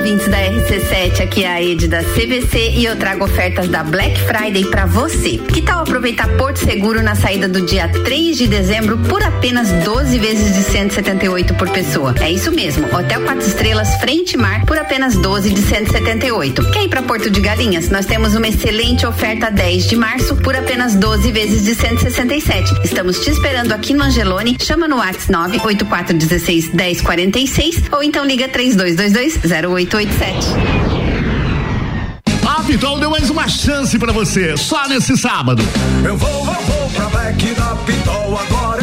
Ouvintes 0.00 0.28
da 0.28 0.38
RC7, 0.38 1.20
aqui 1.22 1.44
é 1.44 1.52
a 1.52 1.62
Ed 1.62 1.86
da 1.86 2.02
CVC 2.02 2.70
e 2.74 2.86
eu 2.86 2.96
trago 2.96 3.22
ofertas 3.22 3.68
da 3.68 3.84
Black 3.84 4.18
Friday 4.22 4.64
pra 4.64 4.86
você. 4.86 5.36
Que 5.36 5.60
tal 5.60 5.82
aproveitar 5.82 6.26
Porto 6.38 6.56
Seguro 6.56 7.02
na 7.02 7.14
saída 7.14 7.46
do 7.46 7.60
dia 7.60 7.86
3 7.86 8.34
de 8.34 8.46
dezembro 8.46 8.96
por 8.96 9.22
apenas 9.22 9.68
12 9.84 10.18
vezes 10.18 10.54
de 10.54 10.62
178 10.62 11.52
por 11.52 11.68
pessoa? 11.68 12.14
É 12.18 12.30
isso 12.30 12.50
mesmo, 12.50 12.86
Hotel 12.86 13.20
4 13.20 13.46
Estrelas 13.46 13.94
Frente 13.96 14.38
Mar 14.38 14.64
por 14.64 14.78
apenas 14.78 15.16
12 15.16 15.50
de 15.50 15.60
178. 15.60 16.70
Quer 16.70 16.84
ir 16.84 16.88
pra 16.88 17.02
Porto 17.02 17.28
de 17.28 17.40
Galinhas? 17.42 17.90
Nós 17.90 18.06
temos 18.06 18.34
uma 18.34 18.48
excelente 18.48 19.04
oferta 19.04 19.50
10 19.50 19.86
de 19.86 19.96
março 19.96 20.34
por 20.36 20.56
apenas 20.56 20.94
12 20.94 21.30
vezes 21.30 21.62
de 21.62 21.74
167. 21.74 22.86
Estamos 22.86 23.18
te 23.18 23.28
esperando 23.28 23.72
aqui 23.72 23.92
no 23.92 24.04
Angelone. 24.04 24.56
Chama 24.58 24.88
no 24.88 24.96
WhatsApp 24.96 25.30
98416 25.30 26.72
1046 26.72 27.82
ou 27.92 28.02
então 28.02 28.24
liga 28.24 28.48
3222 28.48 29.36
0887. 29.90 30.54
A 32.48 32.62
Pitol 32.62 33.00
deu 33.00 33.10
mais 33.10 33.28
uma 33.28 33.48
chance 33.48 33.98
pra 33.98 34.12
você, 34.12 34.56
só 34.56 34.86
nesse 34.88 35.16
sábado. 35.16 35.62
Eu 36.04 36.16
vou, 36.16 36.30
eu 36.30 36.44
vou 36.44 36.90
pra 36.90 37.06
Black 37.06 37.54
da 37.54 37.74
Pitol, 37.84 38.38
agora. 38.38 38.79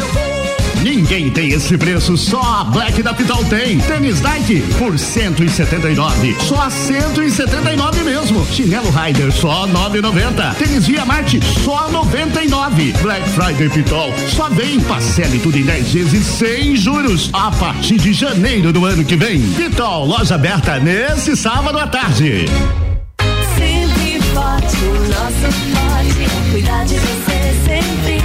Ninguém 0.98 1.30
tem 1.30 1.50
esse 1.50 1.78
preço, 1.78 2.18
só 2.18 2.42
a 2.42 2.64
Black 2.64 3.04
da 3.04 3.14
Pitol 3.14 3.46
tem. 3.46 3.78
Tênis 3.82 4.20
Nike 4.20 4.62
por 4.80 4.98
179, 4.98 6.36
só 6.40 6.68
179 6.72 8.04
mesmo. 8.04 8.44
Chinelo 8.52 8.90
Rider 8.90 9.32
só 9.32 9.68
9,90. 9.68 10.56
Tênis 10.56 10.88
Via 10.88 11.06
Marte 11.06 11.40
só 11.64 11.88
99. 11.92 12.94
Black 13.00 13.30
Friday 13.30 13.70
Pitol 13.70 14.12
só 14.36 14.50
vem 14.50 14.80
parcele 14.80 15.38
tudo 15.38 15.60
em 15.60 15.66
10 15.66 15.94
vezes 15.94 16.26
sem 16.26 16.76
juros 16.76 17.30
a 17.32 17.52
partir 17.52 18.00
de 18.00 18.12
janeiro 18.12 18.74
do 18.74 18.84
ano 18.84 19.06
que 19.06 19.16
vem. 19.16 19.40
Pitol, 19.52 20.04
loja 20.04 20.34
aberta 20.34 20.80
nesse 20.80 21.36
sábado 21.36 21.78
à 21.78 21.86
tarde. 21.86 22.48
Sempre 23.56 24.20
forte, 24.34 24.78
o 24.84 24.94
nosso 25.10 25.54
forte 25.76 26.52
cuidar 26.52 26.86
de 26.86 26.96
você 26.96 27.54
sempre. 27.68 28.17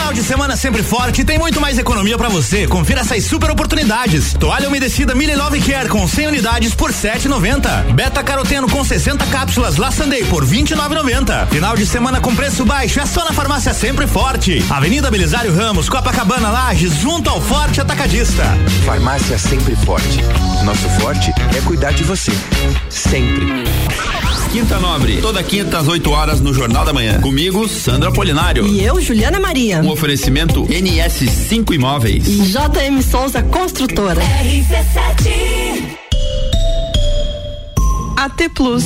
Final 0.00 0.14
de 0.14 0.22
semana 0.22 0.56
sempre 0.56 0.82
forte 0.82 1.24
tem 1.24 1.38
muito 1.38 1.60
mais 1.60 1.78
economia 1.78 2.16
pra 2.16 2.30
você. 2.30 2.66
Confira 2.66 3.02
essas 3.02 3.22
super 3.22 3.50
oportunidades. 3.50 4.32
Toalha 4.32 4.66
umedecida 4.66 5.14
Mille 5.14 5.36
Love 5.36 5.60
Care 5.60 5.90
com 5.90 6.08
100 6.08 6.28
unidades 6.28 6.74
por 6.74 6.90
7,90. 6.90 7.92
Beta 7.92 8.22
caroteno 8.22 8.66
com 8.68 8.82
60 8.82 9.26
cápsulas 9.26 9.76
La 9.76 9.92
Sunday 9.92 10.24
por 10.24 10.44
29,90. 10.44 11.48
Final 11.48 11.76
de 11.76 11.84
semana 11.84 12.18
com 12.18 12.34
preço 12.34 12.64
baixo 12.64 12.98
é 12.98 13.04
só 13.04 13.24
na 13.24 13.32
farmácia 13.32 13.74
sempre 13.74 14.06
forte. 14.06 14.64
Avenida 14.70 15.10
Belisário 15.10 15.54
Ramos, 15.54 15.88
Copacabana 15.88 16.48
Lages, 16.50 16.94
junto 16.94 17.28
ao 17.28 17.40
Forte 17.40 17.82
Atacadista. 17.82 18.44
Farmácia 18.86 19.38
sempre 19.38 19.76
forte. 19.76 20.22
Nosso 20.64 20.88
forte 20.98 21.30
é 21.54 21.60
cuidar 21.60 21.92
de 21.92 22.04
você. 22.04 22.32
Sempre. 22.88 23.64
Quinta 24.52 24.80
Nobre, 24.80 25.18
toda 25.20 25.40
quinta 25.44 25.78
às 25.78 25.86
8 25.86 26.10
horas 26.10 26.40
no 26.40 26.52
Jornal 26.52 26.84
da 26.84 26.92
Manhã. 26.92 27.20
Comigo, 27.20 27.68
Sandra 27.68 28.10
Polinário. 28.10 28.66
E 28.66 28.84
eu, 28.84 29.00
Juliana 29.00 29.38
Maria. 29.38 29.80
Um 29.90 29.92
oferecimento 29.92 30.62
NS5 30.66 31.74
Imóveis. 31.74 32.24
JM 32.24 33.02
Souza 33.02 33.42
Construtora. 33.42 34.22
RC7 34.22 35.98
AT 38.16 38.48
Plus. 38.54 38.84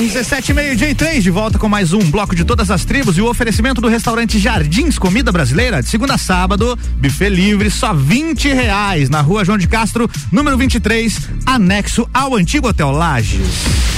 RC7 0.00 0.54
meio-dia 0.54 0.88
e 0.88 0.94
três, 0.94 1.22
de 1.22 1.30
volta 1.30 1.58
com 1.58 1.68
mais 1.68 1.92
um 1.92 1.98
bloco 2.10 2.34
de 2.34 2.42
todas 2.42 2.70
as 2.70 2.86
tribos 2.86 3.18
e 3.18 3.20
o 3.20 3.28
oferecimento 3.28 3.82
do 3.82 3.88
restaurante 3.88 4.38
Jardins 4.38 4.98
Comida 4.98 5.30
Brasileira, 5.30 5.82
de 5.82 5.90
segunda 5.90 6.14
a 6.14 6.18
sábado, 6.18 6.78
buffet 6.94 7.28
livre, 7.28 7.70
só 7.70 7.92
20 7.92 8.48
reais, 8.48 9.10
na 9.10 9.20
rua 9.20 9.44
João 9.44 9.58
de 9.58 9.68
Castro, 9.68 10.10
número 10.32 10.56
23, 10.56 11.28
anexo 11.44 12.08
ao 12.14 12.34
antigo 12.34 12.66
Hotel 12.66 12.90
Lages. 12.90 13.97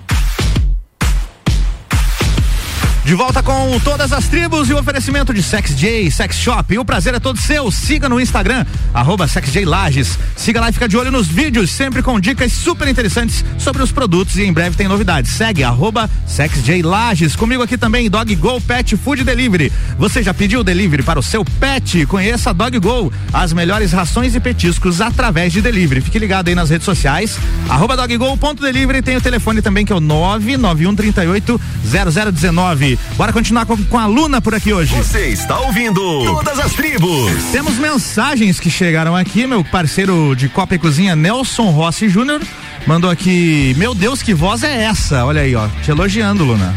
De 3.03 3.15
volta 3.15 3.41
com 3.41 3.79
todas 3.79 4.13
as 4.13 4.27
tribos 4.27 4.69
e 4.69 4.73
o 4.73 4.79
oferecimento 4.79 5.33
de 5.33 5.41
Sex 5.41 5.75
J, 5.75 6.11
Sex 6.11 6.35
Shop. 6.35 6.71
E 6.71 6.77
o 6.77 6.85
prazer 6.85 7.15
é 7.15 7.19
todo 7.19 7.39
seu. 7.39 7.71
Siga 7.71 8.07
no 8.07 8.21
Instagram, 8.21 8.63
arroba 8.93 9.25
Lages. 9.65 10.19
Siga 10.35 10.61
lá 10.61 10.69
e 10.69 10.73
fica 10.73 10.87
de 10.87 10.95
olho 10.95 11.11
nos 11.11 11.27
vídeos, 11.27 11.71
sempre 11.71 12.03
com 12.03 12.19
dicas 12.19 12.53
super 12.53 12.87
interessantes 12.87 13.43
sobre 13.57 13.81
os 13.81 13.91
produtos 13.91 14.37
e 14.37 14.43
em 14.43 14.53
breve 14.53 14.75
tem 14.75 14.87
novidades. 14.87 15.31
Segue 15.31 15.63
arroba 15.63 16.07
Lages. 16.83 17.35
Comigo 17.35 17.63
aqui 17.63 17.75
também, 17.75 18.07
Dog 18.07 18.35
Go 18.35 18.61
Pet 18.61 18.95
Food 18.95 19.23
Delivery. 19.23 19.71
Você 19.97 20.21
já 20.21 20.33
pediu 20.33 20.63
delivery 20.63 21.01
para 21.01 21.19
o 21.19 21.23
seu 21.23 21.43
pet? 21.43 22.05
Conheça 22.05 22.51
a 22.51 22.53
Dog 22.53 22.77
Go, 22.77 23.11
as 23.33 23.51
melhores 23.51 23.91
rações 23.91 24.35
e 24.35 24.39
petiscos 24.39 25.01
através 25.01 25.51
de 25.51 25.59
delivery. 25.59 26.01
Fique 26.01 26.19
ligado 26.19 26.49
aí 26.49 26.55
nas 26.55 26.69
redes 26.69 26.85
sociais, 26.85 27.37
arroba 27.67 27.97
doggo.delivery. 27.97 29.01
Tem 29.01 29.17
o 29.17 29.21
telefone 29.21 29.59
também 29.59 29.85
que 29.85 29.91
é 29.91 29.95
o 29.95 29.99
991 29.99 30.93
38 32.91 32.97
0019. 32.97 32.99
Bora 33.17 33.33
continuar 33.33 33.65
com, 33.65 33.77
com 33.85 33.97
a 33.97 34.05
Luna 34.05 34.41
por 34.41 34.55
aqui 34.55 34.73
hoje. 34.73 34.95
Você 34.95 35.27
está 35.27 35.59
ouvindo 35.59 36.01
Todas 36.25 36.59
as 36.59 36.73
Tribos. 36.73 37.31
Temos 37.51 37.75
mensagens 37.77 38.59
que 38.59 38.69
chegaram 38.69 39.15
aqui, 39.15 39.45
meu 39.45 39.63
parceiro 39.63 40.35
de 40.35 40.49
Copa 40.49 40.75
e 40.75 40.79
Cozinha, 40.79 41.15
Nelson 41.15 41.69
Rossi 41.69 42.09
Júnior, 42.09 42.41
mandou 42.85 43.09
aqui, 43.09 43.73
meu 43.77 43.93
Deus, 43.93 44.21
que 44.21 44.33
voz 44.33 44.63
é 44.63 44.83
essa? 44.83 45.25
Olha 45.25 45.41
aí, 45.41 45.55
ó, 45.55 45.67
te 45.83 45.91
elogiando, 45.91 46.43
Luna. 46.43 46.73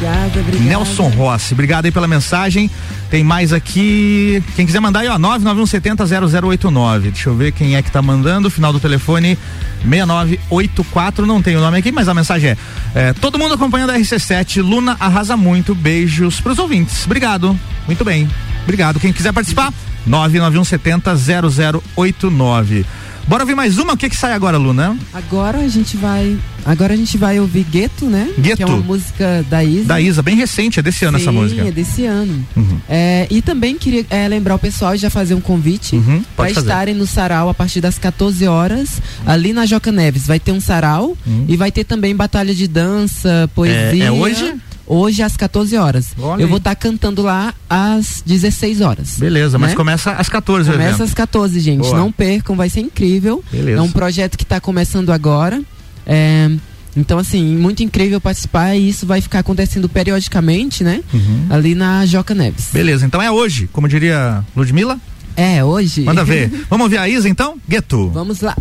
Obrigada, 0.00 0.40
obrigada. 0.40 0.64
Nelson 0.64 1.08
Rossi, 1.08 1.52
obrigado 1.52 1.84
aí 1.84 1.92
pela 1.92 2.08
mensagem. 2.08 2.70
Tem 3.10 3.22
mais 3.22 3.52
aqui, 3.52 4.42
quem 4.56 4.64
quiser 4.64 4.80
mandar 4.80 5.00
aí, 5.00 5.08
ó, 5.08 5.18
991700089. 5.18 7.00
Deixa 7.00 7.28
eu 7.28 7.36
ver 7.36 7.52
quem 7.52 7.76
é 7.76 7.82
que 7.82 7.90
tá 7.90 8.00
mandando, 8.00 8.48
final 8.50 8.72
do 8.72 8.80
telefone 8.80 9.36
6984, 9.82 11.26
não 11.26 11.42
tem 11.42 11.54
o 11.56 11.60
nome 11.60 11.76
aqui, 11.78 11.92
mas 11.92 12.08
a 12.08 12.14
mensagem 12.14 12.48
é, 12.50 12.56
é 12.94 13.12
todo 13.12 13.38
mundo 13.38 13.52
acompanhando 13.54 13.90
a 13.90 13.98
RC7, 13.98 14.62
Luna 14.62 14.96
arrasa 14.98 15.36
muito, 15.36 15.74
beijos 15.74 16.40
pros 16.40 16.58
ouvintes. 16.58 17.04
Obrigado, 17.04 17.54
muito 17.86 18.02
bem, 18.02 18.26
obrigado. 18.62 18.98
Quem 18.98 19.12
quiser 19.12 19.34
participar, 19.34 19.70
991700089. 20.08 22.86
Bora 23.28 23.44
ouvir 23.44 23.54
mais 23.54 23.78
uma, 23.78 23.92
o 23.92 23.96
que 23.96 24.08
que 24.10 24.16
sai 24.16 24.32
agora, 24.32 24.56
Luna? 24.58 24.96
Agora 25.12 25.58
a 25.58 25.68
gente 25.68 25.96
vai. 25.96 26.36
Agora 26.64 26.94
a 26.94 26.96
gente 26.96 27.16
vai 27.16 27.38
ouvir 27.38 27.62
Gueto, 27.64 28.06
né? 28.06 28.28
Gueto. 28.36 28.56
Que 28.56 28.62
é 28.64 28.66
uma 28.66 28.78
música 28.78 29.44
da 29.48 29.62
Isa. 29.62 29.84
Da 29.84 30.00
Isa, 30.00 30.20
bem 30.20 30.34
recente, 30.36 30.80
é 30.80 30.82
desse 30.82 31.04
ano 31.04 31.16
Sim, 31.16 31.22
essa 31.22 31.32
música. 31.32 31.62
é 31.62 31.70
desse 31.70 32.04
ano. 32.04 32.44
Uhum. 32.56 32.80
É, 32.88 33.28
e 33.30 33.40
também 33.40 33.78
queria 33.78 34.04
é, 34.10 34.26
lembrar 34.26 34.56
o 34.56 34.58
pessoal 34.58 34.94
e 34.94 34.98
já 34.98 35.08
fazer 35.08 35.34
um 35.34 35.40
convite 35.40 35.94
Uhum, 35.96 36.24
para 36.36 36.50
estarem 36.50 36.94
no 36.94 37.06
sarau 37.06 37.48
a 37.48 37.54
partir 37.54 37.80
das 37.80 37.98
14 37.98 38.46
horas, 38.48 39.00
ali 39.24 39.52
na 39.52 39.64
Joca 39.64 39.92
Neves. 39.92 40.26
Vai 40.26 40.40
ter 40.40 40.50
um 40.52 40.60
sarau 40.60 41.16
e 41.48 41.56
vai 41.56 41.70
ter 41.70 41.84
também 41.84 42.14
batalha 42.16 42.54
de 42.54 42.66
dança, 42.66 43.48
poesia. 43.54 44.10
Uhum. 44.10 44.16
é 44.18 44.20
hoje? 44.20 44.54
Hoje 44.92 45.22
às 45.22 45.36
14 45.36 45.76
horas. 45.76 46.08
Olha 46.18 46.42
Eu 46.42 46.48
vou 46.48 46.58
estar 46.58 46.74
cantando 46.74 47.22
lá 47.22 47.54
às 47.68 48.24
16 48.26 48.80
horas. 48.80 49.18
Beleza, 49.20 49.56
mas 49.56 49.70
né? 49.70 49.76
começa 49.76 50.10
às 50.10 50.28
14 50.28 50.68
o 50.68 50.72
Começa 50.72 50.88
evento. 50.90 51.02
às 51.04 51.14
14, 51.14 51.60
gente. 51.60 51.82
Boa. 51.82 51.96
Não 51.96 52.10
percam, 52.10 52.56
vai 52.56 52.68
ser 52.68 52.80
incrível. 52.80 53.40
Beleza. 53.52 53.78
É 53.78 53.82
um 53.82 53.90
projeto 53.92 54.36
que 54.36 54.42
está 54.42 54.60
começando 54.60 55.10
agora. 55.12 55.62
É, 56.04 56.50
então, 56.96 57.18
assim, 57.20 57.56
muito 57.56 57.84
incrível 57.84 58.20
participar 58.20 58.74
e 58.74 58.88
isso 58.88 59.06
vai 59.06 59.20
ficar 59.20 59.38
acontecendo 59.38 59.88
periodicamente, 59.88 60.82
né? 60.82 61.04
Uhum. 61.14 61.46
Ali 61.50 61.76
na 61.76 62.04
Joca 62.04 62.34
Neves. 62.34 62.70
Beleza, 62.72 63.06
então 63.06 63.22
é 63.22 63.30
hoje, 63.30 63.68
como 63.72 63.86
diria 63.86 64.44
Ludmilla? 64.56 64.98
É, 65.36 65.62
hoje. 65.62 66.02
Manda 66.02 66.24
ver. 66.24 66.50
Vamos 66.68 66.86
ouvir 66.86 66.98
a 66.98 67.08
Isa 67.08 67.28
então? 67.28 67.60
Gueto. 67.68 68.10
Vamos 68.10 68.40
lá. 68.40 68.56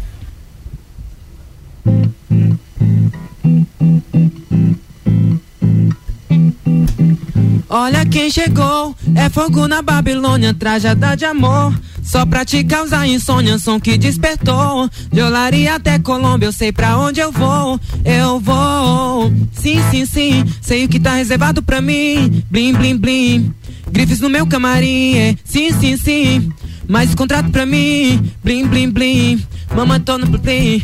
Olha 7.69 8.05
quem 8.05 8.31
chegou, 8.31 8.95
é 9.15 9.29
fogo 9.29 9.67
na 9.67 9.81
Babilônia, 9.81 10.53
trajada 10.53 11.15
de 11.15 11.25
amor. 11.25 11.73
Só 12.03 12.25
pra 12.25 12.43
te 12.43 12.63
causar 12.63 13.05
insônia, 13.05 13.59
som 13.59 13.79
que 13.79 13.95
despertou. 13.95 14.89
De 15.11 15.21
Olaria 15.21 15.75
até 15.75 15.99
Colômbia, 15.99 16.47
eu 16.47 16.51
sei 16.51 16.71
pra 16.71 16.97
onde 16.97 17.19
eu 17.19 17.31
vou. 17.31 17.79
Eu 18.03 18.39
vou. 18.39 19.31
Sim, 19.53 19.79
sim, 19.91 20.05
sim, 20.07 20.45
sei 20.59 20.85
o 20.85 20.89
que 20.89 20.99
tá 20.99 21.13
reservado 21.13 21.61
pra 21.61 21.79
mim. 21.81 22.43
Blim, 22.49 22.73
blim, 22.73 22.97
blim. 22.97 23.53
Grifes 23.91 24.19
no 24.19 24.29
meu 24.29 24.47
camarim, 24.47 25.17
é. 25.17 25.35
Sim, 25.43 25.71
sim, 25.79 25.97
sim. 25.97 26.51
Mais 26.89 27.13
contrato 27.13 27.51
pra 27.51 27.67
mim, 27.67 28.31
blim, 28.43 28.65
blim, 28.65 28.89
blim. 28.89 29.45
Mama 29.75 29.99
tô 29.99 30.17
no 30.17 30.25
blim. 30.25 30.83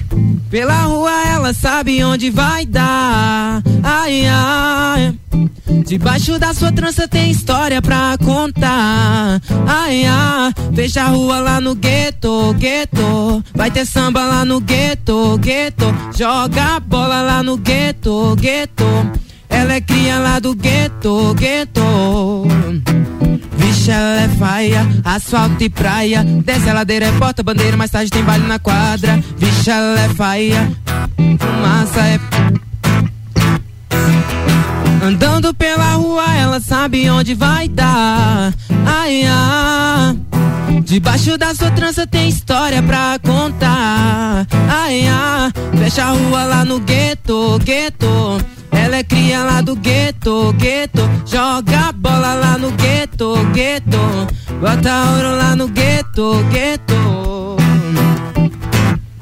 Pela 0.51 0.83
rua 0.83 1.11
ela 1.25 1.51
sabe 1.51 2.03
onde 2.03 2.29
vai 2.29 2.63
dar. 2.63 3.63
Ai, 3.81 4.27
ai. 4.27 5.15
Debaixo 5.83 6.37
da 6.37 6.53
sua 6.53 6.71
trança 6.71 7.07
tem 7.07 7.31
história 7.31 7.81
pra 7.81 8.15
contar. 8.23 9.41
Ai, 9.65 10.05
ai. 10.05 10.53
Fecha 10.75 11.01
a 11.01 11.07
rua 11.07 11.39
lá 11.39 11.59
no 11.59 11.73
gueto, 11.73 12.53
gueto. 12.53 13.43
Vai 13.55 13.71
ter 13.71 13.85
samba 13.87 14.25
lá 14.25 14.45
no 14.45 14.59
gueto, 14.59 15.39
gueto. 15.39 15.85
Joga 16.15 16.79
bola 16.81 17.23
lá 17.23 17.41
no 17.41 17.57
gueto, 17.57 18.35
gueto. 18.35 18.85
Ela 19.49 19.73
é 19.73 19.81
cria 19.81 20.19
lá 20.19 20.37
do 20.37 20.53
gueto, 20.53 21.33
gueto. 21.33 21.81
Vixe, 23.57 23.91
ela 23.91 24.21
é 24.21 24.29
faia, 24.29 24.87
asfalto 25.03 25.63
e 25.63 25.69
praia. 25.69 26.23
Desce 26.23 26.69
a 26.69 26.73
ladeira, 26.73 27.05
é 27.05 27.11
porta-bandeira, 27.13 27.77
mais 27.77 27.91
tarde 27.91 28.11
tem 28.11 28.23
baile 28.23 28.47
na 28.47 28.59
quadra. 28.59 29.23
Vixe, 29.37 29.69
ela 29.69 29.99
é 29.99 30.09
faia, 30.09 30.71
fumaça 31.39 32.01
é. 32.01 32.19
Andando 35.05 35.53
pela 35.53 35.93
rua, 35.93 36.35
ela 36.35 36.59
sabe 36.59 37.07
onde 37.09 37.35
vai 37.35 37.67
dar. 37.67 38.51
Ai, 38.85 39.23
ai. 39.27 40.17
Debaixo 40.83 41.37
da 41.37 41.53
sua 41.53 41.69
trança 41.71 42.07
tem 42.07 42.27
história 42.27 42.81
pra 42.81 43.19
contar. 43.19 44.47
Ai, 44.67 45.07
ai. 45.07 45.51
Fecha 45.77 46.05
a 46.05 46.09
rua 46.11 46.43
lá 46.45 46.65
no 46.65 46.79
gueto, 46.79 47.59
gueto. 47.63 48.39
Ela 48.75 48.97
é 48.97 49.03
cria 49.03 49.43
lá 49.43 49.61
do 49.61 49.75
gueto, 49.75 50.53
gueto. 50.53 51.01
Joga 51.25 51.91
bola 51.93 52.33
lá 52.33 52.57
no 52.57 52.71
gueto, 52.71 53.35
gueto. 53.53 53.97
Bota 54.59 55.11
ouro 55.11 55.35
lá 55.37 55.55
no 55.55 55.67
gueto, 55.67 56.43
gueto. 56.51 57.55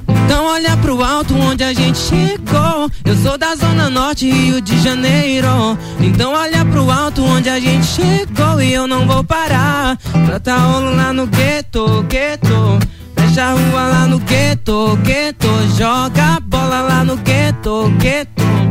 Então 0.08 0.46
olha 0.46 0.76
pro 0.78 1.02
alto 1.02 1.34
onde 1.36 1.62
a 1.62 1.72
gente 1.72 1.98
chegou. 1.98 2.90
Eu 3.04 3.16
sou 3.16 3.38
da 3.38 3.54
Zona 3.54 3.88
Norte, 3.88 4.30
Rio 4.30 4.60
de 4.60 4.80
Janeiro. 4.80 5.78
Então 6.00 6.32
olha 6.32 6.64
pro 6.64 6.90
alto 6.90 7.22
onde 7.24 7.48
a 7.48 7.60
gente 7.60 7.86
chegou 7.86 8.60
e 8.60 8.72
eu 8.72 8.86
não 8.86 9.06
vou 9.06 9.22
parar. 9.22 9.98
Bota 10.26 10.56
ouro 10.56 10.96
lá 10.96 11.12
no 11.12 11.26
gueto, 11.26 12.02
gueto. 12.08 12.78
Fecha 13.16 13.44
a 13.44 13.52
rua 13.52 13.82
lá 13.88 14.06
no 14.06 14.18
gueto, 14.18 14.96
gueto. 15.02 15.48
Joga 15.76 16.40
bola 16.40 16.80
lá 16.80 17.04
no 17.04 17.16
gueto, 17.16 17.90
gueto 17.98 18.63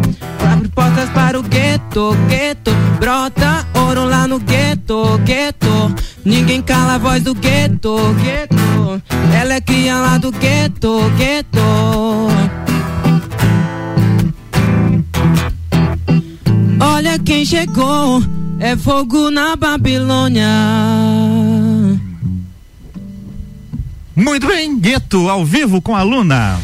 portas 0.73 1.09
para 1.09 1.39
o 1.39 1.43
gueto, 1.43 2.15
gueto. 2.27 2.71
Brota 2.99 3.65
ouro 3.75 4.05
lá 4.05 4.27
no 4.27 4.39
gueto, 4.39 5.17
gueto. 5.19 5.95
Ninguém 6.25 6.61
cala 6.61 6.95
a 6.95 6.97
voz 6.97 7.23
do 7.23 7.33
gueto, 7.33 7.95
gueto. 8.21 9.01
Ela 9.33 9.55
é 9.55 9.61
cria 9.61 9.95
lá 9.95 10.17
do 10.17 10.31
gueto, 10.31 11.11
gueto. 11.17 11.59
Olha 16.79 17.17
quem 17.19 17.45
chegou, 17.45 18.21
é 18.59 18.75
fogo 18.75 19.31
na 19.31 19.55
Babilônia. 19.55 20.47
Muito 24.15 24.45
bem, 24.45 24.79
Gueto, 24.79 25.27
ao 25.27 25.43
vivo 25.43 25.81
com 25.81 25.95
a 25.95 26.03
Luna. 26.03 26.59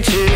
gente 0.00 0.29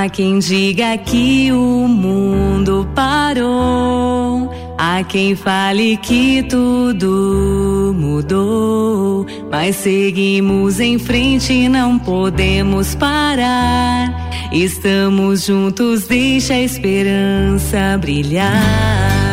Há 0.00 0.08
quem 0.08 0.38
diga 0.38 0.96
que 0.96 1.50
o 1.50 1.88
mundo 1.88 2.88
parou, 2.94 4.48
há 4.78 5.02
quem 5.02 5.34
fale 5.34 5.96
que 5.96 6.40
tudo 6.44 7.92
mudou, 7.98 9.26
mas 9.50 9.74
seguimos 9.74 10.78
em 10.78 11.00
frente 11.00 11.52
e 11.52 11.68
não 11.68 11.98
podemos 11.98 12.94
parar. 12.94 14.30
Estamos 14.52 15.46
juntos, 15.46 16.06
deixa 16.06 16.54
a 16.54 16.60
esperança 16.60 17.98
brilhar. 18.00 19.27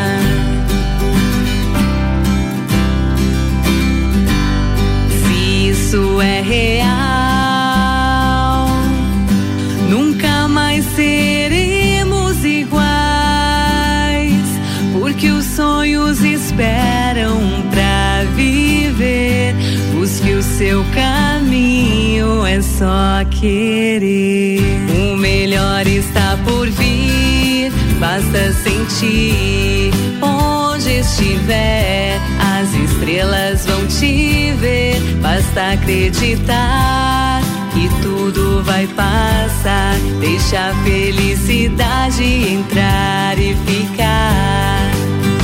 Só 22.77 23.23
querer. 23.29 24.59
O 24.97 25.17
melhor 25.17 25.87
está 25.87 26.37
por 26.43 26.69
vir, 26.69 27.71
basta 27.99 28.51
sentir. 28.53 29.91
Onde 30.21 30.99
estiver, 30.99 32.19
as 32.39 32.73
estrelas 32.73 33.65
vão 33.65 33.85
te 33.87 34.51
ver. 34.59 34.99
Basta 35.21 35.73
acreditar 35.73 37.41
que 37.73 37.89
tudo 38.01 38.61
vai 38.63 38.87
passar. 38.87 39.95
Deixa 40.19 40.69
a 40.69 40.73
felicidade 40.83 42.23
entrar 42.23 43.39
e 43.39 43.55
ficar. 43.65 44.91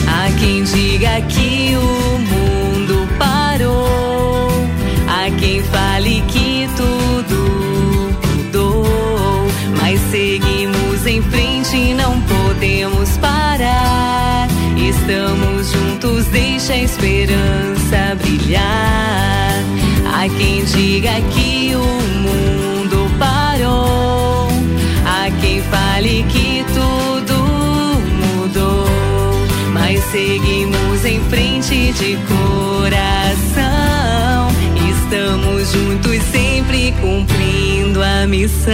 Há 0.08 0.40
quem 0.40 0.64
diga 0.64 1.22
que 1.30 1.76
o 1.78 2.21
esperança 16.92 18.16
brilhar. 18.22 19.56
Há 20.14 20.28
quem 20.38 20.64
diga 20.66 21.14
que 21.34 21.74
o 21.74 21.84
mundo 22.20 23.10
parou. 23.18 24.50
Há 25.06 25.32
quem 25.40 25.62
fale 25.64 26.24
que 26.30 26.66
tudo 26.74 27.38
mudou. 28.36 28.88
Mas 29.74 30.04
seguimos 30.12 31.06
em 31.06 31.22
frente 31.30 31.94
de 31.94 32.18
coração. 32.28 33.62
Estamos 34.90 35.72
juntos, 35.72 36.22
sempre 36.32 36.94
cumprindo 37.02 38.04
a 38.04 38.28
missão. 38.28 38.72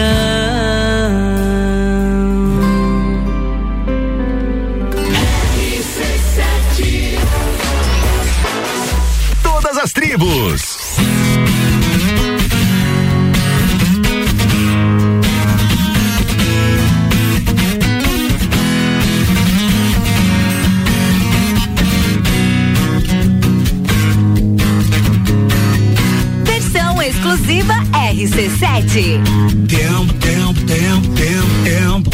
Tribos. 9.97 10.77
Versão 26.43 27.01
exclusiva 27.01 27.73
RC7. 27.91 29.23
Tempo, 29.67 30.13
tempo, 30.13 30.61
tempo, 30.67 31.07
tempo, 31.15 31.49
tempo. 31.63 32.11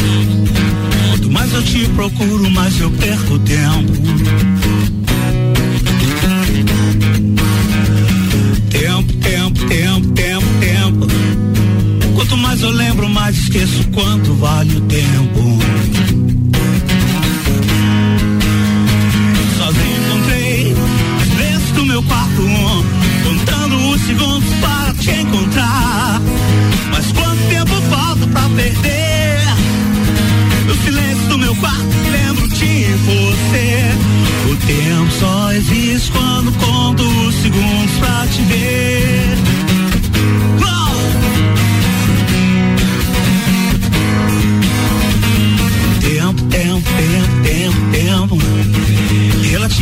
Quanto 1.09 1.31
mais 1.31 1.53
eu 1.53 1.61
te 1.63 1.89
procuro, 1.89 2.49
mais 2.49 2.79
eu 2.79 2.89
perco 2.91 3.39
tempo. 3.39 3.91
Tempo, 3.91 4.52
esqueço 13.53 13.87
quanto 13.89 14.33
vale 14.33 14.75
o 14.77 14.81
tempo. 14.81 15.59
Sozinho 19.57 20.07
encontrei 20.07 20.75
as 21.21 21.27
vezes 21.37 21.71
do 21.71 21.85
meu 21.85 22.01
quarto, 22.03 22.41
contando 23.23 23.75
os 23.91 24.01
segundos 24.01 24.49
para 24.55 24.93
te 24.95 25.11
encontrar. 25.11 26.19
Mas 26.91 27.11
quanto 27.11 27.43
tempo 27.49 27.75
falta 27.91 28.25
pra 28.25 28.49
perder? 28.49 29.39
No 30.65 30.75
silêncio 30.83 31.27
do 31.27 31.37
meu 31.37 31.55
quarto 31.57 31.95
lembro 32.11 32.47
de 32.47 32.85
você. 33.05 34.51
O 34.51 34.55
tempo 34.65 35.11
só 35.19 35.51
existe 35.51 36.11
quando 36.11 36.51
conto 36.53 37.03
os 37.03 37.35
segundos 37.35 37.91
pra 37.99 38.25
te 38.27 38.41
ver. 38.43 39.52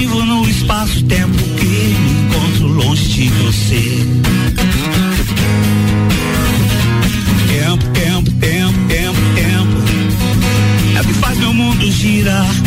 vivo 0.02 0.26
no 0.26 0.50
espaço-tempo 0.50 1.38
que 1.60 1.66
me 1.66 2.12
encontro 2.24 2.68
longe 2.70 3.08
de 3.08 3.30
você. 3.30 4.00
Tempo, 7.48 7.86
tempo, 7.94 8.32
tempo, 8.40 8.80
tempo, 8.88 9.20
tempo 9.36 10.98
é 10.98 11.02
o 11.02 11.04
que 11.06 11.14
faz 11.14 11.38
meu 11.38 11.54
mundo 11.54 11.92
girar. 11.92 12.61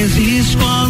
existe 0.00 0.56
quando 0.56 0.89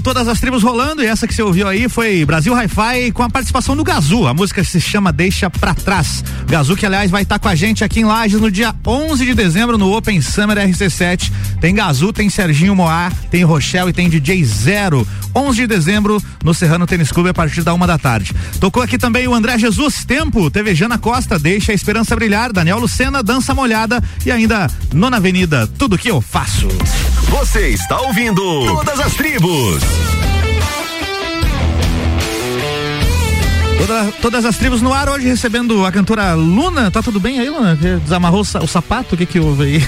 todas 0.00 0.28
as 0.28 0.40
tribos 0.40 0.62
rolando 0.62 1.02
e 1.02 1.06
essa 1.06 1.26
que 1.26 1.34
você 1.34 1.42
ouviu 1.42 1.68
aí 1.68 1.88
foi 1.88 2.24
Brasil 2.24 2.54
Hi-Fi 2.54 3.12
com 3.12 3.22
a 3.22 3.30
participação 3.30 3.76
do 3.76 3.84
Gazu. 3.84 4.26
A 4.26 4.34
música 4.34 4.62
se 4.64 4.80
chama 4.80 5.12
Deixa 5.12 5.48
Pra 5.48 5.74
Trás. 5.74 6.24
Gazu 6.46 6.76
que 6.76 6.86
aliás 6.86 7.10
vai 7.10 7.22
estar 7.22 7.38
com 7.38 7.48
a 7.48 7.54
gente 7.54 7.84
aqui 7.84 8.00
em 8.00 8.04
Lages 8.04 8.40
no 8.40 8.50
dia 8.50 8.74
11 8.86 9.24
de 9.24 9.34
dezembro 9.34 9.78
no 9.78 9.96
Open 9.96 10.20
Summer 10.20 10.56
RC7. 10.56 11.30
Tem 11.60 11.74
Gazu, 11.74 12.12
tem 12.12 12.28
Serginho 12.28 12.74
Moá, 12.74 13.10
tem 13.30 13.44
Rochelle 13.44 13.90
e 13.90 13.92
tem 13.92 14.08
DJ 14.08 14.44
Zero. 14.44 15.06
11 15.34 15.56
de 15.56 15.66
dezembro 15.66 16.22
no 16.42 16.54
Serrano 16.54 16.86
Tênis 16.86 17.12
Clube 17.12 17.28
a 17.28 17.34
partir 17.34 17.62
da 17.62 17.74
uma 17.74 17.86
da 17.86 17.98
tarde. 17.98 18.34
Tocou 18.58 18.82
aqui 18.82 18.96
também 18.96 19.28
o 19.28 19.34
André 19.34 19.58
Jesus 19.58 20.04
Tempo, 20.04 20.50
TV 20.50 20.74
Jana 20.74 20.98
Costa, 20.98 21.38
Deixa 21.38 21.72
a 21.72 21.74
Esperança 21.74 22.16
Brilhar, 22.16 22.52
Daniel 22.52 22.78
Lucena, 22.78 23.22
Dança 23.22 23.54
Molhada 23.54 24.02
e 24.24 24.30
ainda 24.30 24.70
Nona 24.92 25.18
Avenida, 25.18 25.66
Tudo 25.66 25.98
Que 25.98 26.10
Eu 26.10 26.20
Faço. 26.20 26.68
Você 27.28 27.68
está 27.68 28.00
ouvindo 28.00 28.42
Todas 28.66 28.98
as 29.00 29.14
Tribos. 29.14 29.85
Toda- 33.78 34.12
todas 34.20 34.44
as 34.44 34.56
tribos 34.56 34.82
no 34.82 34.92
ar 34.92 35.08
hoje 35.08 35.26
recebendo 35.28 35.84
a 35.86 35.92
cantora 35.92 36.34
Luna. 36.34 36.90
Tá 36.90 37.02
tudo 37.02 37.20
bem 37.20 37.38
aí, 37.38 37.48
Luna? 37.48 37.76
Desamarrou 37.76 38.40
o, 38.40 38.44
sa- 38.44 38.60
o 38.60 38.66
sapato? 38.66 39.14
O 39.14 39.18
que 39.18 39.26
que 39.26 39.38
houve 39.38 39.62
aí? 39.64 39.84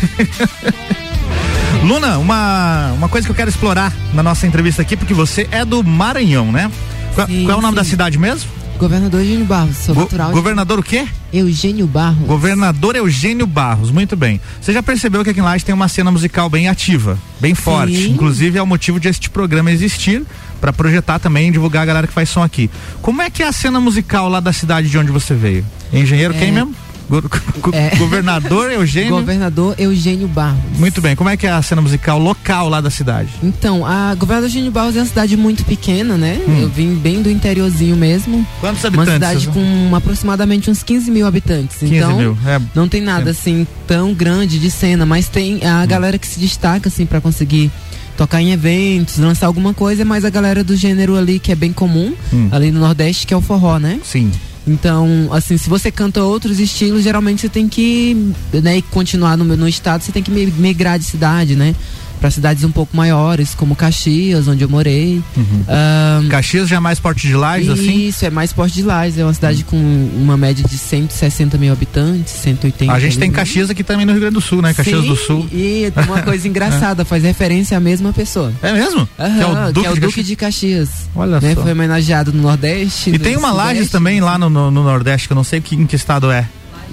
Luna, 1.83 2.19
uma, 2.19 2.93
uma 2.93 3.09
coisa 3.09 3.27
que 3.27 3.31
eu 3.31 3.35
quero 3.37 3.51
explorar 3.51 3.93
na 4.13 4.23
nossa 4.23 4.47
entrevista 4.47 4.83
aqui, 4.83 4.97
porque 4.97 5.15
você 5.15 5.49
é 5.51 5.65
do 5.65 5.83
Maranhão, 5.83 6.53
né? 6.53 6.71
Qual, 7.15 7.27
qual 7.27 7.51
é 7.51 7.57
o 7.57 7.63
nome 7.63 7.77
da 7.77 7.85
cidade 7.85 8.19
mesmo? 8.19 8.51
Governador 8.79 9.21
Eugênio 9.21 9.45
Barros, 9.45 9.77
sou 9.77 9.95
natural. 9.95 10.29
de- 10.29 10.35
Governador 10.35 10.79
o 10.79 10.83
quê? 10.83 11.07
Eugênio 11.33 11.87
Barros. 11.87 12.27
Governador 12.27 12.95
Eugênio 12.97 13.47
Barros, 13.47 13.91
muito 13.91 14.17
bem. 14.17 14.41
Você 14.61 14.73
já 14.73 14.83
percebeu 14.83 15.25
que 15.25 15.31
aqui 15.31 15.41
em 15.41 15.43
Laje 15.43 15.65
tem 15.65 15.75
uma 15.75 15.89
cena 15.89 16.11
musical 16.13 16.49
bem 16.49 16.69
ativa, 16.69 17.19
bem 17.41 17.55
forte. 17.55 18.09
Inclusive 18.09 18.57
é 18.59 18.63
o 18.63 18.67
motivo 18.67 19.01
de 19.01 19.09
este 19.09 19.29
programa 19.31 19.71
existir, 19.73 20.23
para 20.61 20.73
projetar 20.73 21.19
também 21.19 21.49
e 21.49 21.53
divulgar 21.53 21.83
a 21.83 21.87
galera 21.87 22.07
que 22.07 22.13
faz 22.13 22.29
som 22.29 22.43
aqui. 22.43 22.71
Como 23.03 23.21
é 23.21 23.29
que 23.31 23.43
é 23.43 23.49
a 23.49 23.53
cena 23.53 23.81
musical 23.81 24.29
lá 24.29 24.39
da 24.41 24.53
cidade 24.53 24.89
de 24.89 24.97
onde 24.99 25.11
você 25.11 25.35
veio? 25.35 25.65
Engenheiro 25.93 26.35
quem 26.35 26.49
É. 26.49 26.53
mesmo? 26.53 26.75
Go- 27.09 27.23
go- 27.61 27.71
É. 27.75 27.95
Governador 27.97 28.71
Eugênio? 28.71 29.11
Governador 29.11 29.75
Eugênio 29.79 30.29
Barros. 30.29 30.59
Muito 30.79 31.01
bem, 31.01 31.17
como 31.17 31.31
é 31.31 31.37
que 31.37 31.47
é 31.47 31.51
a 31.51 31.63
cena 31.63 31.81
musical 31.81 32.19
local 32.19 32.69
lá 32.69 32.81
da 32.81 32.91
cidade? 32.91 33.31
Então, 33.43 33.85
a 33.87 34.15
Governador 34.15 34.49
Eugênio 34.51 34.71
Barros 34.71 34.95
é 34.97 35.01
uma 35.01 35.07
cidade 35.07 35.37
muito 35.37 35.65
pequena, 35.65 36.17
né? 36.17 36.39
Hum. 36.47 36.59
Eu 36.63 36.69
vim 36.69 36.95
bem 36.95 37.23
do 37.23 37.31
interiorzinho 37.31 37.97
mesmo. 37.97 38.47
Quantos 38.61 38.83
Uma 38.85 38.89
habitantes? 39.03 39.43
cidade 39.43 39.49
com 39.49 39.97
aproximadamente 39.97 40.71
uns 40.71 40.83
15 40.83 41.11
mil 41.11 41.27
habitantes. 41.27 41.79
15 41.79 41.95
então, 41.97 42.17
mil, 42.19 42.39
é. 42.47 42.61
não 42.75 42.89
tem 42.89 43.01
nada 43.01 43.31
assim 43.31 43.67
tão 43.87 44.13
grande 44.13 44.59
de 44.59 44.71
cena, 44.71 45.07
mas 45.07 45.29
tem 45.29 45.65
a 45.65 45.87
galera 45.87 46.19
que 46.19 46.27
se 46.27 46.39
destaca 46.39 46.89
assim 46.89 47.07
para 47.07 47.21
conseguir 47.21 47.71
tocar 48.17 48.43
em 48.43 48.51
eventos, 48.51 49.17
lançar 49.19 49.47
alguma 49.47 49.73
coisa, 49.73 50.05
mas 50.05 50.25
a 50.25 50.31
galera 50.31 50.65
do 50.65 50.75
gênero 50.77 51.17
ali 51.17 51.39
que 51.39 51.53
é 51.53 51.55
bem 51.55 51.73
comum, 51.73 52.13
Hum. 52.33 52.49
ali 52.51 52.71
no 52.73 52.81
Nordeste, 52.81 53.27
que 53.27 53.33
é 53.33 53.37
o 53.37 53.41
forró, 53.41 53.79
né? 53.79 54.01
Sim. 54.05 54.31
Então, 54.69 55.29
assim, 55.33 55.57
se 55.57 55.69
você 55.69 55.91
canta 55.91 56.23
outros 56.23 56.61
estilos, 56.61 57.03
geralmente 57.03 57.41
você 57.41 57.49
tem 57.49 57.67
que, 57.69 58.33
né, 58.53 58.83
continuar 58.91 59.37
no, 59.37 59.45
no 59.45 59.67
estado, 59.69 60.03
você 60.03 60.13
tem 60.13 60.23
que 60.23 60.31
mi- 60.31 60.47
migrar 60.47 60.99
de 60.99 61.05
cidade, 61.07 61.57
né? 61.57 61.75
Para 62.19 62.31
cidades 62.31 62.65
um 62.65 62.71
pouco 62.71 62.97
maiores, 62.97 63.55
como 63.55 63.75
Caxias, 63.77 64.49
onde 64.49 64.63
eu 64.65 64.69
morei. 64.69 65.23
Ahn, 65.69 66.29
Caxias 66.29 66.69
já 66.69 66.77
é 66.77 66.81
mais 66.81 66.99
porte 66.99 67.27
de 67.27 67.35
lajes, 67.35 67.69
assim? 67.69 68.07
Isso, 68.09 68.25
é 68.25 68.31
mais 68.31 68.53
Porto 68.53 68.73
de 68.73 68.83
Lages. 68.83 69.19
É 69.19 69.25
uma 69.25 69.33
cidade 69.35 69.65
com 69.65 69.77
uma 69.77 70.37
média 70.37 70.65
de 70.67 70.77
160 70.77 71.57
mil 71.59 71.73
habitantes, 71.73 72.33
180 72.35 72.93
A 72.93 72.99
gente 72.99 73.19
tem. 73.19 73.31
Caxias 73.31 73.71
aqui 73.71 73.85
também 73.85 74.05
no 74.05 74.13
Rio 74.13 74.21
Grande 74.21 74.35
do 74.35 74.41
Sul, 74.41 74.61
né? 74.63 74.75
Caxias 74.75 75.03
Sim, 75.03 75.09
do 75.09 75.17
Sul. 75.17 75.47
E 75.53 75.93
uma 76.07 76.23
coisa 76.23 76.47
engraçada, 76.49 77.05
faz 77.05 77.23
referência 77.23 77.77
à 77.77 77.81
mesma 77.81 78.13
pessoa. 78.13 78.53
É 78.63 78.73
mesmo? 78.73 79.09
Aham, 79.19 79.37
que 79.37 79.43
é 79.43 79.47
o 79.47 79.73
Duque, 79.73 79.89
de, 79.89 80.01
Duque 80.01 80.07
Caxias. 80.07 80.27
de 80.27 80.37
Caxias. 80.37 80.89
Olha 81.15 81.41
né? 81.41 81.55
só. 81.55 81.63
Foi 81.63 81.73
homenageado 81.73 82.33
no 82.33 82.43
Nordeste. 82.43 83.11
E 83.11 83.13
no 83.15 83.19
tem 83.19 83.37
uma 83.37 83.51
Sudeste. 83.51 83.67
Lages 83.69 83.91
também 83.91 84.21
lá 84.21 84.37
no, 84.39 84.49
no- 84.51 84.71
no 84.71 84.83
Nordeste, 84.83 85.29
que 85.29 85.33
eu 85.33 85.37
não 85.37 85.45
sei 85.45 85.61
que, 85.61 85.75
em 85.77 85.87
que 85.87 85.97
estado 85.97 86.31
é. 86.31 86.47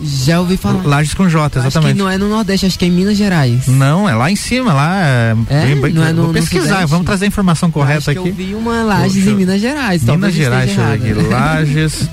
Já 0.03 0.39
ouvi 0.39 0.57
falar. 0.57 0.84
Lages 0.85 1.13
com 1.13 1.27
J, 1.30 1.45
Acho 1.45 1.51
que 1.51 1.67
exatamente. 1.67 1.97
não 1.97 2.09
é 2.09 2.17
no 2.17 2.27
Nordeste, 2.30 2.65
acho 2.65 2.77
que 2.77 2.85
é 2.85 2.88
em 2.88 2.91
Minas 2.91 3.17
Gerais. 3.17 3.67
Não, 3.67 4.07
é 4.09 4.13
lá 4.15 4.30
em 4.30 4.35
cima, 4.35 4.73
lá 4.73 5.01
é. 5.05 5.35
É? 5.49 5.65
bem- 5.65 5.81
bem- 5.81 5.93
Não 5.93 6.03
é 6.03 6.09
no- 6.11 6.23
vou 6.23 6.27
no 6.27 6.34
pesquisar, 6.34 6.63
Sudeste? 6.65 6.85
vamos 6.88 7.05
trazer 7.05 7.26
a 7.26 7.27
informação 7.27 7.72
correta 7.72 8.11
aqui. 8.11 8.22
que 8.22 8.30
eu 8.30 8.34
vi 8.34 8.53
uma 8.55 8.84
Lages 8.84 9.26
em 9.27 9.35
Minas 9.35 9.61
Gerais. 9.61 10.03
Minas 10.03 10.34
Gerais, 10.34 10.65
deixa 10.67 10.81
eu 10.81 10.88
ver 10.99 11.11
aqui. 11.22 11.27
Lages. 11.30 12.09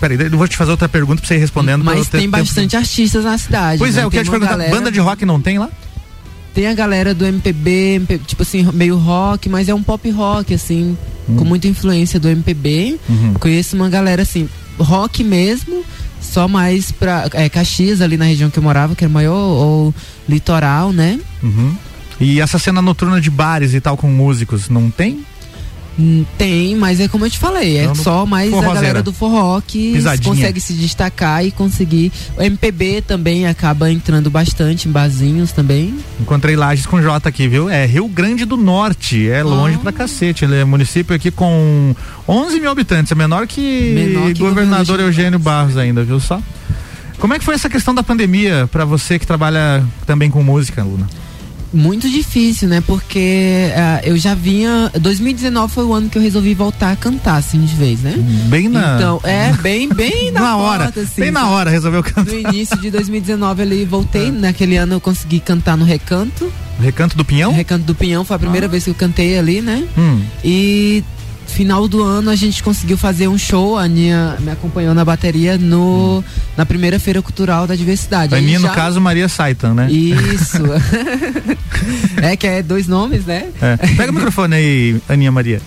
Peraí, 0.00 0.18
eu 0.20 0.38
vou 0.38 0.48
te 0.48 0.56
fazer 0.56 0.70
outra 0.70 0.88
pergunta 0.88 1.20
pra 1.20 1.28
você 1.28 1.34
ir 1.36 1.38
respondendo. 1.38 1.84
Mas 1.84 2.08
tem 2.08 2.22
tempo. 2.22 2.38
bastante 2.38 2.76
artistas 2.76 3.24
na 3.24 3.36
cidade. 3.36 3.78
Pois 3.78 3.94
né? 3.94 4.00
é, 4.00 4.04
eu 4.04 4.10
Tem 4.10 4.18
queria 4.20 4.24
te 4.24 4.30
perguntar, 4.30 4.52
galera- 4.52 4.70
banda 4.74 4.90
de 4.90 4.98
rock 5.00 5.24
não 5.24 5.40
tem 5.40 5.58
lá? 5.58 5.68
Tem 6.54 6.66
a 6.66 6.74
galera 6.74 7.14
do 7.14 7.24
MPB, 7.24 7.96
MP 7.96 8.18
tipo 8.26 8.42
assim, 8.42 8.68
meio 8.72 8.96
rock, 8.96 9.48
mas 9.48 9.68
é 9.68 9.74
um 9.74 9.82
pop 9.82 10.10
rock, 10.10 10.52
assim, 10.54 10.96
com 11.36 11.44
muita 11.44 11.68
influência 11.68 12.18
do 12.18 12.28
MPB. 12.28 12.98
Uhum. 13.08 13.34
Conheço 13.34 13.76
uma 13.76 13.88
galera, 13.88 14.22
assim, 14.22 14.48
rock 14.78 15.22
mesmo, 15.22 15.84
só 16.28 16.46
mais 16.46 16.92
pra 16.92 17.28
é, 17.32 17.48
Caxias, 17.48 18.00
ali 18.00 18.16
na 18.16 18.26
região 18.26 18.50
que 18.50 18.58
eu 18.58 18.62
morava, 18.62 18.94
que 18.94 19.04
era 19.04 19.12
maior, 19.12 19.34
ou 19.34 19.94
litoral, 20.28 20.92
né? 20.92 21.18
Uhum. 21.42 21.74
E 22.20 22.40
essa 22.40 22.58
cena 22.58 22.82
noturna 22.82 23.20
de 23.20 23.30
bares 23.30 23.74
e 23.74 23.80
tal 23.80 23.96
com 23.96 24.08
músicos, 24.08 24.68
não 24.68 24.90
tem? 24.90 25.24
Hum, 25.98 26.24
Tem, 26.36 26.76
mas 26.76 27.00
é 27.00 27.08
como 27.08 27.26
eu 27.26 27.30
te 27.30 27.38
falei, 27.38 27.78
é 27.78 27.82
Então, 27.82 27.94
só 27.96 28.24
mais 28.24 28.52
a 28.54 28.60
galera 28.60 29.02
do 29.02 29.12
forró 29.12 29.60
que 29.60 29.92
Pisadinha. 29.94 30.32
consegue 30.32 30.60
se 30.60 30.72
destacar 30.74 31.44
e 31.44 31.50
conseguir. 31.50 32.12
O 32.36 32.42
MPB 32.42 33.02
também 33.02 33.46
acaba 33.48 33.90
entrando 33.90 34.30
bastante 34.30 34.88
em 34.88 34.92
barzinhos 34.92 35.50
também. 35.50 35.94
Encontrei 36.20 36.54
Lages 36.54 36.86
com 36.86 37.02
J 37.02 37.28
aqui, 37.28 37.48
viu? 37.48 37.68
É 37.68 37.84
Rio 37.84 38.06
Grande 38.06 38.44
do 38.44 38.56
Norte, 38.56 39.28
é 39.28 39.42
longe 39.42 39.76
pra 39.78 39.90
cacete. 39.90 40.44
Ele 40.44 40.56
é 40.56 40.64
município 40.64 41.16
aqui 41.16 41.30
com 41.32 41.94
11 42.28 42.60
mil 42.60 42.70
habitantes, 42.70 43.10
é 43.10 43.14
menor 43.16 43.46
que, 43.48 43.92
Menor 43.94 44.32
que 44.32 44.38
governador 44.38 45.00
Eugênio 45.00 45.38
Barros 45.38 45.76
ainda, 45.76 46.04
viu 46.04 46.20
só? 46.20 46.40
Como 47.18 47.34
é 47.34 47.38
que 47.40 47.44
foi 47.44 47.56
essa 47.56 47.68
questão 47.68 47.92
da 47.92 48.04
pandemia 48.04 48.68
pra 48.70 48.84
você 48.84 49.18
que 49.18 49.26
trabalha 49.26 49.84
também 50.06 50.30
com 50.30 50.40
música, 50.44 50.84
Luna? 50.84 51.08
Muito 51.72 52.08
difícil, 52.08 52.68
né? 52.68 52.80
Porque 52.80 53.70
ah, 53.76 54.00
eu 54.04 54.16
já 54.16 54.34
vinha. 54.34 54.90
2019 54.98 55.72
foi 55.72 55.84
o 55.84 55.92
ano 55.92 56.08
que 56.08 56.16
eu 56.16 56.22
resolvi 56.22 56.54
voltar 56.54 56.92
a 56.92 56.96
cantar, 56.96 57.36
assim, 57.36 57.60
de 57.60 57.74
vez, 57.74 58.00
né? 58.00 58.14
Bem 58.48 58.68
na. 58.68 58.96
Então, 58.96 59.20
é, 59.22 59.52
bem, 59.54 59.88
bem 59.88 60.30
na, 60.32 60.40
Na 60.40 60.56
hora, 60.56 60.84
porta, 60.84 61.00
assim, 61.00 61.20
bem 61.20 61.30
na 61.30 61.48
hora 61.50 61.70
resolveu 61.70 62.02
cantar. 62.02 62.24
No 62.24 62.38
início 62.38 62.76
de 62.80 62.90
2019 62.90 63.62
ali 63.62 63.84
voltei. 63.84 64.30
Naquele 64.30 64.76
ano 64.76 64.94
eu 64.94 65.00
consegui 65.00 65.40
cantar 65.40 65.76
no 65.76 65.84
Recanto. 65.84 66.50
Recanto 66.80 67.16
do 67.16 67.24
Pinhão? 67.24 67.52
Recanto 67.52 67.84
do 67.84 67.94
Pinhão 67.94 68.24
foi 68.24 68.36
a 68.36 68.38
primeira 68.38 68.68
vez 68.68 68.84
que 68.84 68.90
eu 68.90 68.94
cantei 68.94 69.36
ali, 69.38 69.60
né? 69.60 69.84
Hum. 69.96 70.22
E 70.44 71.02
final 71.48 71.88
do 71.88 72.02
ano 72.02 72.30
a 72.30 72.36
gente 72.36 72.62
conseguiu 72.62 72.96
fazer 72.96 73.28
um 73.28 73.38
show, 73.38 73.76
a 73.78 73.82
Aninha 73.82 74.36
me 74.40 74.50
acompanhou 74.50 74.94
na 74.94 75.04
bateria 75.04 75.56
no, 75.58 76.22
na 76.56 76.64
primeira 76.66 76.98
feira 77.00 77.20
cultural 77.22 77.66
da 77.66 77.74
diversidade. 77.74 78.34
Aí 78.34 78.42
Aninha, 78.42 78.58
no 78.58 78.68
já- 78.68 78.74
caso, 78.74 79.00
Maria 79.00 79.28
Saitan, 79.28 79.74
né? 79.74 79.90
Isso. 79.90 80.62
é 82.22 82.36
que 82.36 82.46
é 82.46 82.62
dois 82.62 82.86
nomes, 82.86 83.24
né? 83.24 83.48
É. 83.60 83.76
Pega 83.96 84.10
o 84.10 84.14
microfone 84.14 84.54
aí, 84.54 85.00
Aninha 85.08 85.32
Maria. 85.32 85.60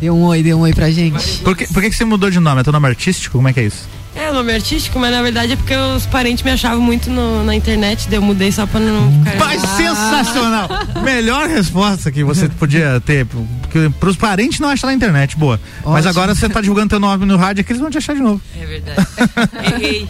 Dê 0.00 0.10
um 0.10 0.22
oi, 0.24 0.42
dê 0.42 0.54
um 0.54 0.60
oi 0.60 0.72
pra 0.72 0.90
gente. 0.90 1.38
Por 1.44 1.54
que, 1.56 1.66
por 1.66 1.82
que, 1.82 1.90
que 1.90 1.96
você 1.96 2.04
mudou 2.04 2.30
de 2.30 2.40
nome? 2.40 2.60
É 2.60 2.64
teu 2.64 2.72
nome 2.72 2.86
artístico? 2.88 3.36
Como 3.36 3.48
é 3.48 3.52
que 3.52 3.60
é 3.60 3.64
isso? 3.64 3.86
É, 4.20 4.30
nome 4.32 4.52
artístico, 4.52 4.98
mas 4.98 5.10
na 5.12 5.22
verdade 5.22 5.52
é 5.54 5.56
porque 5.56 5.74
os 5.74 6.04
parentes 6.06 6.42
me 6.44 6.50
achavam 6.50 6.80
muito 6.80 7.08
no- 7.10 7.42
na 7.42 7.54
internet, 7.54 8.06
daí 8.08 8.18
eu 8.18 8.22
mudei 8.22 8.52
só 8.52 8.66
pra 8.66 8.78
não 8.78 9.10
ficar. 9.24 9.36
Mas 9.38 9.62
sensacional! 9.62 10.68
Melhor 11.02 11.48
resposta 11.48 12.10
que 12.12 12.22
você 12.22 12.48
podia 12.48 13.00
ter. 13.00 13.24
Porque 13.26 13.88
pros 13.98 14.16
parentes 14.16 14.60
não 14.60 14.68
achar 14.68 14.88
na 14.88 14.94
internet, 14.94 15.36
boa. 15.36 15.58
Mas 15.84 16.04
Ótimo. 16.06 16.10
agora 16.10 16.34
você 16.34 16.48
tá 16.48 16.60
divulgando 16.60 16.90
teu 16.90 17.00
nome 17.00 17.24
no 17.24 17.36
rádio 17.36 17.62
aqui, 17.62 17.72
eles 17.72 17.80
vão 17.80 17.90
te 17.90 17.98
achar 17.98 18.14
de 18.14 18.20
novo. 18.20 18.40
É 18.60 18.66
verdade. 18.66 19.06
Errei. 19.74 20.08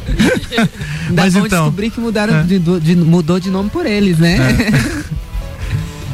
Mas 1.15 1.35
então- 1.37 1.65
descobrir 1.65 1.91
que 1.91 2.01
mudaram 2.01 2.37
É. 2.39 2.43
de, 2.43 2.59
de- 2.59 2.97
mudou 2.97 3.39
de 3.39 3.51
nome 3.51 3.70
por 3.70 3.87
eles, 3.87 4.19
né? 4.19 4.37
É, 4.39 5.11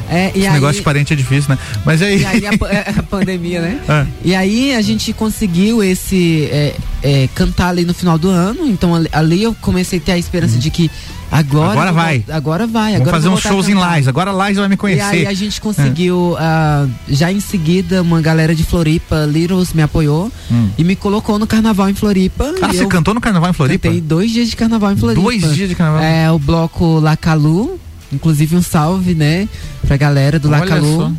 e 0.09 0.39
Esse 0.39 0.47
aí, 0.47 0.53
negócio 0.53 0.75
de 0.77 0.81
parente 0.83 1.13
é 1.13 1.15
difícil, 1.15 1.49
né? 1.49 1.57
Mas 1.85 2.01
aí. 2.01 2.21
e 2.21 2.25
aí 2.25 2.43
a, 2.47 2.51
é, 2.73 2.93
a 2.97 3.03
pandemia, 3.09 3.61
né? 3.61 3.79
É. 3.87 4.05
E 4.23 4.35
aí 4.35 4.73
a 4.75 4.81
gente 4.81 5.11
conseguiu 5.13 5.83
esse 5.83 6.47
é, 6.51 6.75
é, 7.03 7.29
cantar 7.35 7.69
ali 7.69 7.83
no 7.85 7.93
final 7.93 8.17
do 8.17 8.29
ano. 8.29 8.65
Então 8.67 8.95
ali, 8.95 9.09
ali 9.11 9.43
eu 9.43 9.53
comecei 9.61 9.99
a 9.99 10.01
ter 10.01 10.11
a 10.13 10.17
esperança 10.17 10.57
de 10.57 10.69
que 10.69 10.89
agora 11.29 11.71
Agora 11.71 11.91
vai. 11.91 12.23
agora 12.29 12.65
vai. 12.67 12.93
Vamos 12.93 13.01
agora 13.07 13.17
fazer 13.17 13.29
uns 13.29 13.41
shows 13.41 13.67
em. 13.67 13.73
Lages. 13.73 14.07
Agora 14.07 14.31
Lages 14.31 14.57
vai 14.57 14.67
me 14.69 14.75
E 14.75 14.77
conhecer. 14.77 15.03
aí 15.03 15.27
a 15.27 15.33
gente 15.33 15.59
conseguiu, 15.59 16.35
ah, 16.39 16.87
já 17.09 17.31
em 17.31 17.39
seguida, 17.41 18.01
uma 18.01 18.21
galera 18.21 18.55
de 18.55 18.63
Floripa, 18.63 19.25
Littles, 19.25 19.73
me 19.73 19.81
apoiou 19.81 20.31
Hum. 20.49 20.69
e 20.77 20.83
me 20.85 20.95
colocou 20.95 21.37
no 21.37 21.45
carnaval 21.45 21.89
em 21.89 21.93
Floripa. 21.93 22.53
Ah, 22.61 22.69
E 22.73 22.77
você 22.77 22.85
cantou 22.87 23.13
no 23.13 23.19
carnaval 23.19 23.49
em 23.49 23.53
Floripa? 23.53 23.87
Cantei 23.89 23.99
dois 24.01 24.31
dias 24.31 24.49
de 24.49 24.55
carnaval 24.55 24.93
em 24.93 24.95
Floripa. 24.97 25.21
Dois 25.21 25.53
dias 25.53 25.67
de 25.67 25.75
carnaval? 25.75 26.01
É, 26.01 26.31
o 26.31 26.39
bloco 26.39 26.99
Lacalu, 26.99 27.77
inclusive 28.11 28.55
um 28.55 28.61
salve, 28.61 29.13
né, 29.13 29.47
pra 29.85 29.97
galera 29.97 30.39
do 30.39 30.49
só. 30.49 31.11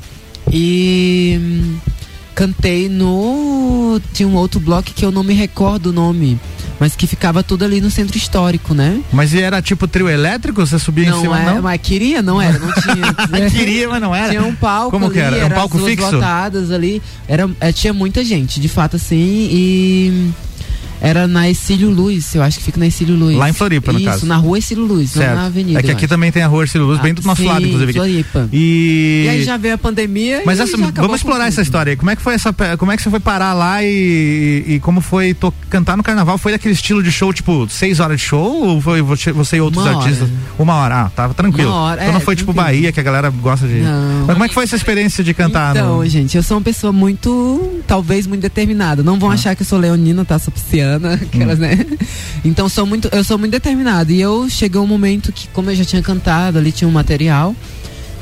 E 0.51 1.39
hum, 1.41 1.77
cantei 2.35 2.89
no. 2.89 4.01
Tinha 4.13 4.29
um 4.29 4.35
outro 4.37 4.61
bloco 4.61 4.93
que 4.95 5.05
eu 5.05 5.11
não 5.11 5.25
me 5.25 5.35
recordo 5.35 5.87
o 5.91 5.93
nome. 5.93 6.39
mas 6.79 6.95
que 6.95 7.07
ficava 7.07 7.43
tudo 7.43 7.65
ali 7.65 7.81
no 7.81 7.91
centro 7.91 8.17
histórico, 8.17 8.73
né? 8.73 9.01
Mas 9.13 9.35
era 9.35 9.61
tipo 9.61 9.89
trio 9.89 10.09
elétrico? 10.09 10.65
Você 10.65 10.79
subia 10.79 11.07
em 11.07 11.11
Não 11.11 11.21
cima, 11.21 11.41
é, 11.41 11.45
não? 11.47 11.63
mas 11.63 11.81
queria, 11.83 12.23
não 12.23 12.41
era, 12.41 12.59
não 12.59 12.73
tinha. 12.73 13.51
Queria, 13.51 13.89
mas 13.89 14.01
não 14.01 14.15
era. 14.15 14.29
Tinha 14.31 14.45
um 14.45 14.55
palco 14.55 14.93
Como 14.93 15.07
ali, 15.07 15.15
que 15.15 15.21
era? 15.21 15.37
Era 15.37 15.47
um 15.47 15.51
palco 15.51 15.79
fixo? 15.79 16.11
lotadas 16.11 16.71
ali, 16.71 17.03
era, 17.27 17.51
é, 17.61 17.73
tinha 17.73 17.93
muita 17.93 18.23
gente, 18.25 18.61
de 18.61 18.69
fato 18.69 18.97
assim, 18.97 19.49
e 19.51 20.31
era 21.01 21.27
na 21.27 21.49
Exílio 21.49 21.91
Luz, 21.91 22.35
eu 22.35 22.43
acho 22.43 22.59
que 22.59 22.65
fica 22.65 22.79
na 22.79 22.87
Exílio 22.87 23.15
Luz. 23.17 23.37
Lá 23.37 23.49
em 23.49 23.53
Floripa, 23.53 23.93
no 23.93 23.99
Isso, 24.01 24.09
caso. 24.09 24.27
na 24.27 24.37
rua 24.37 24.59
Exílio 24.59 24.85
Luz, 24.85 25.15
não 25.15 25.23
Certo. 25.23 25.37
na 25.37 25.47
avenida. 25.47 25.79
É 25.79 25.83
que 25.83 25.91
aqui 25.91 26.05
acho. 26.05 26.09
também 26.09 26.33
tem 26.33 26.43
a 26.43 26.47
rua 26.47 26.63
Ercílio 26.65 26.87
Luz, 26.87 27.01
bem 27.01 27.15
do 27.15 27.23
nosso 27.23 27.43
sim, 27.43 27.49
lado, 27.49 27.65
inclusive. 27.65 27.91
aqui. 27.91 27.99
Floripa. 27.99 28.49
E... 28.53 29.23
E 29.27 29.29
aí 29.29 29.43
já 29.45 29.57
veio 29.57 29.75
a 29.75 29.79
pandemia 29.79 30.43
Mas 30.45 30.59
e 30.59 30.63
essa, 30.63 30.77
já 30.77 30.85
acabou 30.85 31.03
vamos 31.09 31.17
explorar 31.21 31.45
tudo. 31.45 31.49
essa 31.53 31.63
história 31.63 31.91
aí. 31.93 31.97
Como 31.97 32.11
é 32.11 32.17
que 32.17 32.23
foi 32.23 32.35
essa, 32.35 32.53
como 32.79 32.93
é 32.93 32.97
que 32.97 33.03
você 33.03 33.11
foi 33.11 33.21
parar 33.21 33.53
lá 33.55 33.83
e, 33.85 34.65
e 34.67 34.81
como 34.81 35.01
foi 35.01 35.35
to- 35.35 35.53
cantar 35.71 35.97
no 35.97 36.03
carnaval? 36.03 36.39
Foi 36.39 36.53
daquele 36.53 36.75
estilo 36.75 37.03
de 37.03 37.11
show, 37.13 37.33
tipo, 37.33 37.67
seis 37.69 38.01
horas 38.01 38.21
de 38.21 38.27
show 38.27 38.65
ou 38.67 38.81
foi 38.81 39.01
você, 39.03 39.33
você 39.33 39.57
e 39.57 39.61
outros 39.61 39.85
Uma 39.85 39.91
hora. 39.97 40.05
artistas? 40.05 40.29
Uma 40.59 40.75
hora. 40.75 40.95
Ah, 41.03 41.11
tava 41.11 41.35
tranquilo. 41.35 41.71
Uma 41.71 41.81
hora, 41.81 42.01
então 42.01 42.13
não 42.13 42.21
é, 42.21 42.25
foi 42.25 42.35
tipo 42.37 42.53
tranquilo. 42.53 42.77
Bahia, 42.79 42.93
que 42.93 43.01
a 43.01 43.03
galera 43.03 43.31
gosta 43.31 43.67
de. 43.67 43.75
Não. 43.81 44.25
Mas 44.27 44.35
como 44.35 44.45
é 44.45 44.49
que 44.49 44.55
foi 44.55 44.65
essa 44.65 44.77
experiência 44.77 45.23
de 45.23 45.33
cantar 45.35 45.77
Então, 45.77 45.99
no. 45.99 46.07
gente, 46.09 46.37
eu 46.37 46.43
sou 46.43 46.57
uma 46.57 46.63
pessoa 46.63 46.93
muito, 46.93 47.81
talvez 47.87 48.27
muito 48.27 48.41
determinada. 48.43 49.03
Não 49.03 49.15
Ah. 49.15 49.19
vão 49.19 49.31
achar 49.31 49.55
que 49.55 49.63
eu 49.63 49.67
sou 49.67 49.79
leonina, 49.79 50.25
tá? 50.25 50.39
Sou 50.39 50.53
pisciana, 50.53 50.88
aquelas, 51.23 51.59
Hum. 51.59 51.63
né? 51.63 51.87
Então, 52.45 52.69
sou 52.69 52.87
muito, 52.87 53.09
eu 53.13 53.23
sou 53.25 53.37
muito 53.39 53.53
determinada. 53.53 54.13
E 54.13 54.21
eu 54.21 54.49
chegou 54.49 54.83
um 54.83 54.87
momento 54.87 55.33
que, 55.33 55.49
como 55.49 55.71
eu 55.71 55.77
já 55.77 55.85
tinha 55.85 56.03
cantado, 56.03 56.59
ali 56.59 56.73
tinha 56.73 56.89
um 56.89 56.93
material. 56.93 57.55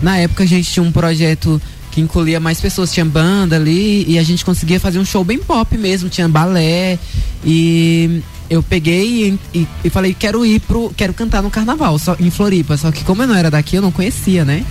Na 0.02 0.16
época, 0.18 0.43
a 0.44 0.47
gente 0.47 0.70
tinha 0.70 0.82
um 0.82 0.90
projeto 0.93 1.60
que 1.93 2.01
incluía 2.01 2.38
mais 2.38 2.60
pessoas, 2.60 2.93
tinha 2.93 3.06
banda 3.06 3.56
ali, 3.56 4.05
e 4.06 4.18
a 4.18 4.22
gente 4.22 4.44
conseguia 4.44 4.78
fazer 4.78 4.98
um 4.98 5.05
show 5.05 5.24
bem 5.24 5.38
pop 5.38 5.76
mesmo, 5.78 6.09
tinha 6.10 6.28
balé. 6.28 6.98
E 7.44 8.20
eu 8.51 8.62
peguei 8.62 9.38
e, 9.55 9.59
e- 9.60 9.68
e 9.84 9.90
falei, 9.90 10.14
quero 10.18 10.44
ir 10.44 10.60
pro. 10.60 10.93
Quero 10.97 11.14
cantar 11.14 11.43
no 11.43 11.51
carnaval, 11.51 11.98
só, 11.98 12.16
em 12.20 12.30
Floripa. 12.30 12.76
Só 12.76 12.90
que 12.93 13.05
como 13.05 13.22
eu 13.22 13.26
não 13.26 13.34
era 13.34 13.51
daqui, 13.51 13.76
eu 13.76 13.82
não 13.82 13.90
conhecia, 13.93 14.44
né? 14.44 14.64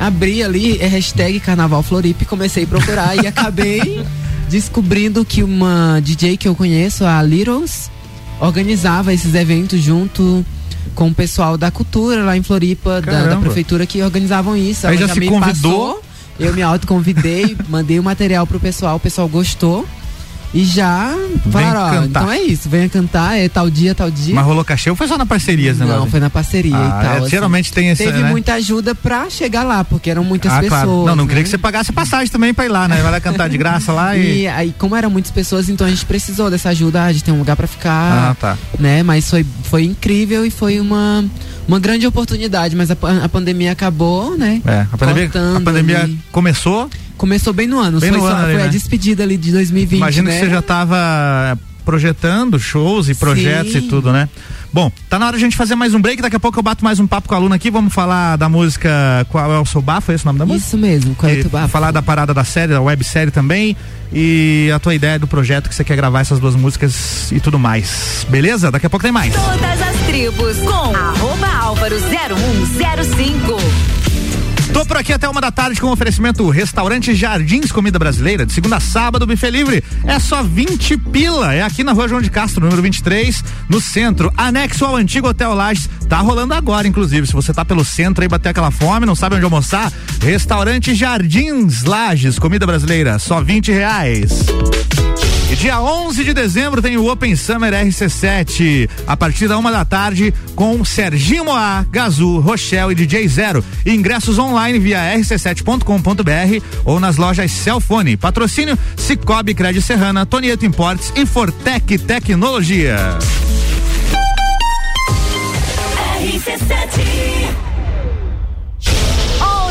abri 0.00 0.44
ali 0.44 0.78
é 0.78 0.86
hashtag 0.86 1.40
Carnaval 1.40 1.82
Floripa 1.82 2.22
e 2.22 2.26
comecei 2.26 2.62
a 2.62 2.66
procurar 2.68 3.16
e 3.20 3.26
acabei 3.26 4.00
descobrindo 4.48 5.24
que 5.24 5.42
uma 5.42 6.00
DJ 6.00 6.36
que 6.36 6.48
eu 6.48 6.54
conheço, 6.54 7.04
a 7.04 7.22
Littles, 7.22 7.90
organizava 8.40 9.12
esses 9.12 9.34
eventos 9.34 9.80
junto 9.80 10.44
com 10.94 11.08
o 11.08 11.14
pessoal 11.14 11.56
da 11.56 11.70
cultura 11.70 12.24
lá 12.24 12.36
em 12.36 12.42
Floripa, 12.42 13.00
da, 13.00 13.26
da 13.26 13.36
prefeitura 13.36 13.86
que 13.86 14.02
organizavam 14.02 14.56
isso. 14.56 14.86
Aí 14.86 14.96
Ela 14.96 15.06
já 15.06 15.14
se 15.14 15.20
me 15.20 15.28
convidou? 15.28 15.94
passou, 15.94 16.02
eu 16.40 16.54
me 16.54 16.62
autoconvidei, 16.62 17.56
mandei 17.68 17.98
o 17.98 18.02
material 18.02 18.46
pro 18.46 18.58
pessoal, 18.58 18.96
o 18.96 19.00
pessoal 19.00 19.28
gostou. 19.28 19.86
E 20.54 20.64
já 20.64 21.14
falaram, 21.50 22.00
ó, 22.00 22.04
então 22.04 22.32
é 22.32 22.40
isso, 22.40 22.70
venha 22.70 22.88
cantar, 22.88 23.36
é 23.38 23.50
tal 23.50 23.68
dia, 23.68 23.94
tal 23.94 24.10
dia. 24.10 24.34
Mas 24.34 24.46
rolou 24.46 24.64
cachê 24.64 24.88
ou 24.88 24.96
foi 24.96 25.06
só 25.06 25.18
na 25.18 25.26
parceria 25.26 25.72
esse 25.72 25.80
Não, 25.84 26.06
foi 26.08 26.20
na 26.20 26.30
parceria 26.30 26.74
Ah, 26.74 26.86
e 26.86 27.04
tal. 27.04 27.14
é, 27.14 27.18
assim. 27.18 27.28
geralmente 27.28 27.70
tem 27.72 27.90
esse, 27.90 28.02
Teve 28.02 28.22
né? 28.22 28.30
muita 28.30 28.54
ajuda 28.54 28.94
pra 28.94 29.28
chegar 29.28 29.62
lá, 29.62 29.84
porque 29.84 30.08
eram 30.08 30.24
muitas 30.24 30.50
ah, 30.50 30.60
pessoas. 30.60 30.82
claro. 30.82 31.04
Não, 31.04 31.16
não 31.16 31.26
queria 31.26 31.40
né? 31.40 31.44
que 31.44 31.50
você 31.50 31.58
pagasse 31.58 31.92
passagem 31.92 32.28
também 32.32 32.54
pra 32.54 32.64
ir 32.64 32.68
lá, 32.70 32.88
né? 32.88 33.02
Vai 33.02 33.12
lá 33.12 33.20
cantar 33.20 33.48
de 33.48 33.58
graça 33.58 33.92
lá 33.92 34.16
e. 34.16 34.38
E 34.38 34.46
aí, 34.48 34.74
como 34.78 34.94
eram 34.96 35.10
muitas 35.10 35.30
pessoas, 35.30 35.68
então 35.68 35.86
a 35.86 35.90
gente 35.90 36.06
precisou 36.06 36.50
dessa 36.50 36.70
ajuda, 36.70 37.04
a 37.04 37.12
gente 37.12 37.24
tem 37.24 37.34
um 37.34 37.38
lugar 37.38 37.54
pra 37.56 37.66
ficar, 37.66 38.30
Ah, 38.30 38.36
tá. 38.40 38.58
né? 38.78 39.02
Mas 39.02 39.28
foi, 39.28 39.44
foi 39.64 39.84
incrível 39.84 40.46
e 40.46 40.50
foi 40.50 40.80
uma, 40.80 41.24
uma 41.66 41.78
grande 41.78 42.06
oportunidade, 42.06 42.74
mas 42.74 42.90
a, 42.90 42.96
a 43.24 43.28
pandemia 43.28 43.72
acabou, 43.72 44.36
né? 44.36 44.62
É, 44.64 44.86
a 44.90 44.96
pandemia, 44.96 45.30
a 45.56 45.60
pandemia 45.60 46.10
começou. 46.32 46.88
Começou 47.18 47.52
bem 47.52 47.66
no 47.66 47.78
ano, 47.78 48.00
Bem 48.00 48.10
foi, 48.10 48.18
no 48.18 48.24
só- 48.26 48.32
ano 48.32 48.44
foi 48.52 48.62
a 48.62 48.64
né? 48.64 48.68
despedida 48.68 49.22
ali 49.24 49.36
de 49.36 49.52
2020, 49.52 49.98
Imagino 49.98 50.28
né? 50.28 50.38
que 50.38 50.44
você 50.46 50.50
já 50.50 50.60
estava 50.60 51.58
projetando 51.84 52.58
shows 52.60 53.08
e 53.08 53.14
projetos 53.14 53.72
Sim. 53.72 53.78
e 53.78 53.82
tudo, 53.82 54.12
né? 54.12 54.28
Bom, 54.70 54.92
tá 55.08 55.18
na 55.18 55.26
hora 55.26 55.38
de 55.38 55.42
a 55.42 55.46
gente 55.46 55.56
fazer 55.56 55.74
mais 55.74 55.94
um 55.94 56.00
break. 56.02 56.20
Daqui 56.20 56.36
a 56.36 56.40
pouco 56.40 56.58
eu 56.58 56.62
bato 56.62 56.84
mais 56.84 57.00
um 57.00 57.06
papo 57.06 57.26
com 57.28 57.34
a 57.34 57.38
aluna 57.38 57.54
aqui. 57.54 57.70
Vamos 57.70 57.94
falar 57.94 58.36
da 58.36 58.50
música 58.50 59.26
Qual 59.30 59.50
é 59.50 59.58
o 59.58 59.64
seu 59.64 59.80
bafo? 59.80 60.12
É 60.12 60.14
esse 60.14 60.24
o 60.24 60.26
nome 60.26 60.38
da 60.38 60.44
música? 60.44 60.66
Isso 60.66 60.76
mesmo, 60.76 61.14
qual 61.14 61.32
é 61.32 61.36
o 61.36 61.40
teu 61.40 61.50
bafo? 61.50 61.68
Falar 61.68 61.90
da 61.90 62.02
parada 62.02 62.34
da 62.34 62.44
série, 62.44 62.72
da 62.72 62.80
websérie 62.82 63.30
também. 63.32 63.74
E 64.12 64.70
a 64.74 64.78
tua 64.78 64.94
ideia 64.94 65.18
do 65.18 65.26
projeto 65.26 65.68
que 65.70 65.74
você 65.74 65.82
quer 65.82 65.96
gravar 65.96 66.20
essas 66.20 66.38
duas 66.38 66.54
músicas 66.54 67.32
e 67.32 67.40
tudo 67.40 67.58
mais. 67.58 68.26
Beleza? 68.28 68.70
Daqui 68.70 68.84
a 68.86 68.90
pouco 68.90 69.02
tem 69.02 69.12
mais. 69.12 69.34
Todas 69.34 69.80
as 69.82 69.96
tribos 70.06 70.58
com 70.58 70.94
arroba 70.94 71.46
álvaro 71.62 71.96
0105. 71.98 73.97
Tô 74.72 74.84
por 74.84 74.96
aqui 74.96 75.12
até 75.12 75.28
uma 75.28 75.40
da 75.40 75.50
tarde 75.50 75.80
com 75.80 75.88
oferecimento 75.88 76.48
Restaurante 76.50 77.14
Jardins 77.14 77.72
Comida 77.72 77.98
Brasileira, 77.98 78.46
de 78.46 78.52
segunda 78.52 78.76
a 78.76 78.80
sábado, 78.80 79.26
buffet 79.26 79.50
livre. 79.50 79.82
É 80.06 80.18
só 80.18 80.42
20 80.42 80.96
pila. 80.98 81.54
É 81.54 81.62
aqui 81.62 81.82
na 81.82 81.92
rua 81.92 82.08
João 82.08 82.20
de 82.20 82.30
Castro, 82.30 82.60
número 82.62 82.82
23, 82.82 83.42
no 83.68 83.80
centro, 83.80 84.32
anexo 84.36 84.84
ao 84.84 84.96
antigo 84.96 85.28
Hotel 85.28 85.54
Lages. 85.54 85.88
Tá 86.08 86.18
rolando 86.18 86.54
agora, 86.54 86.86
inclusive. 86.86 87.26
Se 87.26 87.32
você 87.32 87.52
tá 87.52 87.64
pelo 87.64 87.84
centro 87.84 88.22
aí, 88.22 88.28
bater 88.28 88.50
aquela 88.50 88.70
fome, 88.70 89.06
não 89.06 89.14
sabe 89.14 89.36
onde 89.36 89.44
almoçar, 89.44 89.92
Restaurante 90.20 90.94
Jardins 90.94 91.84
Lages, 91.84 92.38
comida 92.38 92.66
brasileira, 92.66 93.18
só 93.18 93.40
20 93.40 93.72
reais. 93.72 94.46
E 95.50 95.56
dia 95.56 95.80
11 95.80 96.24
de 96.24 96.34
dezembro 96.34 96.82
tem 96.82 96.98
o 96.98 97.10
Open 97.10 97.34
Summer 97.34 97.72
RC7, 97.72 98.88
a 99.06 99.16
partir 99.16 99.48
da 99.48 99.56
uma 99.56 99.72
da 99.72 99.82
tarde, 99.82 100.32
com 100.54 100.84
Serginho 100.84 101.46
Moá, 101.46 101.86
Gazu, 101.90 102.38
Rochelle 102.38 102.92
e 102.92 102.94
DJ 102.94 103.26
Zero. 103.28 103.64
Ingressos 103.86 104.38
online 104.38 104.78
via 104.78 104.98
rc7.com.br 105.16 106.64
ou 106.84 107.00
nas 107.00 107.16
lojas 107.16 107.50
Celfone. 107.50 108.16
Patrocínio 108.18 108.78
Cicobi 108.94 109.54
Crédito 109.54 109.86
Serrana, 109.86 110.26
Tonieto 110.26 110.66
Importes 110.66 111.10
e 111.16 111.24
Fortec 111.24 111.96
Tecnologia. 111.96 113.18
RC7. 116.20 117.27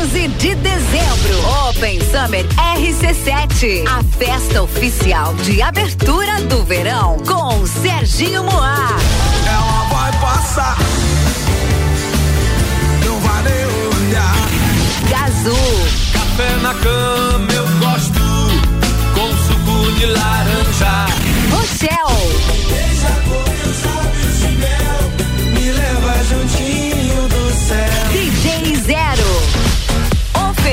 11 0.08 0.28
de 0.38 0.54
dezembro, 0.54 1.68
Open 1.68 2.00
Summer 2.00 2.46
RC7, 2.56 3.84
a 3.86 4.02
festa 4.16 4.62
oficial 4.62 5.34
de 5.34 5.60
abertura 5.60 6.40
do 6.44 6.64
verão 6.64 7.18
com 7.26 7.66
Serginho 7.66 8.42
Moá. 8.42 8.88
Ela 9.46 9.88
vai 9.90 10.10
passar, 10.18 10.78
não 13.04 13.20
vai 13.20 13.42
nem 13.42 13.66
olhar. 13.66 14.34
Gazu, 15.10 15.56
Café 16.14 16.56
na 16.62 16.72
cama 16.72 17.52
eu 17.52 17.66
gosto, 17.78 18.22
com 19.14 19.28
suco 19.46 19.92
de 19.98 20.06
laranja. 20.06 21.06
Rochelle, 21.50 22.28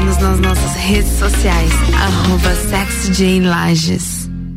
Siga-nos 0.00 0.18
nas 0.18 0.40
nossas 0.40 0.74
redes 0.76 1.12
sociais, 1.18 1.70
arroba 1.94 2.54
SexJaneLages. 2.54 4.19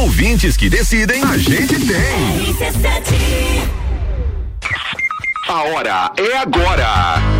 Ouvintes 0.00 0.56
que 0.56 0.70
decidem, 0.70 1.22
a 1.22 1.36
gente 1.36 1.78
tem. 1.78 2.56
A 5.46 5.62
hora 5.64 6.10
é 6.16 6.38
agora. 6.38 7.39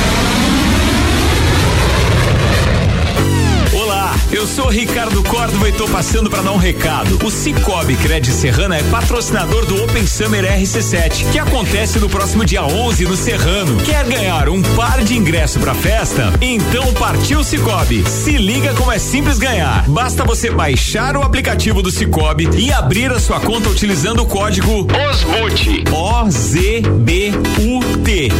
Eu 4.41 4.47
sou 4.47 4.69
Ricardo 4.69 5.21
Córdova 5.21 5.69
e 5.69 5.71
tô 5.71 5.87
passando 5.87 6.27
para 6.27 6.41
dar 6.41 6.51
um 6.51 6.57
recado. 6.57 7.23
O 7.23 7.29
Cicobi 7.29 7.95
Cred 7.95 8.25
Serrana 8.31 8.75
é 8.75 8.81
patrocinador 8.81 9.67
do 9.67 9.83
Open 9.83 10.07
Summer 10.07 10.43
RC7, 10.43 11.31
que 11.31 11.37
acontece 11.37 11.99
no 11.99 12.09
próximo 12.09 12.43
dia 12.43 12.63
11 12.63 13.05
no 13.05 13.15
Serrano. 13.15 13.77
Quer 13.83 14.03
ganhar 14.05 14.49
um 14.49 14.59
par 14.75 15.03
de 15.03 15.15
ingresso 15.15 15.59
pra 15.59 15.75
festa? 15.75 16.33
Então 16.41 16.91
partiu 16.93 17.43
Cicobi. 17.43 18.03
Se 18.09 18.35
liga 18.35 18.73
como 18.73 18.91
é 18.91 18.97
simples 18.97 19.37
ganhar. 19.37 19.87
Basta 19.87 20.23
você 20.23 20.49
baixar 20.49 21.15
o 21.15 21.21
aplicativo 21.21 21.83
do 21.83 21.91
Cicobi 21.91 22.49
e 22.57 22.73
abrir 22.73 23.11
a 23.11 23.19
sua 23.19 23.39
conta 23.39 23.69
utilizando 23.69 24.23
o 24.23 24.25
código 24.25 24.87
OSBUT. 25.09 25.83
O-Z-B-U-T. 25.91 26.81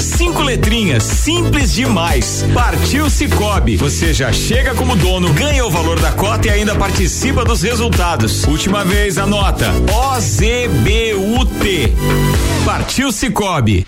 Cinco 0.01 0.41
letrinhas, 0.41 1.03
simples 1.03 1.71
demais. 1.71 2.43
Partiu 2.55 3.07
Cicobi. 3.07 3.77
Você 3.77 4.15
já 4.15 4.33
chega 4.33 4.73
como 4.73 4.95
dono, 4.95 5.31
ganha 5.33 5.63
o 5.63 5.69
valor 5.69 5.90
da 5.99 6.11
cota 6.11 6.47
e 6.47 6.49
ainda 6.49 6.76
participa 6.76 7.43
dos 7.43 7.61
resultados. 7.61 8.45
Última 8.45 8.85
vez, 8.85 9.18
anota. 9.18 9.69
O-Z-B-U-T. 10.13 11.93
Partiu 12.65 13.11
Cicobi. 13.11 13.85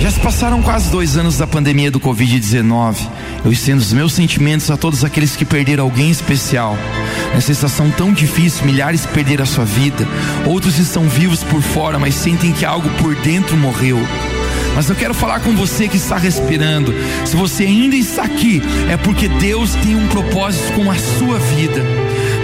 Já 0.00 0.10
se 0.10 0.18
passaram 0.18 0.60
quase 0.62 0.90
dois 0.90 1.16
anos 1.16 1.38
da 1.38 1.46
pandemia 1.46 1.88
do 1.88 2.00
Covid-19. 2.00 2.96
Eu 3.44 3.52
estendo 3.52 3.80
os 3.80 3.92
meus 3.92 4.12
sentimentos 4.12 4.68
a 4.70 4.76
todos 4.76 5.04
aqueles 5.04 5.36
que 5.36 5.44
perderam 5.44 5.84
alguém 5.84 6.10
especial. 6.10 6.76
Nessa 7.32 7.52
estação 7.52 7.88
tão 7.90 8.12
difícil, 8.12 8.66
milhares 8.66 9.06
perderam 9.06 9.44
a 9.44 9.46
sua 9.46 9.64
vida. 9.64 10.06
Outros 10.44 10.78
estão 10.78 11.08
vivos 11.08 11.44
por 11.44 11.62
fora, 11.62 12.00
mas 12.00 12.16
sentem 12.16 12.52
que 12.52 12.64
algo 12.64 12.88
por 13.00 13.14
dentro 13.14 13.56
morreu. 13.56 14.00
Mas 14.74 14.88
eu 14.88 14.96
quero 14.96 15.14
falar 15.14 15.40
com 15.40 15.54
você 15.54 15.86
que 15.86 15.96
está 15.96 16.16
respirando. 16.16 16.94
Se 17.24 17.36
você 17.36 17.64
ainda 17.64 17.96
está 17.96 18.24
aqui, 18.24 18.62
é 18.90 18.96
porque 18.96 19.28
Deus 19.28 19.74
tem 19.74 19.94
um 19.94 20.08
propósito 20.08 20.72
com 20.72 20.90
a 20.90 20.94
sua 20.94 21.38
vida. 21.38 21.82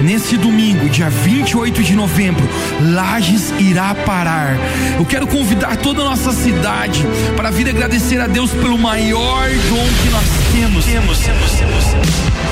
Nesse 0.02 0.36
domingo, 0.36 0.88
dia 0.88 1.10
28 1.10 1.82
de 1.82 1.94
novembro, 1.94 2.48
Lages 2.80 3.52
irá 3.58 3.94
parar. 3.94 4.56
Eu 4.96 5.04
quero 5.04 5.26
convidar 5.26 5.76
toda 5.76 6.02
a 6.02 6.04
nossa 6.04 6.32
cidade 6.32 7.04
para 7.36 7.50
vir 7.50 7.68
agradecer 7.68 8.20
a 8.20 8.26
Deus 8.26 8.52
pelo 8.52 8.78
maior 8.78 9.48
dom 9.48 9.86
que 10.02 10.10
nós 10.10 10.24
temos. 10.52 10.84
Temos, 10.84 11.18
temos, 11.18 11.50
temos. 11.50 11.84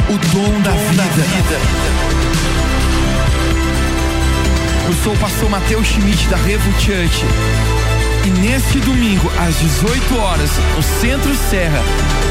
O 0.09 0.19
dom 0.33 0.61
da 0.61 0.73
vida. 0.73 1.61
Eu 4.87 4.95
sou 5.05 5.13
o 5.15 5.19
pastor 5.19 5.49
Mateus 5.51 5.87
Schmidt 5.87 6.27
da 6.29 6.37
Revo 6.37 6.73
Church. 6.81 7.25
E 8.27 8.31
neste 8.41 8.81
domingo, 8.81 9.31
às 9.39 9.55
18 9.61 10.19
horas, 10.19 10.51
no 10.75 10.83
Centro 10.83 11.33
Serra, 11.49 11.81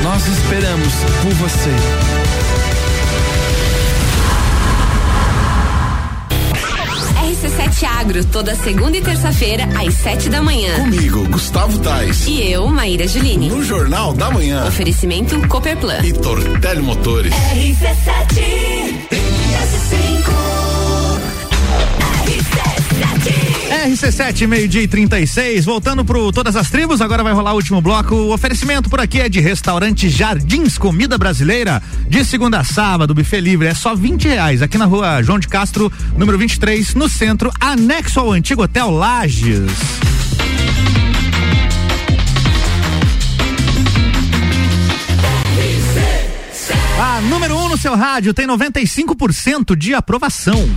nós 0.03 0.27
esperamos 0.27 0.93
por 1.22 1.34
você. 1.35 1.69
RC7 7.23 7.84
Agro, 7.85 8.26
toda 8.26 8.55
segunda 8.55 8.97
e 8.97 9.01
terça-feira, 9.01 9.69
às 9.73 9.93
7 9.93 10.27
da 10.27 10.41
manhã. 10.41 10.76
Comigo, 10.76 11.30
Gustavo 11.30 11.80
Tais. 11.80 12.27
E 12.27 12.51
eu, 12.51 12.67
Maíra 12.67 13.07
Juline. 13.07 13.47
No 13.47 13.63
Jornal 13.63 14.13
da 14.13 14.30
Manhã. 14.30 14.67
Oferecimento 14.67 15.47
Cooperplan. 15.47 16.01
E 16.03 16.11
Tortelli 16.11 16.81
Motores. 16.81 17.34
RC7 17.34 18.65
RC7, 23.70 24.48
meio-dia 24.48 24.82
e 24.82 24.88
36, 24.88 25.66
voltando 25.66 26.06
pro 26.06 26.32
Todas 26.32 26.56
as 26.56 26.70
Tribos, 26.70 27.02
agora 27.02 27.24
vai 27.24 27.34
rolar 27.34 27.54
o 27.54 27.56
último 27.56 27.82
bloco. 27.82 28.16
O 28.16 28.34
oferecimento 28.34 28.90
por 28.90 29.00
aqui 29.00 29.20
é 29.20 29.30
de 29.30 29.40
restaurante 29.40 30.10
Jardins 30.10 30.78
Comida 30.78 31.18
Brasileira, 31.18 31.82
de 32.08 32.24
segunda 32.24 32.60
a 32.60 32.64
sábado, 32.64 33.14
buffet 33.14 33.42
livre, 33.42 33.68
é 33.68 33.74
só 33.74 33.96
20 33.96 34.28
reais, 34.28 34.62
aqui 34.62 34.78
na 34.78 34.86
rua 34.86 35.22
João 35.24 35.40
de 35.40 35.48
Castro, 35.48 35.92
número 36.18 36.38
23, 36.38 36.96
no 36.96 37.10
centro, 37.10 37.52
anexo 37.60 38.20
ao 38.20 38.32
antigo 38.32 38.64
Hotel 38.64 38.90
Lages. 38.92 39.72
A 47.00 47.22
número 47.22 47.56
1 47.56 47.66
um 47.66 47.70
no 47.70 47.78
seu 47.78 47.96
rádio 47.96 48.34
tem 48.34 48.48
95% 48.48 49.76
de 49.76 49.94
aprovação. 49.94 50.70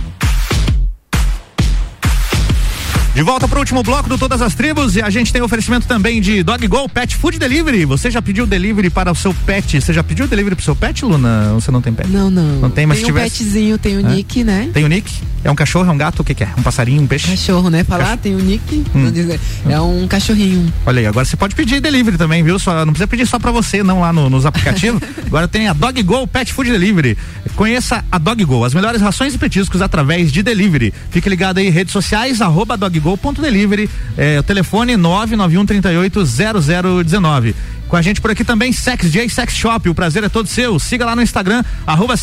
De 3.15 3.23
volta 3.23 3.47
pro 3.49 3.59
último 3.59 3.83
bloco 3.83 4.07
do 4.07 4.17
Todas 4.17 4.41
as 4.41 4.55
Tribos 4.55 4.95
e 4.95 5.01
a 5.01 5.09
gente 5.09 5.33
tem 5.33 5.41
oferecimento 5.41 5.85
também 5.87 6.21
de 6.21 6.41
Dog 6.41 6.65
Go 6.67 6.87
Pet 6.87 7.15
Food 7.17 7.37
Delivery. 7.37 7.83
Você 7.83 8.09
já 8.09 8.21
pediu 8.21 8.45
delivery 8.45 8.89
para 8.89 9.11
o 9.11 9.15
seu 9.15 9.33
pet? 9.33 9.81
Você 9.81 9.91
já 9.91 10.01
pediu 10.01 10.25
delivery 10.25 10.55
pro 10.55 10.63
seu 10.63 10.75
pet, 10.75 11.03
Luna? 11.03 11.51
Ou 11.53 11.59
você 11.59 11.69
não 11.69 11.81
tem 11.81 11.91
pet? 11.91 12.07
Não, 12.09 12.29
não. 12.29 12.61
Não 12.61 12.69
tem, 12.69 12.85
mas 12.85 12.97
tem 12.99 13.05
se 13.05 13.11
um 13.11 13.15
tivesse... 13.15 13.43
petzinho, 13.43 13.77
tem 13.77 13.97
o 13.97 14.05
Hã? 14.05 14.09
Nick, 14.15 14.43
né? 14.43 14.69
Tem 14.73 14.85
o 14.85 14.87
Nick? 14.87 15.11
É 15.43 15.49
um 15.51 15.55
cachorro, 15.55 15.89
é 15.89 15.91
um 15.91 15.97
gato? 15.97 16.19
O 16.21 16.23
que, 16.23 16.33
que 16.33 16.43
é? 16.43 16.49
Um 16.57 16.61
passarinho, 16.61 17.01
um 17.01 17.07
peixe? 17.07 17.27
Cachorro, 17.29 17.69
né? 17.69 17.83
Falar, 17.83 18.15
tem 18.17 18.35
o 18.35 18.39
Nick, 18.39 18.83
dizer, 19.11 19.39
é 19.67 19.79
um 19.81 20.07
cachorrinho. 20.07 20.71
Olha 20.85 20.99
aí, 20.99 21.05
agora 21.07 21.25
você 21.25 21.35
pode 21.35 21.55
pedir 21.55 21.81
delivery 21.81 22.17
também, 22.17 22.43
viu? 22.43 22.59
Só, 22.59 22.85
não 22.85 22.93
precisa 22.93 23.07
pedir 23.07 23.25
só 23.25 23.39
pra 23.39 23.51
você, 23.51 23.81
não 23.81 24.01
lá 24.01 24.13
no- 24.13 24.29
nos 24.29 24.45
aplicativos. 24.45 25.01
agora 25.25 25.47
tem 25.47 25.67
a 25.67 25.73
Dog 25.73 26.01
Go 26.03 26.27
Pet 26.27 26.53
Food 26.53 26.71
Delivery. 26.71 27.17
Conheça 27.55 28.03
a 28.11 28.17
Dog 28.17 28.43
Go, 28.45 28.63
as 28.63 28.73
melhores 28.73 29.01
rações 29.01 29.33
e 29.33 29.37
petiscos 29.37 29.81
através 29.81 30.31
de 30.31 30.43
delivery. 30.43 30.93
Fique 31.09 31.27
ligado 31.29 31.57
aí, 31.57 31.69
redes 31.69 31.91
sociais, 31.93 32.41
arroba 32.41 32.75
doggo.delivery, 32.99 33.89
é, 34.17 34.39
o 34.39 34.43
telefone 34.43 34.97
991 34.97 35.65
38 35.65 36.23
0019. 36.25 37.55
Com 37.87 37.95
a 37.95 38.03
gente 38.03 38.21
por 38.21 38.29
aqui 38.29 38.43
também, 38.43 38.71
Sex 38.71 39.11
J 39.11 39.27
Sex 39.29 39.55
Shop. 39.55 39.89
O 39.89 39.95
prazer 39.95 40.23
é 40.23 40.29
todo 40.29 40.47
seu. 40.47 40.77
Siga 40.77 41.05
lá 41.05 41.15
no 41.15 41.23
Instagram, 41.23 41.63
arroba 41.87 42.15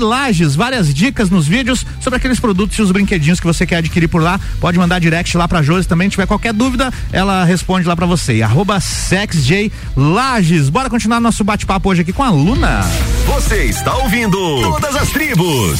Lages. 0.00 0.56
Várias 0.56 0.92
dicas 0.92 1.30
nos 1.30 1.46
vídeos 1.46 1.86
sobre 2.00 2.16
aqueles 2.16 2.40
produtos 2.40 2.76
e 2.76 2.82
os 2.82 2.90
brinquedinhos 2.90 3.38
que 3.38 3.46
você 3.46 3.64
quer 3.64 3.76
adquirir 3.76 4.08
por 4.08 4.20
lá. 4.20 4.40
Pode 4.60 4.76
mandar 4.78 4.98
direct 4.98 5.36
lá 5.36 5.46
pra 5.46 5.62
Josi 5.62 5.86
também. 5.86 6.08
Se 6.08 6.12
tiver 6.12 6.26
qualquer 6.26 6.52
dúvida, 6.52 6.92
ela 7.12 7.44
responde 7.44 7.86
lá 7.86 7.94
pra 7.94 8.04
você. 8.04 8.42
J 9.46 9.70
Lages. 9.96 10.68
Bora 10.68 10.90
continuar 10.90 11.20
nosso 11.20 11.44
bate-papo 11.44 11.90
hoje 11.90 12.02
aqui 12.02 12.12
com 12.12 12.24
a 12.24 12.30
Luna. 12.30 12.80
Você 13.26 13.66
está 13.66 13.96
ouvindo 13.98 14.36
Todas 14.60 14.96
as 14.96 15.10
Tribos. 15.10 15.78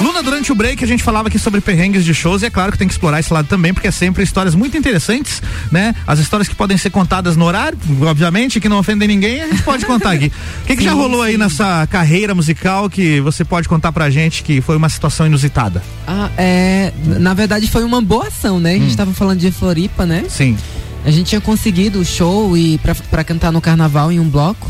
Luna, 0.00 0.22
durante 0.22 0.52
o 0.52 0.54
break 0.54 0.84
a 0.84 0.86
gente 0.86 1.02
falava 1.02 1.28
aqui 1.28 1.38
sobre 1.38 1.60
perrengues 1.60 2.04
de 2.04 2.12
shows 2.12 2.42
e 2.42 2.46
é 2.46 2.50
claro 2.50 2.70
que 2.70 2.76
tem 2.78 2.86
que 2.86 2.92
explorar 2.92 3.18
esse 3.20 3.32
lado 3.32 3.46
também, 3.48 3.72
porque 3.72 3.88
é 3.88 3.90
sempre 3.90 4.22
histórias 4.22 4.54
muito 4.54 4.76
interessantes, 4.76 5.42
né? 5.72 5.94
As 6.06 6.18
histórias 6.18 6.46
que 6.48 6.54
podem 6.54 6.76
ser 6.76 6.90
contadas 6.90 7.34
no 7.36 7.44
horário, 7.46 7.78
obviamente, 8.02 8.60
que 8.60 8.68
não 8.68 8.78
ofendem 8.78 9.08
ninguém, 9.08 9.42
a 9.42 9.48
gente 9.48 9.62
pode 9.62 9.86
contar 9.86 10.12
aqui. 10.12 10.30
O 10.62 10.66
que, 10.66 10.76
que 10.76 10.82
já 10.84 10.90
Sim, 10.90 10.96
rolou 10.96 11.22
aí 11.22 11.38
nessa 11.38 11.86
carreira 11.86 12.34
musical 12.34 12.90
que 12.90 13.20
você 13.20 13.44
pode 13.44 13.68
contar 13.68 13.92
pra 13.92 14.10
gente 14.10 14.42
que 14.42 14.60
foi 14.60 14.76
uma 14.76 14.88
situação 14.88 15.26
inusitada? 15.26 15.82
Ah, 16.06 16.28
é, 16.36 16.92
na 17.04 17.32
verdade 17.34 17.66
foi 17.70 17.84
uma 17.84 18.02
boa 18.02 18.26
ação, 18.28 18.58
né? 18.60 18.72
A 18.74 18.78
gente 18.78 18.92
Hum. 18.94 18.96
tava 18.96 19.12
falando 19.14 19.38
de 19.38 19.50
Floripa, 19.52 20.04
né? 20.04 20.24
Sim. 20.28 20.56
A 21.04 21.10
gente 21.10 21.28
tinha 21.28 21.40
conseguido 21.40 22.00
o 22.00 22.04
show 22.04 22.56
e 22.56 22.78
pra, 22.78 22.94
pra 22.94 23.22
cantar 23.24 23.52
no 23.52 23.60
carnaval 23.60 24.10
em 24.10 24.18
um 24.18 24.28
bloco. 24.28 24.68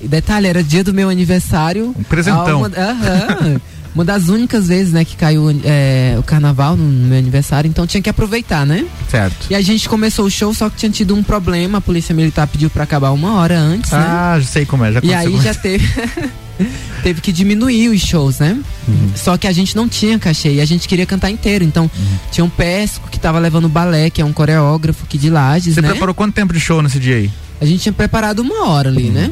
E 0.00 0.08
detalhe, 0.08 0.46
era 0.48 0.62
dia 0.62 0.82
do 0.82 0.92
meu 0.92 1.08
aniversário. 1.08 1.94
Um 1.96 2.02
presentão. 2.02 2.58
Uma, 2.58 2.66
aham. 2.76 3.60
uma 3.96 4.04
das 4.04 4.28
únicas 4.28 4.68
vezes, 4.68 4.92
né, 4.92 5.06
que 5.06 5.16
caiu 5.16 5.46
é, 5.64 6.14
o 6.18 6.22
carnaval 6.22 6.76
no 6.76 6.84
meu 6.84 7.18
aniversário, 7.18 7.66
então 7.66 7.86
tinha 7.86 8.02
que 8.02 8.10
aproveitar, 8.10 8.66
né? 8.66 8.84
Certo. 9.10 9.46
E 9.48 9.54
a 9.54 9.60
gente 9.62 9.88
começou 9.88 10.26
o 10.26 10.30
show, 10.30 10.52
só 10.52 10.68
que 10.68 10.76
tinha 10.76 10.90
tido 10.92 11.14
um 11.14 11.22
problema, 11.22 11.78
a 11.78 11.80
polícia 11.80 12.14
militar 12.14 12.46
pediu 12.46 12.68
pra 12.68 12.84
acabar 12.84 13.10
uma 13.12 13.36
hora 13.36 13.58
antes, 13.58 13.90
né? 13.90 13.98
Ah, 13.98 14.36
já 14.38 14.46
sei 14.46 14.66
como 14.66 14.84
é, 14.84 14.92
já 14.92 15.00
E 15.02 15.14
aí 15.14 15.40
já 15.40 15.54
teve. 15.54 15.88
teve 17.02 17.20
que 17.22 17.32
diminuir 17.32 17.88
os 17.88 18.00
shows, 18.02 18.38
né? 18.38 18.58
Uhum. 18.86 19.10
Só 19.16 19.36
que 19.38 19.46
a 19.46 19.52
gente 19.52 19.74
não 19.74 19.88
tinha 19.88 20.18
cachê 20.18 20.52
e 20.54 20.60
a 20.60 20.64
gente 20.66 20.86
queria 20.86 21.06
cantar 21.06 21.30
inteiro. 21.30 21.64
Então, 21.64 21.84
Uhum. 21.84 22.18
tinha 22.30 22.44
um 22.44 22.50
Pesco 22.50 23.08
que 23.10 23.18
tava 23.18 23.38
levando 23.38 23.66
balé, 23.68 24.10
que 24.10 24.20
é 24.20 24.24
um 24.24 24.32
coreógrafo 24.32 25.04
aqui 25.04 25.16
de 25.16 25.30
Lages, 25.30 25.74
Você 25.74 25.80
né? 25.80 25.88
preparou 25.88 26.14
quanto 26.14 26.34
tempo 26.34 26.52
de 26.52 26.60
show 26.60 26.82
nesse 26.82 26.98
dia 26.98 27.16
aí? 27.16 27.30
A 27.60 27.64
gente 27.64 27.80
tinha 27.80 27.92
preparado 27.94 28.40
uma 28.40 28.68
hora 28.68 28.90
ali, 28.90 29.08
né? 29.10 29.30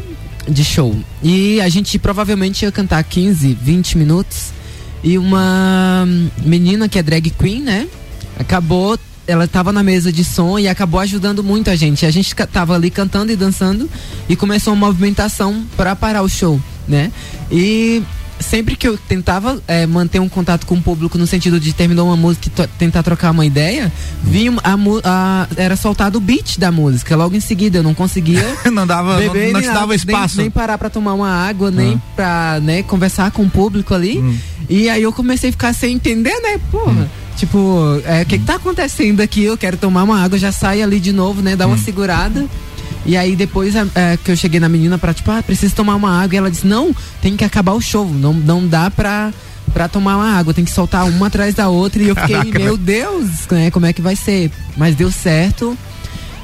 De 0.48 0.64
show. 0.64 0.94
E 1.22 1.60
a 1.60 1.68
gente 1.68 1.98
provavelmente 1.98 2.64
ia 2.64 2.72
cantar 2.72 3.02
15, 3.02 3.56
20 3.60 3.96
minutos. 3.98 4.52
E 5.02 5.16
uma 5.18 6.06
menina 6.44 6.88
que 6.88 6.98
é 6.98 7.02
drag 7.02 7.30
queen, 7.30 7.60
né? 7.62 7.86
Acabou. 8.38 8.98
Ela 9.26 9.48
tava 9.48 9.72
na 9.72 9.82
mesa 9.82 10.12
de 10.12 10.22
som 10.22 10.58
e 10.58 10.68
acabou 10.68 11.00
ajudando 11.00 11.42
muito 11.42 11.70
a 11.70 11.76
gente. 11.76 12.04
A 12.04 12.10
gente 12.10 12.34
ca- 12.34 12.46
tava 12.46 12.74
ali 12.74 12.90
cantando 12.90 13.32
e 13.32 13.36
dançando 13.36 13.88
e 14.28 14.36
começou 14.36 14.74
uma 14.74 14.86
movimentação 14.88 15.64
para 15.78 15.96
parar 15.96 16.20
o 16.22 16.28
show, 16.28 16.60
né? 16.86 17.10
E 17.50 18.02
sempre 18.44 18.76
que 18.76 18.86
eu 18.86 18.96
tentava 18.96 19.60
eh, 19.66 19.86
manter 19.86 20.20
um 20.20 20.28
contato 20.28 20.66
com 20.66 20.74
o 20.76 20.80
público 20.82 21.18
no 21.18 21.26
sentido 21.26 21.58
de 21.58 21.72
terminou 21.72 22.06
uma 22.08 22.16
música 22.16 22.48
e 22.48 22.66
tentar 22.78 23.02
trocar 23.02 23.30
uma 23.32 23.44
ideia, 23.46 23.92
vinha 24.22 24.52
a, 24.62 24.74
a- 25.04 25.48
era 25.56 25.76
soltado 25.76 26.18
o 26.18 26.20
beat 26.20 26.58
da 26.58 26.70
música. 26.70 27.16
Logo 27.16 27.34
em 27.34 27.40
seguida 27.40 27.78
eu 27.78 27.82
não 27.82 27.94
conseguia 27.94 28.44
não 28.72 28.86
dava, 28.86 29.16
beber, 29.16 29.46
não, 29.46 29.52
não 29.54 29.60
nem 29.60 29.70
dava 29.72 29.86
nem- 29.88 29.96
espaço. 29.96 30.36
Nem, 30.36 30.50
parar 30.50 30.78
pra 30.78 30.88
tomar 30.90 31.14
uma 31.14 31.28
água, 31.30 31.70
nem 31.70 31.94
Hum. 31.94 32.00
pra 32.14 32.60
né, 32.62 32.82
conversar 32.82 33.30
com 33.30 33.42
o 33.42 33.50
público 33.50 33.94
ali. 33.94 34.22
E 34.68 34.88
aí 34.88 35.02
eu 35.02 35.12
comecei 35.12 35.50
a 35.50 35.52
ficar 35.52 35.72
sem 35.74 35.94
entender, 35.94 36.34
né? 36.40 36.58
Porra. 36.70 37.10
Tipo, 37.36 38.00
é, 38.06 38.22
o 38.22 38.26
que, 38.26 38.38
que 38.38 38.44
tá 38.44 38.54
acontecendo 38.54 39.20
aqui? 39.20 39.42
Eu 39.42 39.58
quero 39.58 39.76
tomar 39.76 40.04
uma 40.04 40.22
água, 40.22 40.38
já 40.38 40.52
sai 40.52 40.80
ali 40.82 41.00
de 41.00 41.12
novo, 41.12 41.42
né? 41.42 41.56
Dá 41.56 41.66
uma 41.66 41.76
segurada. 41.76 42.46
E 43.06 43.16
aí 43.16 43.36
depois 43.36 43.74
a- 43.76 43.86
é, 43.94 44.16
que 44.22 44.30
eu 44.30 44.36
cheguei 44.36 44.58
na 44.60 44.68
menina 44.68 44.96
pra, 44.98 45.12
tipo, 45.12 45.30
ah, 45.30 45.42
preciso 45.42 45.74
tomar 45.74 45.94
uma 45.94 46.22
água. 46.22 46.34
E 46.34 46.38
ela 46.38 46.50
disse, 46.50 46.66
não, 46.66 46.94
tem 47.20 47.36
que 47.36 47.44
acabar 47.44 47.72
o 47.72 47.80
show. 47.80 48.08
Não, 48.08 48.32
não 48.32 48.66
dá 48.66 48.90
pra, 48.90 49.32
pra 49.72 49.88
tomar 49.88 50.16
uma 50.16 50.32
água, 50.38 50.54
tem 50.54 50.64
que 50.64 50.70
soltar 50.70 51.04
uma 51.06 51.26
atrás 51.26 51.54
da 51.54 51.68
outra. 51.68 52.02
E 52.02 52.08
eu 52.08 52.14
fiquei, 52.16 52.36
Caraca, 52.36 52.58
meu? 52.58 52.76
Deus, 52.76 53.28
né, 53.50 53.70
como 53.70 53.86
é 53.86 53.92
que 53.92 54.00
vai 54.02 54.16
ser? 54.16 54.50
Mas 54.76 54.94
deu 54.96 55.10
certo. 55.10 55.76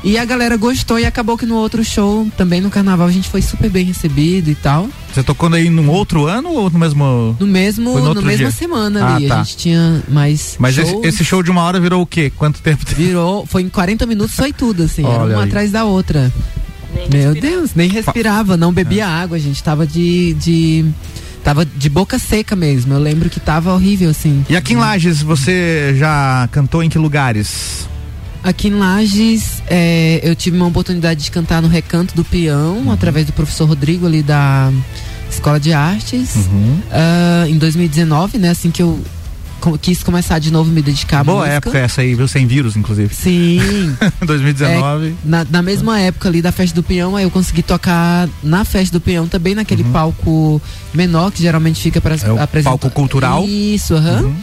E 0.03 0.17
a 0.17 0.25
galera 0.25 0.57
gostou 0.57 0.99
e 0.99 1.05
acabou 1.05 1.37
que 1.37 1.45
no 1.45 1.57
outro 1.57 1.85
show, 1.85 2.27
também 2.37 2.61
no 2.61 2.71
carnaval, 2.71 3.07
a 3.07 3.11
gente 3.13 3.29
foi 3.29 3.43
super 3.43 3.69
bem 3.69 3.85
recebido 3.85 4.51
e 4.51 4.55
tal. 4.55 4.89
Você 5.13 5.23
tocou 5.23 5.53
aí 5.53 5.69
num 5.69 5.91
outro 5.91 6.27
ano 6.27 6.49
ou 6.51 6.71
no 6.71 6.79
mesmo. 6.79 7.37
No 7.39 7.47
mesmo, 7.47 7.99
no 7.99 8.23
mesma 8.23 8.49
dia? 8.49 8.51
semana 8.51 9.05
Ah, 9.05 9.17
ali. 9.17 9.29
tá. 9.29 9.41
A 9.41 9.43
gente 9.43 9.57
tinha 9.59 10.03
mais. 10.09 10.57
Mas 10.59 10.79
esse, 10.79 10.91
shows. 10.91 11.05
esse 11.05 11.25
show 11.25 11.43
de 11.43 11.51
uma 11.51 11.63
hora 11.63 11.79
virou 11.79 12.01
o 12.01 12.07
quê? 12.07 12.33
Quanto 12.35 12.63
tempo? 12.63 12.83
Virou, 12.97 13.45
foi 13.45 13.63
em 13.63 13.69
40 13.69 14.07
minutos, 14.07 14.35
foi 14.35 14.53
tudo, 14.55 14.85
assim. 14.85 15.05
era 15.05 15.23
Olha 15.23 15.35
uma 15.37 15.43
aí. 15.43 15.49
atrás 15.49 15.71
da 15.71 15.85
outra. 15.85 16.33
Meu 17.13 17.35
Deus, 17.35 17.71
nem 17.75 17.89
respirava, 17.89 18.57
não 18.57 18.73
bebia 18.73 19.07
água, 19.07 19.37
a 19.37 19.41
gente 19.41 19.63
tava 19.63 19.87
de. 19.87 20.33
de 20.35 20.85
tava 21.45 21.65
de 21.65 21.89
boca 21.91 22.19
seca 22.19 22.57
mesmo. 22.57 22.95
Eu 22.95 22.99
lembro 23.01 23.29
que 23.29 23.39
tava 23.39 23.73
horrível, 23.75 24.09
assim. 24.11 24.45
E 24.49 24.57
aqui 24.57 24.73
em 24.73 24.77
Lages, 24.77 25.21
você 25.23 25.95
já 25.99 26.49
cantou 26.51 26.83
em 26.83 26.89
que 26.89 26.99
lugares? 26.99 27.87
Aqui 28.43 28.69
em 28.69 28.75
Lages, 28.75 29.62
é, 29.69 30.21
eu 30.23 30.35
tive 30.35 30.57
uma 30.57 30.67
oportunidade 30.67 31.23
de 31.23 31.31
cantar 31.31 31.61
no 31.61 31.69
Recanto 31.69 32.15
do 32.15 32.25
Peão, 32.25 32.79
Uhum. 32.79 32.93
através 32.93 33.27
do 33.27 33.33
professor 33.33 33.67
Rodrigo 33.69 34.07
ali 34.07 34.23
da 34.23 34.73
Escola 35.31 35.61
de 35.61 35.73
Artes. 35.75 36.37
Uhum. 36.37 36.81
Ah, 36.91 37.45
em 37.49 37.59
2019, 37.59 38.39
né? 38.39 38.49
Assim 38.51 38.71
que 38.71 38.83
eu 38.83 38.99
quis 39.83 40.03
começar 40.03 40.39
de 40.39 40.51
novo 40.51 40.71
me 40.71 40.81
dedicar 40.81 41.21
à 41.21 41.25
Boa 41.25 41.39
música. 41.41 41.55
época 41.57 41.79
essa 41.79 42.01
aí, 42.01 42.15
viu? 42.15 42.27
Sem 42.27 42.47
vírus, 42.47 42.77
inclusive. 42.77 43.15
Sim. 43.15 43.61
2019. 44.25 45.09
É, 45.09 45.12
na, 45.23 45.45
na 45.51 45.61
mesma 45.61 46.01
época 46.01 46.31
ali 46.31 46.41
da 46.41 46.51
festa 46.51 46.75
do 46.75 46.83
peão, 46.83 47.15
aí 47.17 47.25
eu 47.25 47.31
consegui 47.31 47.62
tocar 47.62 48.27
na 48.43 48.65
festa 48.65 48.99
do 48.99 49.03
peão 49.03 49.29
também 49.29 49.55
naquele 49.55 49.85
palco 49.85 50.62
menor 50.95 51.31
que 51.31 51.43
geralmente 51.43 51.79
fica 51.79 52.01
para 52.01 52.15
Uhum. 52.27 52.39
É 52.39 52.43
apresentar. 52.43 52.71
palco 52.79 52.91
cultural. 52.91 53.45
Isso, 53.47 53.93
aham. 53.95 54.23
Uhum. 54.23 54.35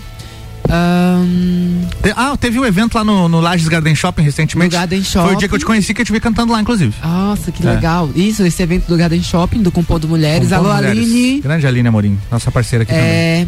Te- 2.01 2.13
Ah, 2.15 2.35
teve 2.37 2.59
um 2.59 2.65
evento 2.65 2.95
lá 2.95 3.03
no, 3.03 3.27
no 3.29 3.39
Lages 3.39 3.67
Garden 3.67 3.95
Shopping 3.95 4.21
recentemente. 4.23 4.73
No 4.73 4.79
Garden 4.79 5.03
Foi 5.03 5.21
o 5.21 5.23
dia 5.25 5.31
Shopping. 5.33 5.47
que 5.47 5.55
eu 5.55 5.59
te 5.59 5.65
conheci 5.65 5.93
que 5.93 6.01
eu 6.01 6.05
te 6.05 6.11
vi 6.11 6.19
cantando 6.19 6.51
lá, 6.53 6.61
inclusive. 6.61 6.93
Nossa, 7.03 7.51
que 7.51 7.65
É. 7.65 7.71
legal. 7.73 8.09
Isso, 8.15 8.43
esse 8.43 8.61
evento 8.61 8.87
do 8.87 8.97
Garden 8.97 9.21
Shopping, 9.23 9.61
do 9.61 9.71
Compondo 9.71 10.07
Mulheres. 10.07 10.49
Compondo 10.49 10.67
Alô, 10.67 10.75
Mulheres. 10.75 10.99
Aline. 10.99 11.41
Grande 11.41 11.67
Aline 11.67 11.87
Amorim, 11.87 12.17
nossa 12.31 12.51
parceira 12.51 12.83
aqui 12.83 12.91
também. 12.93 13.07
É. 13.07 13.47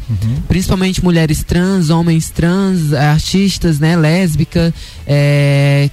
Principalmente 0.47 1.03
mulheres 1.03 1.43
trans, 1.43 1.89
homens 1.89 2.29
trans, 2.29 2.93
artistas, 2.93 3.77
né? 3.77 3.97
Lésbica, 3.97 4.73
é, 5.05 5.89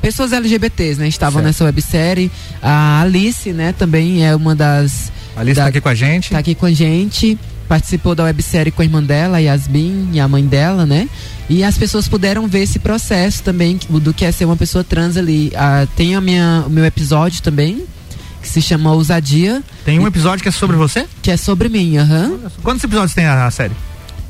pessoas 0.00 0.32
LGBTs, 0.32 1.00
né? 1.00 1.08
Estavam 1.08 1.42
Certo. 1.42 1.46
nessa 1.46 1.64
websérie. 1.64 2.30
A 2.62 3.00
Alice, 3.00 3.52
né? 3.52 3.72
Também 3.72 4.24
é 4.24 4.36
uma 4.36 4.54
das... 4.54 5.10
A 5.34 5.40
Alice 5.40 5.56
tá 5.56 5.66
aqui 5.66 5.80
com 5.80 5.88
a 5.88 5.94
gente. 5.96 6.30
Tá 6.30 6.38
aqui 6.38 6.54
com 6.54 6.66
a 6.66 6.72
gente. 6.72 7.36
Participou 7.68 8.14
da 8.14 8.22
websérie 8.24 8.70
com 8.70 8.82
a 8.82 8.84
irmã 8.84 9.02
dela, 9.02 9.40
Yasmin, 9.40 10.10
e 10.12 10.20
a 10.20 10.28
mãe 10.28 10.46
dela, 10.46 10.86
né? 10.86 11.08
E 11.52 11.64
as 11.64 11.76
pessoas 11.76 12.06
puderam 12.06 12.46
ver 12.46 12.60
esse 12.62 12.78
processo 12.78 13.42
também 13.42 13.78
do 13.88 14.14
que 14.14 14.24
é 14.24 14.30
ser 14.30 14.44
uma 14.44 14.56
pessoa 14.56 14.84
trans 14.84 15.16
ali. 15.16 15.50
Ah, 15.56 15.84
tem 15.96 16.14
a 16.14 16.20
minha, 16.20 16.62
o 16.64 16.70
meu 16.70 16.84
episódio 16.84 17.42
também, 17.42 17.84
que 18.40 18.48
se 18.48 18.62
chama 18.62 18.92
Ousadia. 18.92 19.60
Tem 19.84 19.98
um 19.98 20.06
episódio 20.06 20.44
que 20.44 20.48
é 20.48 20.52
sobre 20.52 20.76
você? 20.76 21.06
Que 21.20 21.32
é 21.32 21.36
sobre 21.36 21.68
mim, 21.68 21.96
aham. 21.98 22.38
Quantos 22.62 22.84
episódios 22.84 23.14
tem 23.14 23.24
a, 23.26 23.46
a 23.46 23.50
série? 23.50 23.74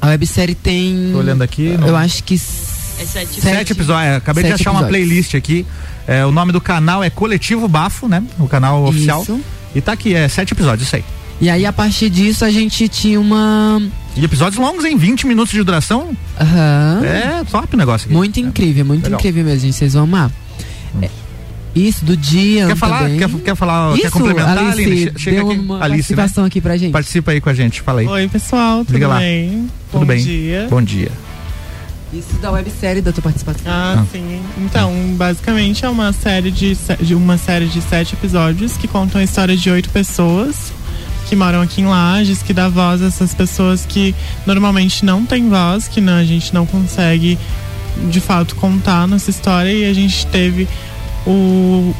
A 0.00 0.06
websérie 0.08 0.54
tem. 0.54 1.10
Tô 1.12 1.18
olhando 1.18 1.42
aqui. 1.42 1.76
Eu 1.86 1.94
acho 1.94 2.24
que. 2.24 2.34
É 2.34 3.04
sete, 3.04 3.38
Sete 3.38 3.72
episódios. 3.72 4.12
é, 4.12 4.16
acabei 4.16 4.42
de 4.42 4.50
Sete 4.50 4.62
achar 4.62 4.70
uma 4.70 4.80
episódios. 4.80 5.06
playlist 5.06 5.34
aqui. 5.34 5.66
É, 6.06 6.24
o 6.24 6.32
nome 6.32 6.52
do 6.52 6.60
canal 6.60 7.04
é 7.04 7.10
Coletivo 7.10 7.68
Bafo, 7.68 8.08
né? 8.08 8.22
O 8.38 8.48
canal 8.48 8.82
oficial. 8.84 9.22
Isso. 9.22 9.38
E 9.74 9.80
tá 9.82 9.92
aqui, 9.92 10.14
é 10.14 10.26
sete 10.26 10.52
episódios, 10.54 10.86
isso 10.88 10.96
aí. 10.96 11.04
E 11.38 11.48
aí, 11.50 11.64
a 11.66 11.72
partir 11.72 12.08
disso, 12.10 12.46
a 12.46 12.50
gente 12.50 12.88
tinha 12.88 13.20
uma. 13.20 13.80
E 14.16 14.24
episódios 14.24 14.60
longos, 14.60 14.84
hein? 14.84 14.96
20 14.96 15.26
minutos 15.26 15.52
de 15.52 15.62
duração. 15.62 16.16
Aham. 16.40 17.00
É 17.04 17.44
top 17.50 17.74
o 17.74 17.78
negócio 17.78 18.06
aqui. 18.06 18.14
Muito 18.14 18.40
incrível, 18.40 18.84
muito 18.84 19.04
Legal. 19.04 19.16
Hum. 19.18 19.20
incrível 19.20 19.44
mesmo, 19.44 19.60
gente. 19.60 19.74
Vocês 19.76 19.94
vão 19.94 20.02
amar. 20.02 20.30
É, 21.00 21.08
Isso, 21.74 22.04
do 22.04 22.16
dia. 22.16 22.66
Quer 22.66 22.76
falar? 22.76 22.98
também. 23.04 23.18
Quer, 23.18 23.28
quer 23.28 23.54
falar? 23.56 23.94
quer 23.96 24.02
Isso, 24.02 24.10
complementar, 24.12 24.58
Alice, 24.58 24.82
Aline? 24.82 25.00
Che- 25.04 25.12
Chega 25.18 25.36
deu 25.36 25.50
aqui. 25.50 25.60
uma 25.60 25.74
Alice, 25.76 25.86
né? 26.12 26.16
participação 26.16 26.44
aqui 26.44 26.60
pra 26.60 26.76
gente. 26.76 26.92
Participa 26.92 27.30
aí 27.30 27.40
com 27.40 27.48
a 27.48 27.54
gente, 27.54 27.80
fala 27.80 28.00
aí. 28.00 28.06
Oi, 28.08 28.28
pessoal, 28.28 28.84
tudo 28.84 28.94
Liga 28.94 29.08
lá. 29.08 29.18
bem? 29.20 29.70
Tudo 29.92 30.00
Bom 30.00 30.06
bem? 30.06 30.22
dia. 30.24 30.66
Bom 30.68 30.82
dia. 30.82 31.10
Isso 32.12 32.34
da 32.42 32.50
websérie 32.50 33.00
da 33.00 33.12
tua 33.12 33.22
participação. 33.22 33.62
Ah, 33.72 34.04
sim. 34.10 34.40
Então, 34.58 34.92
basicamente 35.16 35.84
é 35.84 35.88
uma 35.88 36.12
série 36.12 36.50
de, 36.50 36.76
de 37.00 37.14
uma 37.14 37.38
série 37.38 37.66
de 37.66 37.80
sete 37.80 38.14
episódios 38.14 38.76
que 38.76 38.88
contam 38.88 39.20
a 39.20 39.24
história 39.24 39.56
de 39.56 39.70
oito 39.70 39.88
pessoas 39.90 40.72
que 41.30 41.36
moram 41.36 41.62
aqui 41.62 41.80
em 41.80 41.86
Lages, 41.86 42.42
que 42.42 42.52
dá 42.52 42.68
voz 42.68 43.00
a 43.00 43.06
essas 43.06 43.32
pessoas 43.32 43.86
que 43.86 44.12
normalmente 44.44 45.04
não 45.04 45.24
têm 45.24 45.48
voz, 45.48 45.86
que 45.86 46.00
não, 46.00 46.14
a 46.14 46.24
gente 46.24 46.52
não 46.52 46.66
consegue 46.66 47.38
de 48.10 48.20
fato 48.20 48.56
contar 48.56 49.06
nossa 49.06 49.30
história. 49.30 49.72
E 49.72 49.88
a 49.88 49.94
gente 49.94 50.26
teve 50.26 50.66
o, 51.24 51.94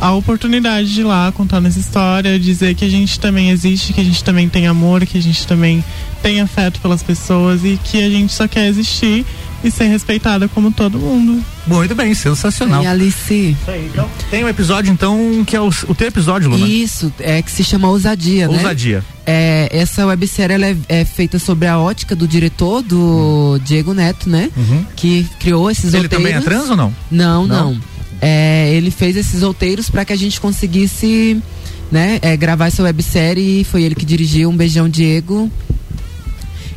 a 0.00 0.12
oportunidade 0.14 0.92
de 0.92 1.02
ir 1.02 1.04
lá 1.04 1.30
contar 1.30 1.64
essa 1.64 1.78
história, 1.78 2.40
dizer 2.40 2.74
que 2.74 2.84
a 2.84 2.88
gente 2.88 3.20
também 3.20 3.50
existe, 3.50 3.92
que 3.92 4.00
a 4.00 4.04
gente 4.04 4.24
também 4.24 4.48
tem 4.48 4.66
amor, 4.66 5.06
que 5.06 5.16
a 5.16 5.22
gente 5.22 5.46
também 5.46 5.84
tem 6.20 6.40
afeto 6.40 6.80
pelas 6.80 7.04
pessoas 7.04 7.64
e 7.64 7.78
que 7.84 8.02
a 8.02 8.10
gente 8.10 8.32
só 8.32 8.48
quer 8.48 8.66
existir 8.66 9.24
e 9.64 9.70
ser 9.70 9.84
respeitada 9.84 10.48
como 10.48 10.72
todo 10.72 10.98
mundo. 10.98 11.42
Muito 11.66 11.94
bem, 11.94 12.14
sensacional. 12.14 12.82
E 12.82 12.86
Alice. 12.86 13.56
Então, 13.90 14.08
tem 14.30 14.44
um 14.44 14.48
episódio, 14.48 14.92
então, 14.92 15.44
que 15.46 15.54
é 15.54 15.60
o, 15.60 15.68
o 15.88 15.94
teu 15.94 16.08
episódio, 16.08 16.50
Luna. 16.50 16.66
Isso, 16.66 17.12
é 17.20 17.40
que 17.40 17.50
se 17.50 17.62
chama 17.62 17.88
Ousadia, 17.88 18.48
né? 18.48 18.56
Ousadia. 18.56 19.04
É, 19.24 19.68
essa 19.70 20.04
websérie 20.06 20.54
ela 20.54 20.66
é, 20.66 20.76
é 20.88 21.04
feita 21.04 21.38
sobre 21.38 21.68
a 21.68 21.78
ótica 21.78 22.16
do 22.16 22.26
diretor, 22.26 22.82
do 22.82 23.60
Diego 23.64 23.94
Neto, 23.94 24.28
né? 24.28 24.50
Uhum. 24.56 24.84
Que 24.96 25.26
criou 25.38 25.70
esses 25.70 25.94
Ele 25.94 26.04
roteiros. 26.04 26.24
também 26.24 26.34
é 26.34 26.40
trans 26.40 26.70
ou 26.70 26.76
não? 26.76 26.92
Não, 27.10 27.46
Não? 27.46 27.72
não. 27.74 27.80
É, 28.20 28.72
ele 28.72 28.92
fez 28.92 29.16
esses 29.16 29.42
roteiros 29.42 29.90
para 29.90 30.04
que 30.04 30.12
a 30.12 30.16
gente 30.16 30.40
conseguisse 30.40 31.42
né, 31.90 32.20
é, 32.22 32.36
gravar 32.36 32.66
essa 32.66 32.80
websérie 32.82 33.60
e 33.60 33.64
foi 33.64 33.82
ele 33.82 33.96
que 33.96 34.04
dirigiu. 34.04 34.48
Um 34.48 34.56
beijão, 34.56 34.88
Diego. 34.88 35.50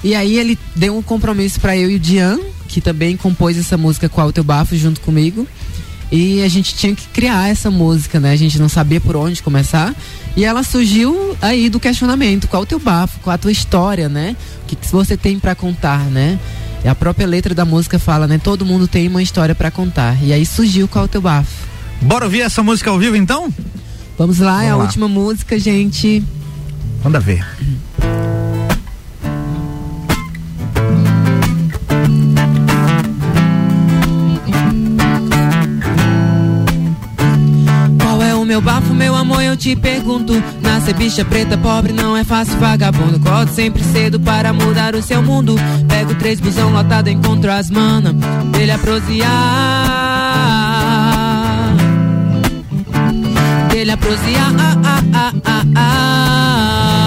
E 0.03 0.14
aí 0.16 0.38
ele 0.38 0.57
deu 0.76 0.98
um 0.98 1.02
compromisso 1.02 1.60
para 1.60 1.76
eu 1.78 1.90
e 1.90 1.95
o 1.95 1.99
Dian, 1.99 2.40
que 2.76 2.81
também 2.81 3.15
compôs 3.15 3.57
essa 3.57 3.77
música 3.77 4.10
com 4.10 4.22
o 4.22 4.34
Teu 4.34 4.43
Bafo 4.43 4.76
junto 4.76 4.99
comigo. 4.99 5.47
E 6.11 6.43
a 6.43 6.47
gente 6.49 6.76
tinha 6.76 6.93
que 6.93 7.07
criar 7.07 7.47
essa 7.47 7.72
música, 7.72 8.19
né? 8.19 8.34
A 8.34 8.35
gente 8.35 8.60
não 8.60 8.68
sabia 8.68 8.99
por 8.99 9.15
onde 9.15 9.41
começar. 9.41 9.95
E 10.35 10.43
ela 10.43 10.61
surgiu 10.61 11.38
aí 11.41 11.69
do 11.69 11.80
questionamento: 11.80 12.49
qual 12.49 12.64
o 12.64 12.65
teu 12.65 12.77
bafo, 12.77 13.18
qual 13.22 13.34
a 13.34 13.38
tua 13.38 13.52
história, 13.52 14.10
né? 14.10 14.35
O 14.64 14.65
que, 14.65 14.76
que 14.76 14.91
você 14.91 15.15
tem 15.15 15.39
para 15.39 15.56
contar, 15.56 15.99
né? 15.99 16.38
E 16.84 16.88
a 16.89 16.93
própria 16.93 17.26
letra 17.26 17.56
da 17.56 17.64
música 17.64 17.97
fala, 17.97 18.27
né? 18.27 18.38
Todo 18.43 18.65
mundo 18.65 18.89
tem 18.89 19.07
uma 19.07 19.23
história 19.23 19.56
para 19.56 19.72
contar. 19.72 20.22
E 20.22 20.34
aí 20.34 20.45
surgiu 20.45 20.85
qual 20.85 21.06
o 21.06 21.07
teu 21.07 21.22
bafo. 21.22 21.65
Bora 22.02 22.26
ouvir 22.26 22.41
essa 22.41 22.61
música 22.61 22.89
ao 22.89 22.99
vivo, 22.99 23.15
então? 23.15 23.52
Vamos 24.18 24.39
lá, 24.39 24.65
é 24.65 24.68
a 24.68 24.72
Vamos 24.72 24.80
lá. 24.80 24.84
última 24.84 25.07
música, 25.07 25.57
gente. 25.57 26.22
Manda 27.02 27.22
ver. 27.22 27.45
Qual 27.97 28.35
meu 38.45 38.61
bafo, 38.61 38.93
meu 38.93 39.15
amor? 39.15 39.41
Eu 39.41 39.57
te 39.57 39.76
pergunto. 39.76 40.34
Nascer 40.61 40.93
bicha 40.93 41.26
preta, 41.26 41.57
pobre 41.57 41.91
não 41.91 42.15
é 42.15 42.23
fácil, 42.23 42.57
vagabundo. 42.59 43.17
Acordo 43.17 43.51
sempre 43.51 43.84
cedo 43.84 44.19
para 44.19 44.53
mudar 44.53 44.95
o 44.95 45.01
seu 45.01 45.22
mundo. 45.22 45.55
Pego 45.88 46.13
três 46.15 46.39
busão 46.39 46.72
lotado, 46.72 47.09
encontro 47.09 47.51
as 47.51 47.69
mana. 47.69 48.13
Dele 48.51 48.77
prosear. 48.77 49.31
Dele 53.72 53.91
a 53.91 53.97
prosear. 53.97 54.53
Ah, 54.57 54.77
ah, 54.84 55.01
ah, 55.13 55.34
ah, 55.45 55.63
ah. 55.76 57.05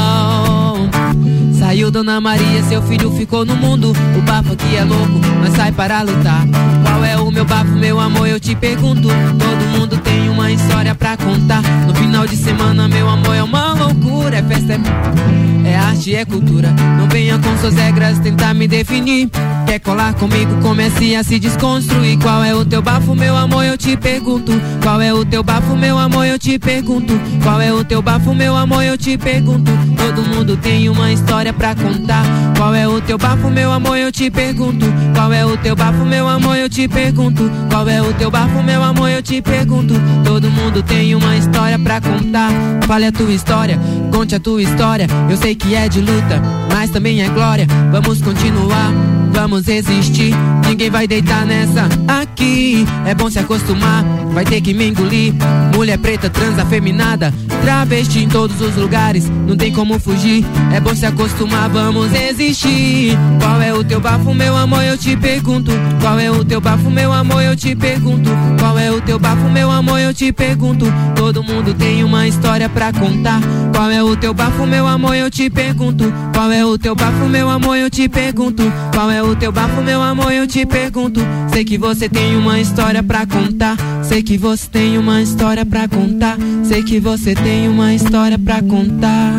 Saiu 1.69 1.90
Dona 1.90 2.19
Maria, 2.19 2.62
seu 2.62 2.81
filho 2.81 3.11
ficou 3.11 3.45
no 3.45 3.55
mundo. 3.55 3.93
O 4.16 4.23
bafo 4.23 4.55
aqui 4.55 4.74
é 4.74 4.82
louco, 4.82 5.20
mas 5.39 5.53
sai 5.53 5.70
para 5.70 6.01
lutar. 6.01 6.47
Qual 6.82 7.05
é 7.05 7.15
o 7.19 7.31
meu 7.31 7.45
bafo, 7.45 7.73
meu 7.73 8.01
amor? 8.01 8.27
Eu 8.27 8.40
te 8.40 8.55
pergunto. 8.55 9.07
Todo 9.07 9.78
mundo 9.78 9.99
tem 9.99 10.31
uma 10.31 10.51
história 10.51 10.95
pra 10.95 11.15
contar. 11.19 11.61
No 11.86 11.95
final 11.95 12.27
de 12.27 12.36
semana, 12.36 12.89
meu 12.89 13.07
amor, 13.07 13.36
é 13.36 13.43
uma 13.43 13.74
loucura. 13.74 14.39
É 14.39 14.43
festa, 14.43 14.73
é, 14.73 15.69
é 15.69 15.77
arte, 15.77 16.15
é 16.15 16.24
cultura. 16.24 16.70
Não 16.99 17.07
venha 17.07 17.39
com 17.39 17.55
suas 17.59 17.74
regras 17.74 18.19
tentar 18.19 18.55
me 18.55 18.66
definir. 18.66 19.28
Quer 19.69 19.81
colar 19.81 20.15
comigo? 20.15 20.62
Comece 20.62 21.15
a 21.15 21.23
se 21.23 21.39
desconstruir. 21.39 22.19
Qual 22.20 22.43
é 22.43 22.55
o 22.55 22.65
teu 22.65 22.81
bafo, 22.81 23.15
meu 23.15 23.36
amor? 23.36 23.66
Eu 23.66 23.77
te 23.77 23.99
pergunto. 23.99 24.51
Qual 24.82 24.99
é 24.99 25.12
o 25.12 25.27
teu 25.27 25.43
bafo, 25.43 25.77
meu 25.77 25.99
amor? 25.99 26.24
Eu 26.24 26.39
te 26.39 26.59
pergunto. 26.59 27.12
Qual 27.43 27.61
é 27.61 27.70
o 27.70 27.85
teu 27.85 28.01
bafo, 28.01 28.35
meu 28.35 28.57
amor? 28.57 28.82
Eu 28.82 28.97
te 28.97 29.19
pergunto. 29.19 29.70
Todo 29.95 30.23
mundo 30.23 30.57
tem 30.57 30.89
uma 30.89 31.12
história 31.12 31.53
pra 31.53 31.74
contar. 31.74 32.24
Qual 32.57 32.74
é 32.74 32.89
o 32.89 32.99
teu 33.03 33.19
bafo, 33.19 33.51
meu 33.51 33.70
amor? 33.70 33.99
Eu 33.99 34.11
te 34.11 34.31
pergunto. 34.31 34.86
Qual 35.15 35.31
é 35.35 35.45
o 35.45 35.55
teu 35.59 35.77
bafo, 35.77 36.03
meu 36.03 36.27
amor? 36.27 36.57
Eu 36.57 36.70
te 36.70 36.89
pergunto. 36.89 37.51
Qual 37.70 37.86
é 37.86 38.01
o 38.01 38.15
teu 38.15 38.31
bafo, 38.31 38.62
meu 38.62 38.82
amor? 38.82 39.11
Eu 39.11 39.23
te 39.23 39.43
pergunto. 39.43 39.93
Todo 40.24 40.51
mundo 40.51 40.82
tem 40.82 41.15
uma 41.15 41.36
história 41.36 41.78
pra 41.78 42.01
contar. 42.01 42.51
Fale 42.86 43.05
a 43.05 43.12
tua 43.12 43.31
história, 43.31 43.78
conte 44.11 44.35
a 44.35 44.40
tua 44.40 44.62
história. 44.62 45.07
Eu 45.28 45.36
sei 45.36 45.55
que 45.55 45.74
é 45.74 45.90
de 45.90 46.01
luta, 46.01 46.40
mas 46.73 46.89
também 46.89 47.20
é 47.20 47.28
glória. 47.28 47.66
Vamos 47.93 48.23
continuar. 48.23 48.95
Vamos 49.32 49.58
resistir, 49.67 50.35
ninguém 50.67 50.91
vai 50.91 51.07
deitar 51.07 51.45
nessa 51.47 51.89
aqui. 52.07 52.87
É 53.07 53.15
bom 53.15 53.31
se 53.31 53.39
acostumar, 53.39 54.05
vai 54.33 54.45
ter 54.45 54.61
que 54.61 54.75
me 54.75 54.89
engolir. 54.89 55.35
Mulher 55.75 55.99
preta, 55.99 56.29
trans, 56.29 56.59
afeminada, 56.59 57.33
travesti 57.63 58.21
em 58.25 58.29
todos 58.29 58.61
os 58.61 58.77
lugares, 58.77 59.31
não 59.47 59.57
tem 59.57 59.73
como 59.73 59.99
fugir. 59.99 60.45
É 60.73 60.81
bom 60.81 60.95
se 60.95 61.07
acostumar, 61.07 61.69
vamos 61.69 62.11
resistir. 62.11 63.17
Qual 63.41 63.61
é 63.61 63.73
o 63.73 63.85
teu 63.85 64.01
bafo, 64.01 64.35
meu 64.35 64.57
amor? 64.57 64.83
Eu 64.83 64.97
te 64.97 65.17
pergunto. 65.17 65.71
Qual 66.01 66.19
é 66.19 66.31
o 66.31 66.45
teu 66.45 66.61
bafo, 66.61 66.91
meu 66.91 67.13
amor? 67.13 67.43
Eu 67.43 67.57
te 67.57 67.75
pergunto. 67.75 68.31
Qual 68.59 68.79
é 68.79 68.91
o 68.91 69.01
teu 69.01 69.19
bafo, 69.19 69.49
meu 69.51 69.71
amor? 69.71 69.99
Eu 69.99 70.13
te 70.13 70.33
pergunto. 70.33 70.87
Todo 71.15 71.43
mundo 71.43 71.75
tem 71.75 72.05
uma 72.05 72.27
história 72.27 72.69
pra 72.69 72.93
contar. 72.93 73.41
Qual 73.75 73.91
é 73.91 74.03
o 74.03 74.17
teu 74.17 74.35
bafo, 74.35 74.67
meu 74.67 74.87
amor? 74.87 75.15
Eu 75.15 75.31
te 75.31 75.49
pergunto. 75.49 76.13
Qual 76.35 76.51
é 76.51 76.65
o 76.65 76.77
teu 76.79 76.95
bafo, 76.95 77.29
meu 77.29 77.49
amor? 77.49 77.77
Eu 77.77 77.91
te 77.91 78.09
pergunto. 78.09 78.63
Qual 78.93 79.11
é 79.11 79.23
o 79.23 79.35
teu 79.37 79.48
bafo, 79.53 79.83
meu 79.83 80.03
amor? 80.03 80.33
Eu 80.33 80.47
te 80.47 80.65
pergunto. 80.66 81.20
Sei 81.53 81.65
que 81.65 81.79
você 81.79 82.09
tem 82.09 82.37
uma 82.37 82.61
história 82.61 83.03
pra 83.03 83.27
contar. 83.27 83.77
Sei 84.03 84.23
que 84.23 84.37
você 84.37 84.69
tem 84.69 84.99
uma 84.99 85.23
história 85.23 85.65
pra 85.65 85.89
contar. 85.89 86.37
Sei 86.65 86.83
que 86.83 87.01
você 87.01 87.35
tem 87.35 87.69
uma 87.69 87.95
história 87.95 88.39
pra 88.39 88.62
contar. 88.62 89.33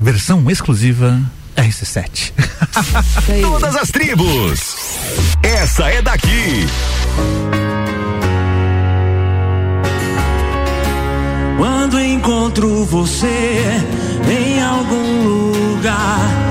Versão 0.00 0.50
exclusiva 0.50 1.20
RC7. 1.56 2.32
Todas 3.42 3.76
as 3.76 3.90
tribos. 3.90 4.76
Essa 5.42 5.88
é 5.90 6.00
daqui. 6.00 6.66
Quando 11.56 12.00
encontro 12.00 12.84
você 12.84 13.62
em 14.30 14.62
algum 14.62 15.24
lugar, 15.24 16.47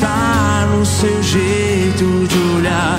conquistar 0.00 0.66
no 0.68 0.84
seu 0.84 1.22
jeito 1.22 2.26
de 2.26 2.38
olhar, 2.56 2.98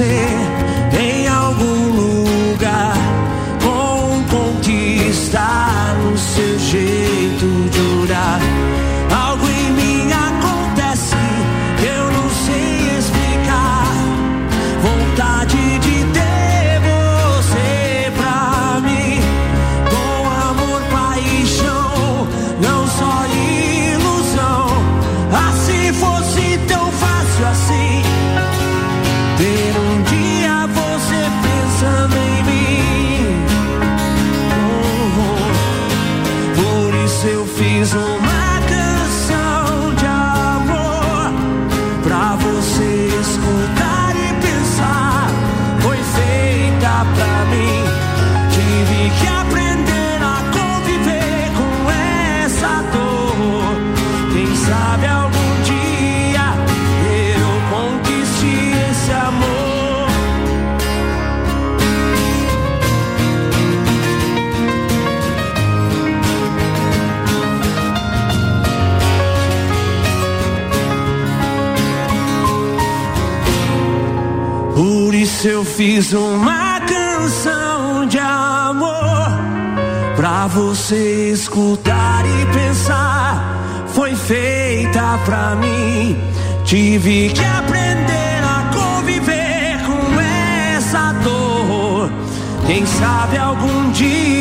encontro 0.00 0.39
fiz 75.80 76.12
uma 76.12 76.78
canção 76.80 78.04
de 78.06 78.18
amor 78.18 79.30
pra 80.14 80.46
você 80.46 81.30
escutar 81.32 82.22
e 82.26 82.44
pensar. 82.52 83.86
Foi 83.86 84.14
feita 84.14 85.18
pra 85.24 85.56
mim. 85.56 86.18
Tive 86.66 87.30
que 87.30 87.42
aprender 87.42 88.42
a 88.44 88.70
conviver 88.74 89.78
com 89.86 90.20
essa 90.76 91.14
dor. 91.24 92.12
Quem 92.66 92.84
sabe 92.84 93.38
algum 93.38 93.90
dia. 93.90 94.39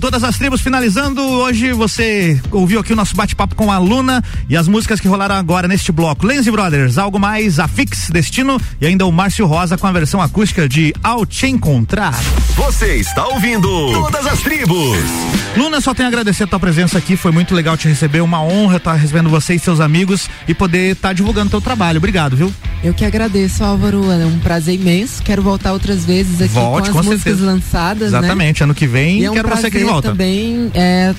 Todas 0.00 0.24
as 0.24 0.36
tribos 0.36 0.60
finalizando. 0.60 1.20
Hoje 1.22 1.72
você 1.72 2.40
ouviu 2.50 2.80
aqui 2.80 2.92
o 2.92 2.96
nosso 2.96 3.14
bate-papo 3.14 3.54
com 3.54 3.70
a 3.70 3.78
Luna 3.78 4.22
e 4.48 4.56
as 4.56 4.66
músicas 4.68 5.00
que 5.00 5.08
rolaram 5.08 5.34
agora 5.34 5.68
neste 5.68 5.92
bloco. 5.92 6.26
Lenzy 6.26 6.50
Brothers, 6.50 6.98
algo 6.98 7.18
mais, 7.18 7.58
Afix, 7.58 8.10
Destino 8.10 8.60
e 8.80 8.86
ainda 8.86 9.06
o 9.06 9.12
Márcio 9.12 9.46
Rosa 9.46 9.76
com 9.76 9.86
a 9.86 9.92
versão 9.92 10.20
acústica 10.20 10.68
de 10.68 10.94
Ao 11.02 11.24
Te 11.24 11.46
Encontrar. 11.46 12.14
Você 12.56 12.96
está 12.96 13.26
ouvindo 13.26 13.68
Todas 13.92 14.26
as 14.26 14.40
Tribos. 14.40 14.98
Luna, 15.56 15.80
só 15.80 15.94
tenho 15.94 16.08
a 16.08 16.10
agradecer 16.10 16.44
a 16.44 16.46
tua 16.46 16.58
presença 16.58 16.98
aqui, 16.98 17.16
foi 17.16 17.30
muito 17.30 17.54
legal 17.54 17.76
te 17.76 17.86
receber, 17.86 18.20
uma 18.20 18.42
honra 18.42 18.78
estar 18.78 18.94
recebendo 18.94 19.28
você 19.28 19.54
e 19.54 19.58
seus 19.58 19.80
amigos 19.80 20.28
e 20.48 20.54
poder 20.54 20.92
estar 20.92 21.12
divulgando 21.12 21.50
teu 21.50 21.60
trabalho. 21.60 21.98
Obrigado, 21.98 22.36
viu? 22.36 22.52
Eu 22.82 22.92
que 22.92 23.04
agradeço, 23.04 23.64
Álvaro. 23.64 24.10
É 24.10 24.26
um 24.26 24.38
prazer 24.40 24.74
imenso. 24.74 25.22
Quero 25.22 25.40
voltar 25.42 25.72
outras 25.72 26.04
vezes 26.04 26.42
aqui 26.42 26.52
Volte, 26.54 26.90
com 26.90 26.98
as 26.98 27.04
com 27.06 27.10
músicas 27.12 27.34
certeza. 27.38 27.46
lançadas. 27.46 28.12
né? 28.12 28.18
Exatamente, 28.18 28.62
ano 28.62 28.74
que 28.74 28.86
vem 28.86 29.20
E 29.20 29.24
é 29.24 29.30
um 29.30 29.34
quero 29.34 29.48
você 29.48 29.68
aqui 29.68 29.83
volta. 29.86 30.08
também 30.08 30.70
é, 30.74 31.14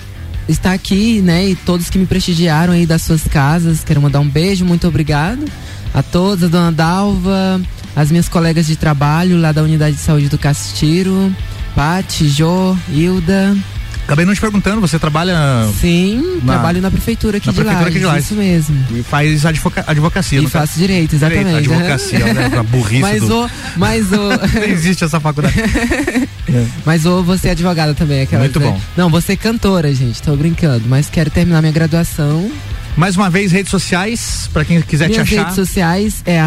aqui, 0.73 1.21
né? 1.21 1.47
E 1.49 1.55
todos 1.55 1.89
que 1.89 1.97
me 1.97 2.05
prestigiaram 2.05 2.73
aí 2.73 2.85
das 2.85 3.01
suas 3.01 3.23
casas. 3.23 3.83
Quero 3.83 4.01
mandar 4.01 4.19
um 4.19 4.27
beijo, 4.27 4.65
muito 4.65 4.87
obrigado 4.87 5.45
a 5.93 6.03
todos, 6.03 6.43
a 6.43 6.47
dona 6.47 6.71
Dalva, 6.71 7.61
as 7.95 8.11
minhas 8.11 8.27
colegas 8.27 8.67
de 8.67 8.75
trabalho 8.75 9.39
lá 9.39 9.51
da 9.51 9.63
Unidade 9.63 9.95
de 9.95 10.01
Saúde 10.01 10.27
do 10.27 10.37
Castiro, 10.37 11.33
Pati, 11.73 12.27
Jô, 12.27 12.75
Hilda. 12.89 13.55
Acabei 14.05 14.23
não 14.25 14.35
te 14.35 14.39
perguntando, 14.41 14.79
você 14.79 14.99
trabalha. 14.99 15.35
Sim, 15.81 16.39
na- 16.43 16.53
trabalho 16.53 16.79
na 16.81 16.91
prefeitura 16.91 17.37
aqui 17.37 17.47
na 17.47 17.53
de 17.53 17.59
prefeitura 17.59 17.85
Lages, 17.85 17.95
aqui 17.95 17.99
de 17.99 18.05
Lages. 18.05 18.25
isso 18.25 18.35
mesmo. 18.35 18.85
E 18.99 19.03
faz 19.03 19.45
advoca- 19.45 19.83
advocacia. 19.87 20.39
E 20.41 20.47
faço 20.47 20.77
direito, 20.77 21.15
exatamente. 21.15 21.45
Direito, 21.63 21.73
advocacia, 21.73 22.33
né? 22.33 22.51
A 22.59 22.63
burrice 22.63 23.01
mas 23.01 23.21
do- 23.23 23.45
o, 23.45 23.49
mas 23.75 24.11
o. 24.11 24.15
Não 24.59 24.63
existe 24.67 25.03
essa 25.03 25.19
faculdade. 25.19 25.55
Mas 26.85 27.05
ou 27.05 27.23
você 27.23 27.49
é 27.49 27.51
advogada 27.51 27.93
também, 27.93 28.21
aquela. 28.21 28.43
Muito 28.43 28.59
bom. 28.59 28.79
Não, 28.95 29.09
você 29.09 29.33
é 29.33 29.35
cantora, 29.35 29.93
gente, 29.93 30.21
tô 30.21 30.35
brincando. 30.35 30.83
Mas 30.87 31.09
quero 31.09 31.29
terminar 31.29 31.59
minha 31.61 31.73
graduação. 31.73 32.49
Mais 32.95 33.17
uma 33.17 33.29
vez, 33.29 33.51
redes 33.51 33.71
sociais, 33.71 34.47
pra 34.53 34.63
quem 34.63 34.79
quiser 34.81 35.09
Minhas 35.09 35.27
te 35.27 35.33
achar. 35.33 35.41
redes 35.41 35.55
sociais 35.55 36.21
é 36.25 36.39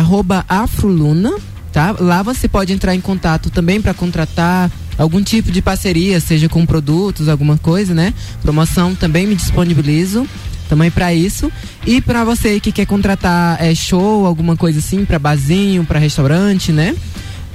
afroluna, 0.48 1.32
tá? 1.72 1.94
Lá 1.98 2.22
você 2.22 2.48
pode 2.48 2.72
entrar 2.72 2.94
em 2.94 3.00
contato 3.00 3.50
também 3.50 3.82
para 3.82 3.92
contratar 3.92 4.70
algum 4.98 5.22
tipo 5.22 5.50
de 5.50 5.62
parceria, 5.62 6.20
seja 6.20 6.48
com 6.48 6.66
produtos, 6.66 7.28
alguma 7.28 7.56
coisa, 7.56 7.94
né? 7.94 8.12
Promoção 8.42 8.94
também 8.94 9.26
me 9.26 9.34
disponibilizo 9.34 10.26
também 10.68 10.90
para 10.90 11.14
isso. 11.14 11.50
E 11.86 12.00
para 12.00 12.24
você 12.24 12.60
que 12.60 12.70
quer 12.70 12.86
contratar 12.86 13.56
é, 13.62 13.74
show, 13.74 14.26
alguma 14.26 14.56
coisa 14.56 14.80
assim, 14.80 15.04
para 15.04 15.18
barzinho, 15.18 15.84
para 15.84 15.98
restaurante, 15.98 16.70
né? 16.72 16.94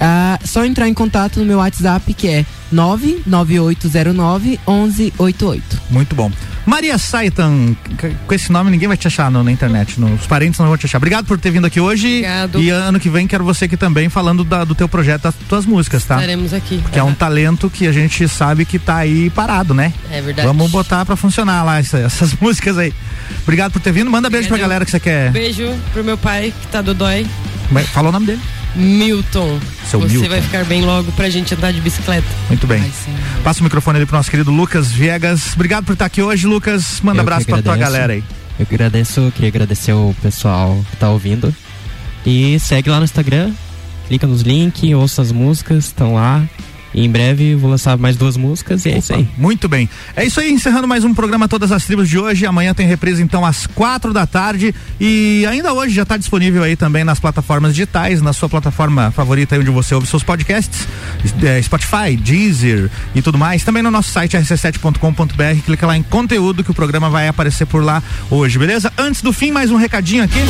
Ah, 0.00 0.38
só 0.44 0.64
entrar 0.64 0.88
em 0.88 0.94
contato 0.94 1.38
no 1.40 1.46
meu 1.46 1.58
WhatsApp 1.58 2.12
que 2.14 2.28
é 2.28 2.44
99809 2.72 4.58
1188. 4.66 5.80
Muito 5.90 6.14
bom. 6.14 6.30
Maria 6.66 6.96
Saitan, 6.96 7.76
com 8.26 8.34
esse 8.34 8.50
nome 8.50 8.70
ninguém 8.70 8.88
vai 8.88 8.96
te 8.96 9.06
achar 9.06 9.30
na 9.30 9.52
internet, 9.52 10.00
no- 10.00 10.14
os 10.14 10.26
parentes 10.26 10.58
não 10.58 10.66
vão 10.66 10.76
te 10.78 10.86
achar. 10.86 10.96
Obrigado 10.96 11.26
por 11.26 11.38
ter 11.38 11.50
vindo 11.50 11.66
aqui 11.66 11.78
hoje. 11.78 12.06
Obrigado. 12.08 12.58
E 12.60 12.70
ano 12.70 12.98
que 12.98 13.10
vem 13.10 13.26
quero 13.26 13.44
você 13.44 13.66
aqui 13.66 13.76
também 13.76 14.08
falando 14.08 14.42
da- 14.44 14.64
do 14.64 14.74
teu 14.74 14.88
projeto, 14.88 15.22
das 15.24 15.34
tuas 15.48 15.66
músicas, 15.66 16.04
tá? 16.04 16.14
Estaremos 16.14 16.54
aqui. 16.54 16.82
Que 16.90 16.98
é 16.98 17.02
um 17.04 17.12
talento 17.12 17.68
que 17.68 17.86
a 17.86 17.92
gente 17.92 18.26
sabe 18.28 18.64
que 18.64 18.78
tá 18.78 18.96
aí 18.96 19.28
parado, 19.30 19.74
né? 19.74 19.92
É 20.10 20.22
verdade. 20.22 20.48
Vamos 20.48 20.70
botar 20.70 21.04
pra 21.04 21.16
funcionar 21.16 21.62
lá 21.64 21.78
essa- 21.78 21.98
essas 21.98 22.32
músicas 22.40 22.78
aí. 22.78 22.94
Obrigado 23.42 23.72
por 23.72 23.80
ter 23.82 23.92
vindo. 23.92 24.10
Manda 24.10 24.30
beijo 24.30 24.48
pra 24.48 24.54
Obrigado. 24.54 24.68
galera 24.70 24.84
que 24.86 24.90
você 24.90 25.00
quer. 25.00 25.30
Beijo 25.32 25.70
pro 25.92 26.02
meu 26.02 26.16
pai, 26.16 26.52
que 26.62 26.66
tá 26.68 26.80
dodói. 26.80 27.26
Vai- 27.70 27.84
Fala 27.84 28.08
o 28.08 28.12
nome 28.12 28.26
dele. 28.26 28.40
Milton. 28.76 29.58
Seu 29.88 30.00
Você 30.00 30.12
Milton. 30.14 30.28
vai 30.28 30.40
ficar 30.42 30.64
bem 30.64 30.82
logo 30.82 31.10
pra 31.12 31.28
gente 31.30 31.54
andar 31.54 31.72
de 31.72 31.80
bicicleta. 31.80 32.26
Muito 32.48 32.66
bem. 32.66 32.84
Passa 33.42 33.60
o 33.60 33.64
microfone 33.64 33.98
ali 33.98 34.06
pro 34.06 34.16
nosso 34.16 34.30
querido 34.30 34.50
Lucas 34.50 34.90
Viegas. 34.90 35.52
Obrigado 35.54 35.84
por 35.84 35.92
estar 35.92 36.06
aqui 36.06 36.20
hoje, 36.22 36.46
Lucas. 36.46 37.00
Manda 37.02 37.18
Eu 37.18 37.22
abraço 37.22 37.46
pra 37.46 37.62
tua 37.62 37.72
agradeço. 37.74 37.92
galera 37.92 38.12
aí. 38.14 38.24
Eu 38.58 38.66
que 38.66 38.74
agradeço, 38.74 39.32
queria 39.34 39.48
agradecer 39.48 39.92
o 39.92 40.14
pessoal 40.22 40.84
que 40.90 40.96
tá 40.96 41.08
ouvindo. 41.10 41.54
E 42.26 42.58
segue 42.60 42.88
lá 42.90 42.98
no 42.98 43.04
Instagram, 43.04 43.52
clica 44.08 44.26
nos 44.26 44.42
links, 44.42 44.92
ouça 44.94 45.22
as 45.22 45.30
músicas, 45.32 45.86
estão 45.86 46.14
lá. 46.14 46.42
E 46.94 47.04
em 47.04 47.10
breve 47.10 47.54
vou 47.56 47.68
lançar 47.68 47.98
mais 47.98 48.16
duas 48.16 48.36
músicas 48.36 48.86
e 48.86 48.90
é 48.90 48.98
isso 48.98 49.12
aí. 49.12 49.28
Muito 49.36 49.68
bem. 49.68 49.88
É 50.14 50.24
isso 50.24 50.38
aí, 50.38 50.52
encerrando 50.52 50.86
mais 50.86 51.04
um 51.04 51.12
programa 51.12 51.48
Todas 51.48 51.72
as 51.72 51.84
Tribos 51.84 52.08
de 52.08 52.18
hoje. 52.18 52.46
Amanhã 52.46 52.72
tem 52.72 52.86
reprise 52.86 53.22
então 53.22 53.44
às 53.44 53.66
quatro 53.66 54.12
da 54.12 54.26
tarde. 54.26 54.74
E 55.00 55.44
ainda 55.46 55.72
hoje 55.72 55.94
já 55.94 56.04
está 56.04 56.16
disponível 56.16 56.62
aí 56.62 56.76
também 56.76 57.02
nas 57.02 57.18
plataformas 57.18 57.74
digitais, 57.74 58.22
na 58.22 58.32
sua 58.32 58.48
plataforma 58.48 59.10
favorita 59.10 59.56
aí 59.56 59.60
onde 59.60 59.70
você 59.70 59.94
ouve 59.94 60.06
seus 60.06 60.22
podcasts, 60.22 60.86
é, 61.42 61.60
Spotify, 61.60 62.16
Deezer 62.16 62.90
e 63.14 63.20
tudo 63.20 63.36
mais. 63.36 63.64
Também 63.64 63.82
no 63.82 63.90
nosso 63.90 64.10
site 64.10 64.36
rc7.com.br. 64.36 65.62
Clica 65.64 65.86
lá 65.86 65.96
em 65.96 66.02
conteúdo 66.02 66.62
que 66.62 66.70
o 66.70 66.74
programa 66.74 67.10
vai 67.10 67.26
aparecer 67.26 67.66
por 67.66 67.82
lá 67.82 68.02
hoje, 68.30 68.58
beleza? 68.58 68.92
Antes 68.96 69.20
do 69.20 69.32
fim, 69.32 69.50
mais 69.50 69.70
um 69.70 69.76
recadinho 69.76 70.22
aqui. 70.22 70.40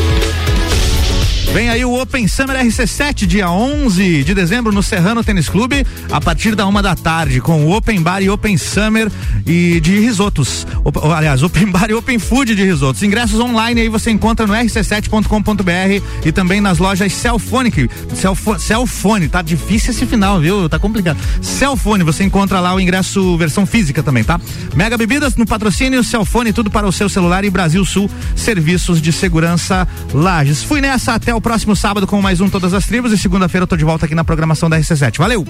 Vem 1.54 1.68
aí 1.70 1.84
o 1.84 1.94
Open 2.02 2.26
Summer 2.26 2.56
RC7, 2.66 3.26
dia 3.26 3.48
11 3.48 4.24
de 4.24 4.34
dezembro, 4.34 4.72
no 4.72 4.82
Serrano 4.82 5.22
Tênis 5.22 5.48
Clube, 5.48 5.86
a 6.10 6.20
partir 6.20 6.56
da 6.56 6.66
uma 6.66 6.82
da 6.82 6.96
tarde, 6.96 7.40
com 7.40 7.64
o 7.64 7.76
Open 7.76 8.02
Bar 8.02 8.20
e 8.20 8.28
Open 8.28 8.58
Summer 8.58 9.08
e 9.46 9.78
de 9.78 10.00
risotos. 10.00 10.66
Op- 10.82 10.98
aliás, 11.12 11.44
Open 11.44 11.66
Bar 11.70 11.88
e 11.90 11.94
Open 11.94 12.18
Food 12.18 12.56
de 12.56 12.64
risotos. 12.64 13.04
Ingressos 13.04 13.38
online 13.38 13.82
aí 13.82 13.88
você 13.88 14.10
encontra 14.10 14.48
no 14.48 14.52
rc7.com.br 14.52 16.02
e 16.26 16.32
também 16.32 16.60
nas 16.60 16.78
lojas 16.78 17.12
Cellphonic. 17.12 17.88
Cellfo- 18.16 18.58
Cellphone, 18.58 19.28
tá 19.28 19.40
difícil 19.40 19.92
esse 19.92 20.04
final, 20.06 20.40
viu? 20.40 20.68
Tá 20.68 20.80
complicado. 20.80 21.18
Cellphone, 21.40 22.02
você 22.02 22.24
encontra 22.24 22.58
lá 22.58 22.74
o 22.74 22.80
ingresso 22.80 23.36
versão 23.38 23.64
física 23.64 24.02
também, 24.02 24.24
tá? 24.24 24.40
Mega 24.74 24.98
Bebidas 24.98 25.36
no 25.36 25.46
patrocínio, 25.46 26.02
Cellphone, 26.02 26.52
tudo 26.52 26.68
para 26.68 26.84
o 26.84 26.90
seu 26.90 27.08
celular 27.08 27.44
e 27.44 27.50
Brasil 27.50 27.84
Sul, 27.84 28.10
serviços 28.34 29.00
de 29.00 29.12
segurança 29.12 29.86
Lages. 30.12 30.60
Fui 30.64 30.80
nessa, 30.80 31.14
até 31.14 31.32
o 31.32 31.43
próximo 31.44 31.76
sábado 31.76 32.06
com 32.06 32.22
mais 32.22 32.40
um 32.40 32.48
Todas 32.48 32.72
as 32.72 32.86
Tribos 32.86 33.12
e 33.12 33.18
segunda-feira 33.18 33.64
eu 33.64 33.66
tô 33.66 33.76
de 33.76 33.84
volta 33.84 34.06
aqui 34.06 34.14
na 34.14 34.24
programação 34.24 34.70
da 34.70 34.78
RC7. 34.78 35.18
Valeu! 35.18 35.44